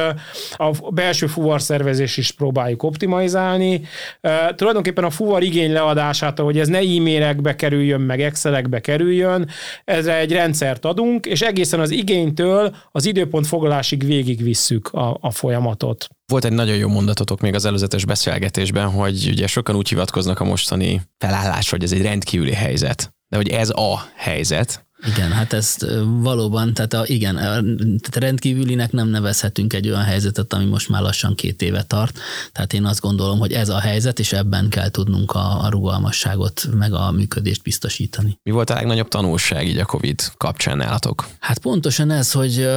a 0.56 0.90
belső 0.90 1.26
fuvarszervezet 1.26 1.83
tervezés 1.84 2.16
is 2.16 2.30
próbáljuk 2.30 2.82
optimalizálni. 2.82 3.80
Uh, 4.22 4.54
tulajdonképpen 4.54 5.04
a 5.04 5.10
fuvar 5.10 5.42
igény 5.42 5.72
leadását, 5.72 6.38
hogy 6.38 6.58
ez 6.58 6.68
ne 6.68 6.78
e-mailekbe 6.78 7.56
kerüljön, 7.56 8.00
meg 8.00 8.20
Excelekbe 8.20 8.80
kerüljön, 8.80 9.48
ezre 9.84 10.16
egy 10.16 10.32
rendszert 10.32 10.84
adunk, 10.84 11.26
és 11.26 11.40
egészen 11.40 11.80
az 11.80 11.90
igénytől 11.90 12.76
az 12.90 13.06
időpont 13.06 13.46
foglalásig 13.46 14.04
végigvisszük 14.04 14.88
a, 14.88 15.18
a 15.20 15.30
folyamatot. 15.30 16.06
Volt 16.26 16.44
egy 16.44 16.52
nagyon 16.52 16.76
jó 16.76 16.88
mondatotok 16.88 17.40
még 17.40 17.54
az 17.54 17.64
előzetes 17.64 18.04
beszélgetésben, 18.04 18.90
hogy 18.90 19.28
ugye 19.30 19.46
sokan 19.46 19.76
úgy 19.76 19.88
hivatkoznak 19.88 20.40
a 20.40 20.44
mostani 20.44 21.00
felállás, 21.18 21.70
hogy 21.70 21.82
ez 21.82 21.92
egy 21.92 22.02
rendkívüli 22.02 22.52
helyzet. 22.52 23.14
De 23.28 23.36
hogy 23.36 23.48
ez 23.48 23.70
a 23.70 24.10
helyzet, 24.16 24.86
igen, 25.06 25.32
hát 25.32 25.52
ezt 25.52 25.86
valóban, 26.04 26.74
tehát 26.74 26.92
a, 26.92 27.02
igen, 27.06 27.34
tehát 27.74 28.16
rendkívülinek 28.16 28.92
nem 28.92 29.08
nevezhetünk 29.08 29.72
egy 29.72 29.88
olyan 29.88 30.02
helyzetet, 30.02 30.52
ami 30.52 30.64
most 30.64 30.88
már 30.88 31.02
lassan 31.02 31.34
két 31.34 31.62
éve 31.62 31.82
tart. 31.82 32.18
Tehát 32.52 32.72
én 32.72 32.84
azt 32.84 33.00
gondolom, 33.00 33.38
hogy 33.38 33.52
ez 33.52 33.68
a 33.68 33.78
helyzet, 33.78 34.18
és 34.18 34.32
ebben 34.32 34.68
kell 34.68 34.88
tudnunk 34.88 35.32
a, 35.32 35.64
a 35.64 35.68
rugalmasságot, 35.68 36.68
meg 36.74 36.92
a 36.92 37.10
működést 37.10 37.62
biztosítani. 37.62 38.38
Mi 38.42 38.50
volt 38.50 38.70
a 38.70 38.74
legnagyobb 38.74 39.08
tanulság 39.08 39.66
így 39.68 39.78
a 39.78 39.84
COVID 39.84 40.22
kapcsán 40.36 40.76
nálatok? 40.76 41.28
Hát 41.38 41.58
pontosan 41.58 42.10
ez, 42.10 42.32
hogy 42.32 42.68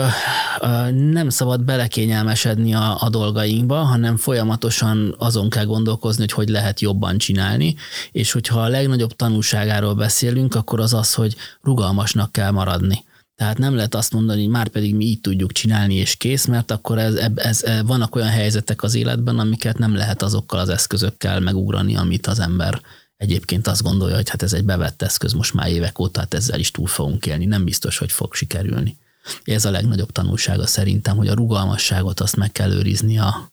nem 1.11 1.29
szabad 1.29 1.63
belekényelmesedni 1.63 2.73
a, 2.73 2.97
a 2.99 3.09
dolgainkba, 3.09 3.75
hanem 3.75 4.17
folyamatosan 4.17 5.15
azon 5.17 5.49
kell 5.49 5.65
gondolkozni, 5.65 6.21
hogy 6.21 6.31
hogy 6.31 6.49
lehet 6.49 6.81
jobban 6.81 7.17
csinálni, 7.17 7.75
és 8.11 8.31
hogyha 8.31 8.59
a 8.59 8.67
legnagyobb 8.67 9.15
tanulságáról 9.15 9.93
beszélünk, 9.93 10.55
akkor 10.55 10.79
az 10.79 10.93
az, 10.93 11.13
hogy 11.13 11.35
rugalmas 11.61 12.13
rugalmasnak 12.17 12.31
kell 12.31 12.51
maradni. 12.51 13.05
Tehát 13.35 13.57
nem 13.57 13.75
lehet 13.75 13.95
azt 13.95 14.13
mondani, 14.13 14.41
hogy 14.41 14.49
már 14.49 14.67
pedig 14.67 14.95
mi 14.95 15.05
így 15.05 15.21
tudjuk 15.21 15.51
csinálni, 15.51 15.95
és 15.95 16.15
kész, 16.15 16.45
mert 16.45 16.71
akkor 16.71 16.97
ez, 16.97 17.15
ez, 17.15 17.63
ez, 17.63 17.81
vannak 17.85 18.15
olyan 18.15 18.29
helyzetek 18.29 18.83
az 18.83 18.95
életben, 18.95 19.39
amiket 19.39 19.77
nem 19.77 19.95
lehet 19.95 20.21
azokkal 20.21 20.59
az 20.59 20.69
eszközökkel 20.69 21.39
megugrani, 21.39 21.95
amit 21.95 22.27
az 22.27 22.39
ember 22.39 22.81
egyébként 23.17 23.67
azt 23.67 23.83
gondolja, 23.83 24.15
hogy 24.15 24.29
hát 24.29 24.41
ez 24.41 24.53
egy 24.53 24.63
bevett 24.63 25.01
eszköz 25.01 25.33
most 25.33 25.53
már 25.53 25.69
évek 25.69 25.99
óta, 25.99 26.19
hát 26.19 26.33
ezzel 26.33 26.59
is 26.59 26.71
túl 26.71 26.87
fogunk 26.87 27.25
élni. 27.25 27.45
Nem 27.45 27.63
biztos, 27.63 27.97
hogy 27.97 28.11
fog 28.11 28.33
sikerülni. 28.33 28.97
Ez 29.43 29.65
a 29.65 29.71
legnagyobb 29.71 30.11
tanulsága 30.11 30.65
szerintem, 30.65 31.17
hogy 31.17 31.27
a 31.27 31.33
rugalmasságot 31.33 32.19
azt 32.19 32.35
meg 32.35 32.51
kell 32.51 32.71
őrizni 32.71 33.17
a 33.17 33.51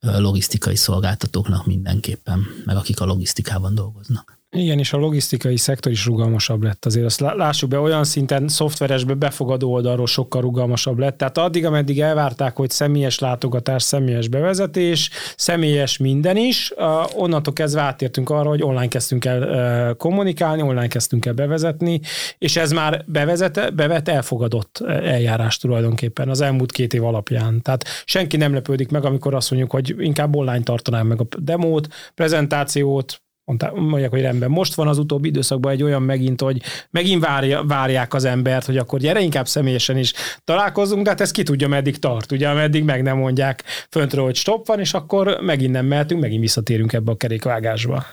logisztikai 0.00 0.76
szolgáltatóknak 0.76 1.66
mindenképpen, 1.66 2.46
meg 2.64 2.76
akik 2.76 3.00
a 3.00 3.04
logisztikában 3.04 3.74
dolgoznak. 3.74 4.39
Igen, 4.56 4.78
és 4.78 4.92
a 4.92 4.96
logisztikai 4.96 5.56
szektor 5.56 5.92
is 5.92 6.06
rugalmasabb 6.06 6.62
lett. 6.62 6.86
Azért 6.86 7.04
azt 7.04 7.20
lássuk 7.20 7.68
be, 7.68 7.78
olyan 7.78 8.04
szinten 8.04 8.48
szoftveresbe 8.48 9.14
befogadó 9.14 9.72
oldalról 9.72 10.06
sokkal 10.06 10.40
rugalmasabb 10.40 10.98
lett. 10.98 11.18
Tehát 11.18 11.38
addig, 11.38 11.64
ameddig 11.64 12.00
elvárták, 12.00 12.56
hogy 12.56 12.70
személyes 12.70 13.18
látogatás, 13.18 13.82
személyes 13.82 14.28
bevezetés, 14.28 15.10
személyes 15.36 15.96
minden 15.96 16.36
is, 16.36 16.72
onnantól 17.14 17.52
kezdve 17.52 17.80
átértünk 17.80 18.30
arra, 18.30 18.48
hogy 18.48 18.62
online 18.62 18.88
kezdtünk 18.88 19.24
el 19.24 19.94
kommunikálni, 19.94 20.62
online 20.62 20.88
kezdtünk 20.88 21.26
el 21.26 21.32
bevezetni, 21.32 22.00
és 22.38 22.56
ez 22.56 22.72
már 22.72 23.04
bevezet, 23.06 23.74
bevet 23.74 24.08
elfogadott 24.08 24.80
eljárás 24.86 25.58
tulajdonképpen 25.58 26.28
az 26.28 26.40
elmúlt 26.40 26.72
két 26.72 26.94
év 26.94 27.04
alapján. 27.04 27.62
Tehát 27.62 27.84
senki 28.04 28.36
nem 28.36 28.54
lepődik 28.54 28.90
meg, 28.90 29.04
amikor 29.04 29.34
azt 29.34 29.50
mondjuk, 29.50 29.70
hogy 29.70 29.94
inkább 29.98 30.36
online 30.36 30.62
tartanám 30.62 31.06
meg 31.06 31.20
a 31.20 31.26
demót, 31.38 31.88
prezentációt, 32.14 33.22
mondják, 33.74 34.10
hogy 34.10 34.20
rendben. 34.20 34.50
Most 34.50 34.74
van 34.74 34.88
az 34.88 34.98
utóbbi 34.98 35.28
időszakban 35.28 35.72
egy 35.72 35.82
olyan 35.82 36.02
megint, 36.02 36.40
hogy 36.40 36.62
megint 36.90 37.24
várja, 37.24 37.64
várják 37.64 38.14
az 38.14 38.24
embert, 38.24 38.66
hogy 38.66 38.76
akkor 38.76 38.98
gyere 38.98 39.20
inkább 39.20 39.46
személyesen 39.46 39.98
is 39.98 40.12
találkozunk, 40.44 41.02
de 41.02 41.10
hát 41.10 41.20
ez 41.20 41.30
ki 41.30 41.42
tudja, 41.42 41.68
meddig 41.68 41.98
tart, 41.98 42.32
ugye, 42.32 42.52
meddig 42.52 42.84
meg 42.84 43.02
nem 43.02 43.16
mondják 43.16 43.64
föntről, 43.90 44.24
hogy 44.24 44.36
stop 44.36 44.66
van, 44.66 44.80
és 44.80 44.94
akkor 44.94 45.38
megint 45.40 45.72
nem 45.72 45.86
mehetünk, 45.86 46.20
megint 46.20 46.40
visszatérünk 46.40 46.92
ebbe 46.92 47.10
a 47.10 47.16
kerékvágásba. 47.16 48.04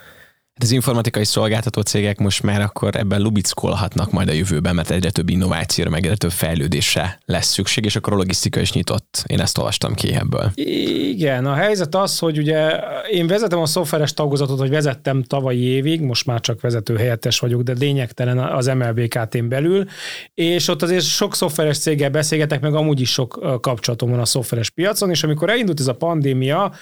Hát 0.57 0.65
az 0.65 0.71
informatikai 0.71 1.25
szolgáltató 1.25 1.81
cégek 1.81 2.19
most 2.19 2.43
már 2.43 2.61
akkor 2.61 2.95
ebben 2.95 3.21
lubickolhatnak 3.21 4.11
majd 4.11 4.29
a 4.29 4.31
jövőben, 4.31 4.75
mert 4.75 4.91
egyre 4.91 5.11
több 5.11 5.29
innovációra, 5.29 5.89
meg 5.89 6.03
egyre 6.03 6.15
több 6.15 6.31
fejlődésre 6.31 7.19
lesz 7.25 7.47
szükség, 7.47 7.85
és 7.85 7.95
akkor 7.95 8.13
a 8.13 8.15
logisztika 8.15 8.59
is 8.59 8.71
nyitott. 8.71 9.23
Én 9.25 9.39
ezt 9.39 9.57
olvastam 9.57 9.93
ki 9.93 10.13
ebből. 10.13 10.51
Igen, 10.53 11.45
a 11.45 11.53
helyzet 11.53 11.95
az, 11.95 12.19
hogy 12.19 12.37
ugye 12.37 12.79
én 13.09 13.27
vezetem 13.27 13.59
a 13.59 13.65
szoftveres 13.65 14.13
tagozatot, 14.13 14.59
hogy 14.59 14.69
vezettem 14.69 15.23
tavalyi 15.23 15.63
évig, 15.63 16.01
most 16.01 16.25
már 16.25 16.39
csak 16.39 16.61
vezető 16.61 16.95
helyettes 16.95 17.39
vagyok, 17.39 17.61
de 17.61 17.73
lényegtelen 17.79 18.37
az 18.37 18.65
MLBKT-n 18.65 19.47
belül, 19.47 19.85
és 20.33 20.67
ott 20.67 20.81
azért 20.81 21.05
sok 21.05 21.35
szoftveres 21.35 21.77
céggel 21.77 22.09
beszélgetek, 22.09 22.61
meg 22.61 22.75
amúgy 22.75 23.01
is 23.01 23.11
sok 23.11 23.59
kapcsolatom 23.61 24.09
van 24.09 24.19
a 24.19 24.25
szoftveres 24.25 24.69
piacon, 24.69 25.09
és 25.09 25.23
amikor 25.23 25.49
elindult 25.49 25.79
ez 25.79 25.87
a 25.87 25.95
pandémia, 25.95 26.73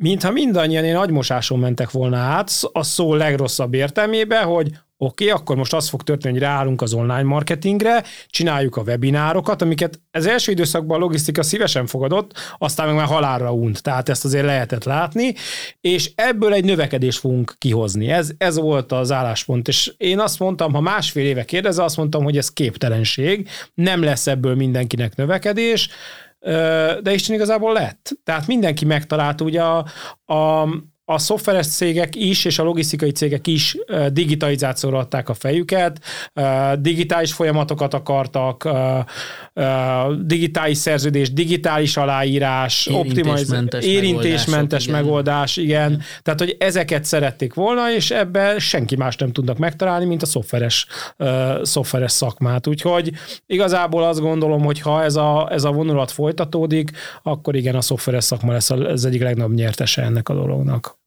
mintha 0.00 0.30
mindannyian 0.30 0.84
én 0.84 0.96
agymosáson 0.96 1.58
mentek 1.58 1.90
volna 1.90 2.16
át, 2.16 2.50
a 2.72 2.82
szó 2.82 3.14
legrosszabb 3.14 3.74
értelmébe, 3.74 4.40
hogy 4.40 4.70
oké, 5.02 5.24
okay, 5.24 5.40
akkor 5.40 5.56
most 5.56 5.72
az 5.74 5.88
fog 5.88 6.02
történni, 6.02 6.34
hogy 6.34 6.42
ráállunk 6.42 6.82
az 6.82 6.92
online 6.92 7.22
marketingre, 7.22 8.02
csináljuk 8.26 8.76
a 8.76 8.82
webinárokat, 8.82 9.62
amiket 9.62 10.00
az 10.10 10.26
első 10.26 10.52
időszakban 10.52 10.96
a 10.96 11.00
logisztika 11.00 11.42
szívesen 11.42 11.86
fogadott, 11.86 12.32
aztán 12.58 12.86
meg 12.86 12.96
már 12.96 13.06
halálra 13.06 13.52
unt, 13.52 13.82
tehát 13.82 14.08
ezt 14.08 14.24
azért 14.24 14.44
lehetett 14.44 14.84
látni, 14.84 15.34
és 15.80 16.10
ebből 16.14 16.52
egy 16.52 16.64
növekedést 16.64 17.18
fogunk 17.18 17.54
kihozni. 17.58 18.10
Ez, 18.10 18.30
ez 18.38 18.58
volt 18.58 18.92
az 18.92 19.12
álláspont, 19.12 19.68
és 19.68 19.92
én 19.96 20.18
azt 20.18 20.38
mondtam, 20.38 20.72
ha 20.72 20.80
másfél 20.80 21.24
éve 21.24 21.44
kérdezze, 21.44 21.84
azt 21.84 21.96
mondtam, 21.96 22.24
hogy 22.24 22.36
ez 22.36 22.52
képtelenség, 22.52 23.48
nem 23.74 24.02
lesz 24.02 24.26
ebből 24.26 24.54
mindenkinek 24.54 25.16
növekedés, 25.16 25.88
de 27.00 27.12
Isten 27.12 27.34
igazából 27.34 27.72
lett. 27.72 28.10
Tehát 28.24 28.46
mindenki 28.46 28.84
megtalálta 28.84 29.44
ugye 29.44 29.62
a, 29.62 29.84
a, 30.34 30.68
a 31.10 31.18
szoftveres 31.18 31.66
cégek 31.66 32.16
is, 32.16 32.44
és 32.44 32.58
a 32.58 32.62
logisztikai 32.62 33.10
cégek 33.10 33.46
is 33.46 33.76
digitalizációra 34.12 34.98
adták 34.98 35.28
a 35.28 35.34
fejüket, 35.34 36.00
digitális 36.78 37.32
folyamatokat 37.32 37.94
akartak, 37.94 38.68
digitális 40.20 40.78
szerződés, 40.78 41.32
digitális 41.32 41.96
aláírás, 41.96 42.86
érintésmentes, 42.86 43.84
érintésmentes 43.84 44.86
megoldás, 44.86 45.56
igen. 45.56 45.90
igen. 45.90 46.02
Tehát, 46.22 46.40
hogy 46.40 46.56
ezeket 46.58 47.04
szerették 47.04 47.54
volna, 47.54 47.92
és 47.92 48.10
ebben 48.10 48.58
senki 48.58 48.96
más 48.96 49.16
nem 49.16 49.32
tudnak 49.32 49.58
megtalálni, 49.58 50.04
mint 50.04 50.22
a 50.22 50.26
szoftveres, 50.26 50.86
szoftveres 51.62 52.12
szakmát. 52.12 52.66
Úgyhogy 52.66 53.12
igazából 53.46 54.04
azt 54.04 54.20
gondolom, 54.20 54.62
hogy 54.62 54.80
ha 54.80 55.02
ez 55.02 55.16
a, 55.16 55.48
ez 55.50 55.64
a 55.64 55.70
vonulat 55.70 56.10
folytatódik, 56.10 56.90
akkor 57.22 57.56
igen, 57.56 57.74
a 57.74 57.80
szoftveres 57.80 58.24
szakma 58.24 58.52
lesz 58.52 58.70
az 58.70 59.04
egyik 59.04 59.22
legnagyobb 59.22 59.54
nyertese 59.54 60.02
ennek 60.02 60.28
a 60.28 60.34
dolognak 60.34 60.98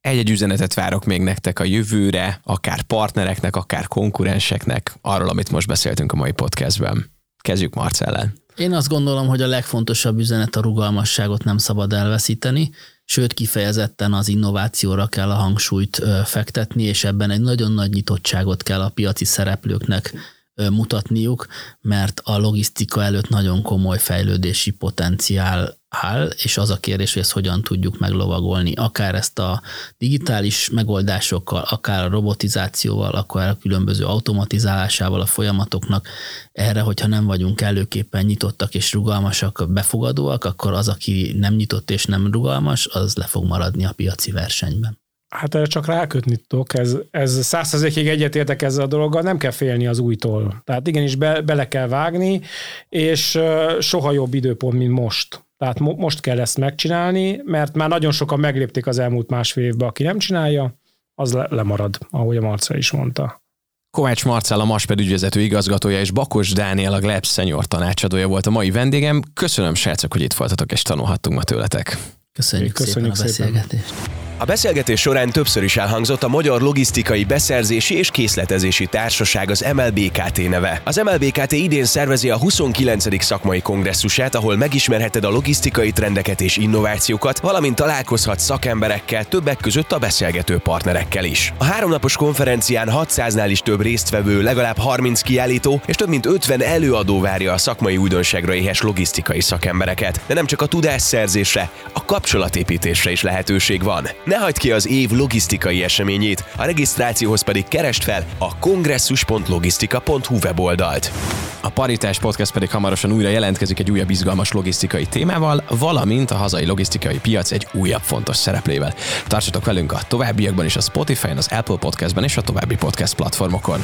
egy-egy 0.00 0.30
üzenetet 0.30 0.74
várok 0.74 1.04
még 1.04 1.22
nektek 1.22 1.58
a 1.58 1.64
jövőre, 1.64 2.40
akár 2.44 2.82
partnereknek, 2.82 3.56
akár 3.56 3.88
konkurenseknek, 3.88 4.98
arról, 5.00 5.28
amit 5.28 5.50
most 5.50 5.66
beszéltünk 5.66 6.12
a 6.12 6.16
mai 6.16 6.32
podcastben. 6.32 7.10
Kezdjük 7.42 7.74
Marcellen. 7.74 8.32
Én 8.56 8.72
azt 8.72 8.88
gondolom, 8.88 9.26
hogy 9.26 9.42
a 9.42 9.46
legfontosabb 9.46 10.18
üzenet 10.18 10.56
a 10.56 10.60
rugalmasságot 10.60 11.44
nem 11.44 11.58
szabad 11.58 11.92
elveszíteni, 11.92 12.70
sőt 13.04 13.32
kifejezetten 13.32 14.12
az 14.12 14.28
innovációra 14.28 15.06
kell 15.06 15.30
a 15.30 15.34
hangsúlyt 15.34 16.02
fektetni, 16.24 16.82
és 16.82 17.04
ebben 17.04 17.30
egy 17.30 17.40
nagyon 17.40 17.72
nagy 17.72 17.92
nyitottságot 17.92 18.62
kell 18.62 18.80
a 18.80 18.88
piaci 18.88 19.24
szereplőknek 19.24 20.14
mutatniuk, 20.54 21.46
mert 21.80 22.20
a 22.24 22.38
logisztika 22.38 23.02
előtt 23.02 23.28
nagyon 23.28 23.62
komoly 23.62 23.98
fejlődési 23.98 24.70
potenciál 24.70 25.79
áll, 25.90 26.30
és 26.42 26.56
az 26.56 26.70
a 26.70 26.76
kérdés, 26.76 27.12
hogy 27.12 27.22
ezt 27.22 27.32
hogyan 27.32 27.62
tudjuk 27.62 27.98
meglovagolni, 27.98 28.72
akár 28.72 29.14
ezt 29.14 29.38
a 29.38 29.62
digitális 29.98 30.70
megoldásokkal, 30.70 31.62
akár 31.70 32.04
a 32.04 32.08
robotizációval, 32.08 33.12
akár 33.12 33.48
a 33.48 33.56
különböző 33.56 34.04
automatizálásával 34.04 35.20
a 35.20 35.26
folyamatoknak. 35.26 36.08
Erre, 36.52 36.80
hogyha 36.80 37.06
nem 37.06 37.24
vagyunk 37.24 37.60
előképpen 37.60 38.24
nyitottak 38.24 38.74
és 38.74 38.92
rugalmasak, 38.92 39.66
befogadóak, 39.68 40.44
akkor 40.44 40.72
az, 40.72 40.88
aki 40.88 41.34
nem 41.38 41.54
nyitott 41.54 41.90
és 41.90 42.04
nem 42.04 42.32
rugalmas, 42.32 42.86
az 42.86 43.16
le 43.16 43.24
fog 43.24 43.44
maradni 43.44 43.84
a 43.84 43.92
piaci 43.92 44.30
versenyben. 44.30 44.98
Hát 45.28 45.54
erre 45.54 45.66
csak 45.66 45.86
rákötni 45.86 46.36
tudok, 46.36 46.78
ez, 46.78 46.96
ez 47.10 47.44
százszerzékig 47.44 48.08
egyetértek 48.08 48.62
ezzel 48.62 48.84
a 48.84 48.86
dologgal, 48.86 49.22
nem 49.22 49.38
kell 49.38 49.50
félni 49.50 49.86
az 49.86 49.98
újtól. 49.98 50.62
Tehát 50.64 50.86
igenis 50.86 51.14
be, 51.14 51.40
bele 51.40 51.68
kell 51.68 51.88
vágni, 51.88 52.40
és 52.88 53.38
soha 53.78 54.12
jobb 54.12 54.34
időpont, 54.34 54.78
mint 54.78 54.92
most. 54.92 55.44
Tehát 55.64 55.78
mo- 55.78 55.98
most 55.98 56.20
kell 56.20 56.40
ezt 56.40 56.58
megcsinálni, 56.58 57.40
mert 57.44 57.74
már 57.74 57.88
nagyon 57.88 58.12
sokan 58.12 58.40
meglépték 58.40 58.86
az 58.86 58.98
elmúlt 58.98 59.30
másfél 59.30 59.64
évben, 59.64 59.88
aki 59.88 60.02
nem 60.02 60.18
csinálja, 60.18 60.78
az 61.14 61.32
le- 61.32 61.46
lemarad, 61.50 61.98
ahogy 62.10 62.36
a 62.36 62.40
Marca 62.40 62.76
is 62.76 62.90
mondta. 62.90 63.42
Kovács 63.90 64.24
Marcell, 64.24 64.60
a 64.60 64.64
Masped 64.64 65.00
ügyvezető 65.00 65.40
igazgatója 65.40 66.00
és 66.00 66.10
Bakos 66.10 66.52
Dániel, 66.52 66.92
a 66.92 66.98
Glebs 66.98 67.32
senior 67.32 67.66
tanácsadója 67.66 68.28
volt 68.28 68.46
a 68.46 68.50
mai 68.50 68.70
vendégem. 68.70 69.22
Köszönöm, 69.34 69.74
srácok, 69.74 70.12
hogy 70.12 70.22
itt 70.22 70.32
voltatok 70.32 70.72
és 70.72 70.82
tanulhattunk 70.82 71.36
ma 71.36 71.42
tőletek. 71.42 71.98
Köszönjük, 72.32 72.72
Köszönjük 72.72 73.14
szépen 73.14 73.20
a 73.20 73.52
beszélgetést. 73.52 73.94
Szépen. 73.94 74.29
A 74.40 74.44
beszélgetés 74.44 75.00
során 75.00 75.30
többször 75.30 75.62
is 75.62 75.76
elhangzott 75.76 76.22
a 76.22 76.28
Magyar 76.28 76.60
Logisztikai 76.60 77.24
Beszerzési 77.24 77.96
és 77.96 78.10
Készletezési 78.10 78.86
Társaság, 78.86 79.50
az 79.50 79.66
MLBKT 79.74 80.48
neve. 80.48 80.80
Az 80.84 80.96
MLBKT 80.96 81.52
idén 81.52 81.84
szervezi 81.84 82.30
a 82.30 82.38
29. 82.38 83.24
szakmai 83.24 83.60
kongresszusát, 83.60 84.34
ahol 84.34 84.56
megismerheted 84.56 85.24
a 85.24 85.30
logisztikai 85.30 85.90
trendeket 85.90 86.40
és 86.40 86.56
innovációkat, 86.56 87.40
valamint 87.40 87.74
találkozhat 87.74 88.38
szakemberekkel, 88.38 89.24
többek 89.24 89.56
között 89.56 89.92
a 89.92 89.98
beszélgető 89.98 90.58
partnerekkel 90.58 91.24
is. 91.24 91.52
A 91.58 91.64
háromnapos 91.64 92.16
konferencián 92.16 92.88
600-nál 92.92 93.48
is 93.48 93.60
több 93.60 93.82
résztvevő, 93.82 94.42
legalább 94.42 94.78
30 94.78 95.20
kiállító 95.20 95.80
és 95.86 95.96
több 95.96 96.08
mint 96.08 96.26
50 96.26 96.62
előadó 96.62 97.20
várja 97.20 97.52
a 97.52 97.58
szakmai 97.58 97.96
újdonságra 97.96 98.54
éhes 98.54 98.82
logisztikai 98.82 99.40
szakembereket. 99.40 100.20
De 100.26 100.34
nem 100.34 100.46
csak 100.46 100.62
a 100.62 100.66
tudásszerzésre, 100.66 101.70
a 101.92 102.04
kapcsolatépítésre 102.04 103.10
is 103.10 103.22
lehetőség 103.22 103.82
van. 103.82 104.08
Ne 104.30 104.36
hagyd 104.36 104.58
ki 104.58 104.72
az 104.72 104.88
év 104.88 105.10
logisztikai 105.10 105.82
eseményét, 105.82 106.44
a 106.56 106.64
regisztrációhoz 106.64 107.42
pedig 107.42 107.68
keresd 107.68 108.02
fel 108.02 108.26
a 108.38 108.58
kongresszus.logistika.hu 108.58 110.36
weboldalt. 110.42 111.12
A 111.60 111.68
Paritás 111.68 112.18
Podcast 112.18 112.52
pedig 112.52 112.70
hamarosan 112.70 113.12
újra 113.12 113.28
jelentkezik 113.28 113.78
egy 113.78 113.90
újabb 113.90 114.10
izgalmas 114.10 114.52
logisztikai 114.52 115.06
témával, 115.06 115.64
valamint 115.68 116.30
a 116.30 116.36
hazai 116.36 116.66
logisztikai 116.66 117.18
piac 117.18 117.50
egy 117.50 117.66
újabb 117.72 118.02
fontos 118.02 118.36
szereplével. 118.36 118.94
Tartsatok 119.26 119.64
velünk 119.64 119.92
a 119.92 120.00
továbbiakban 120.08 120.64
is 120.64 120.76
a 120.76 120.80
Spotify-on, 120.80 121.36
az 121.36 121.48
Apple 121.52 121.76
Podcastben 121.76 122.24
és 122.24 122.36
a 122.36 122.42
további 122.42 122.76
podcast 122.76 123.14
platformokon. 123.14 123.80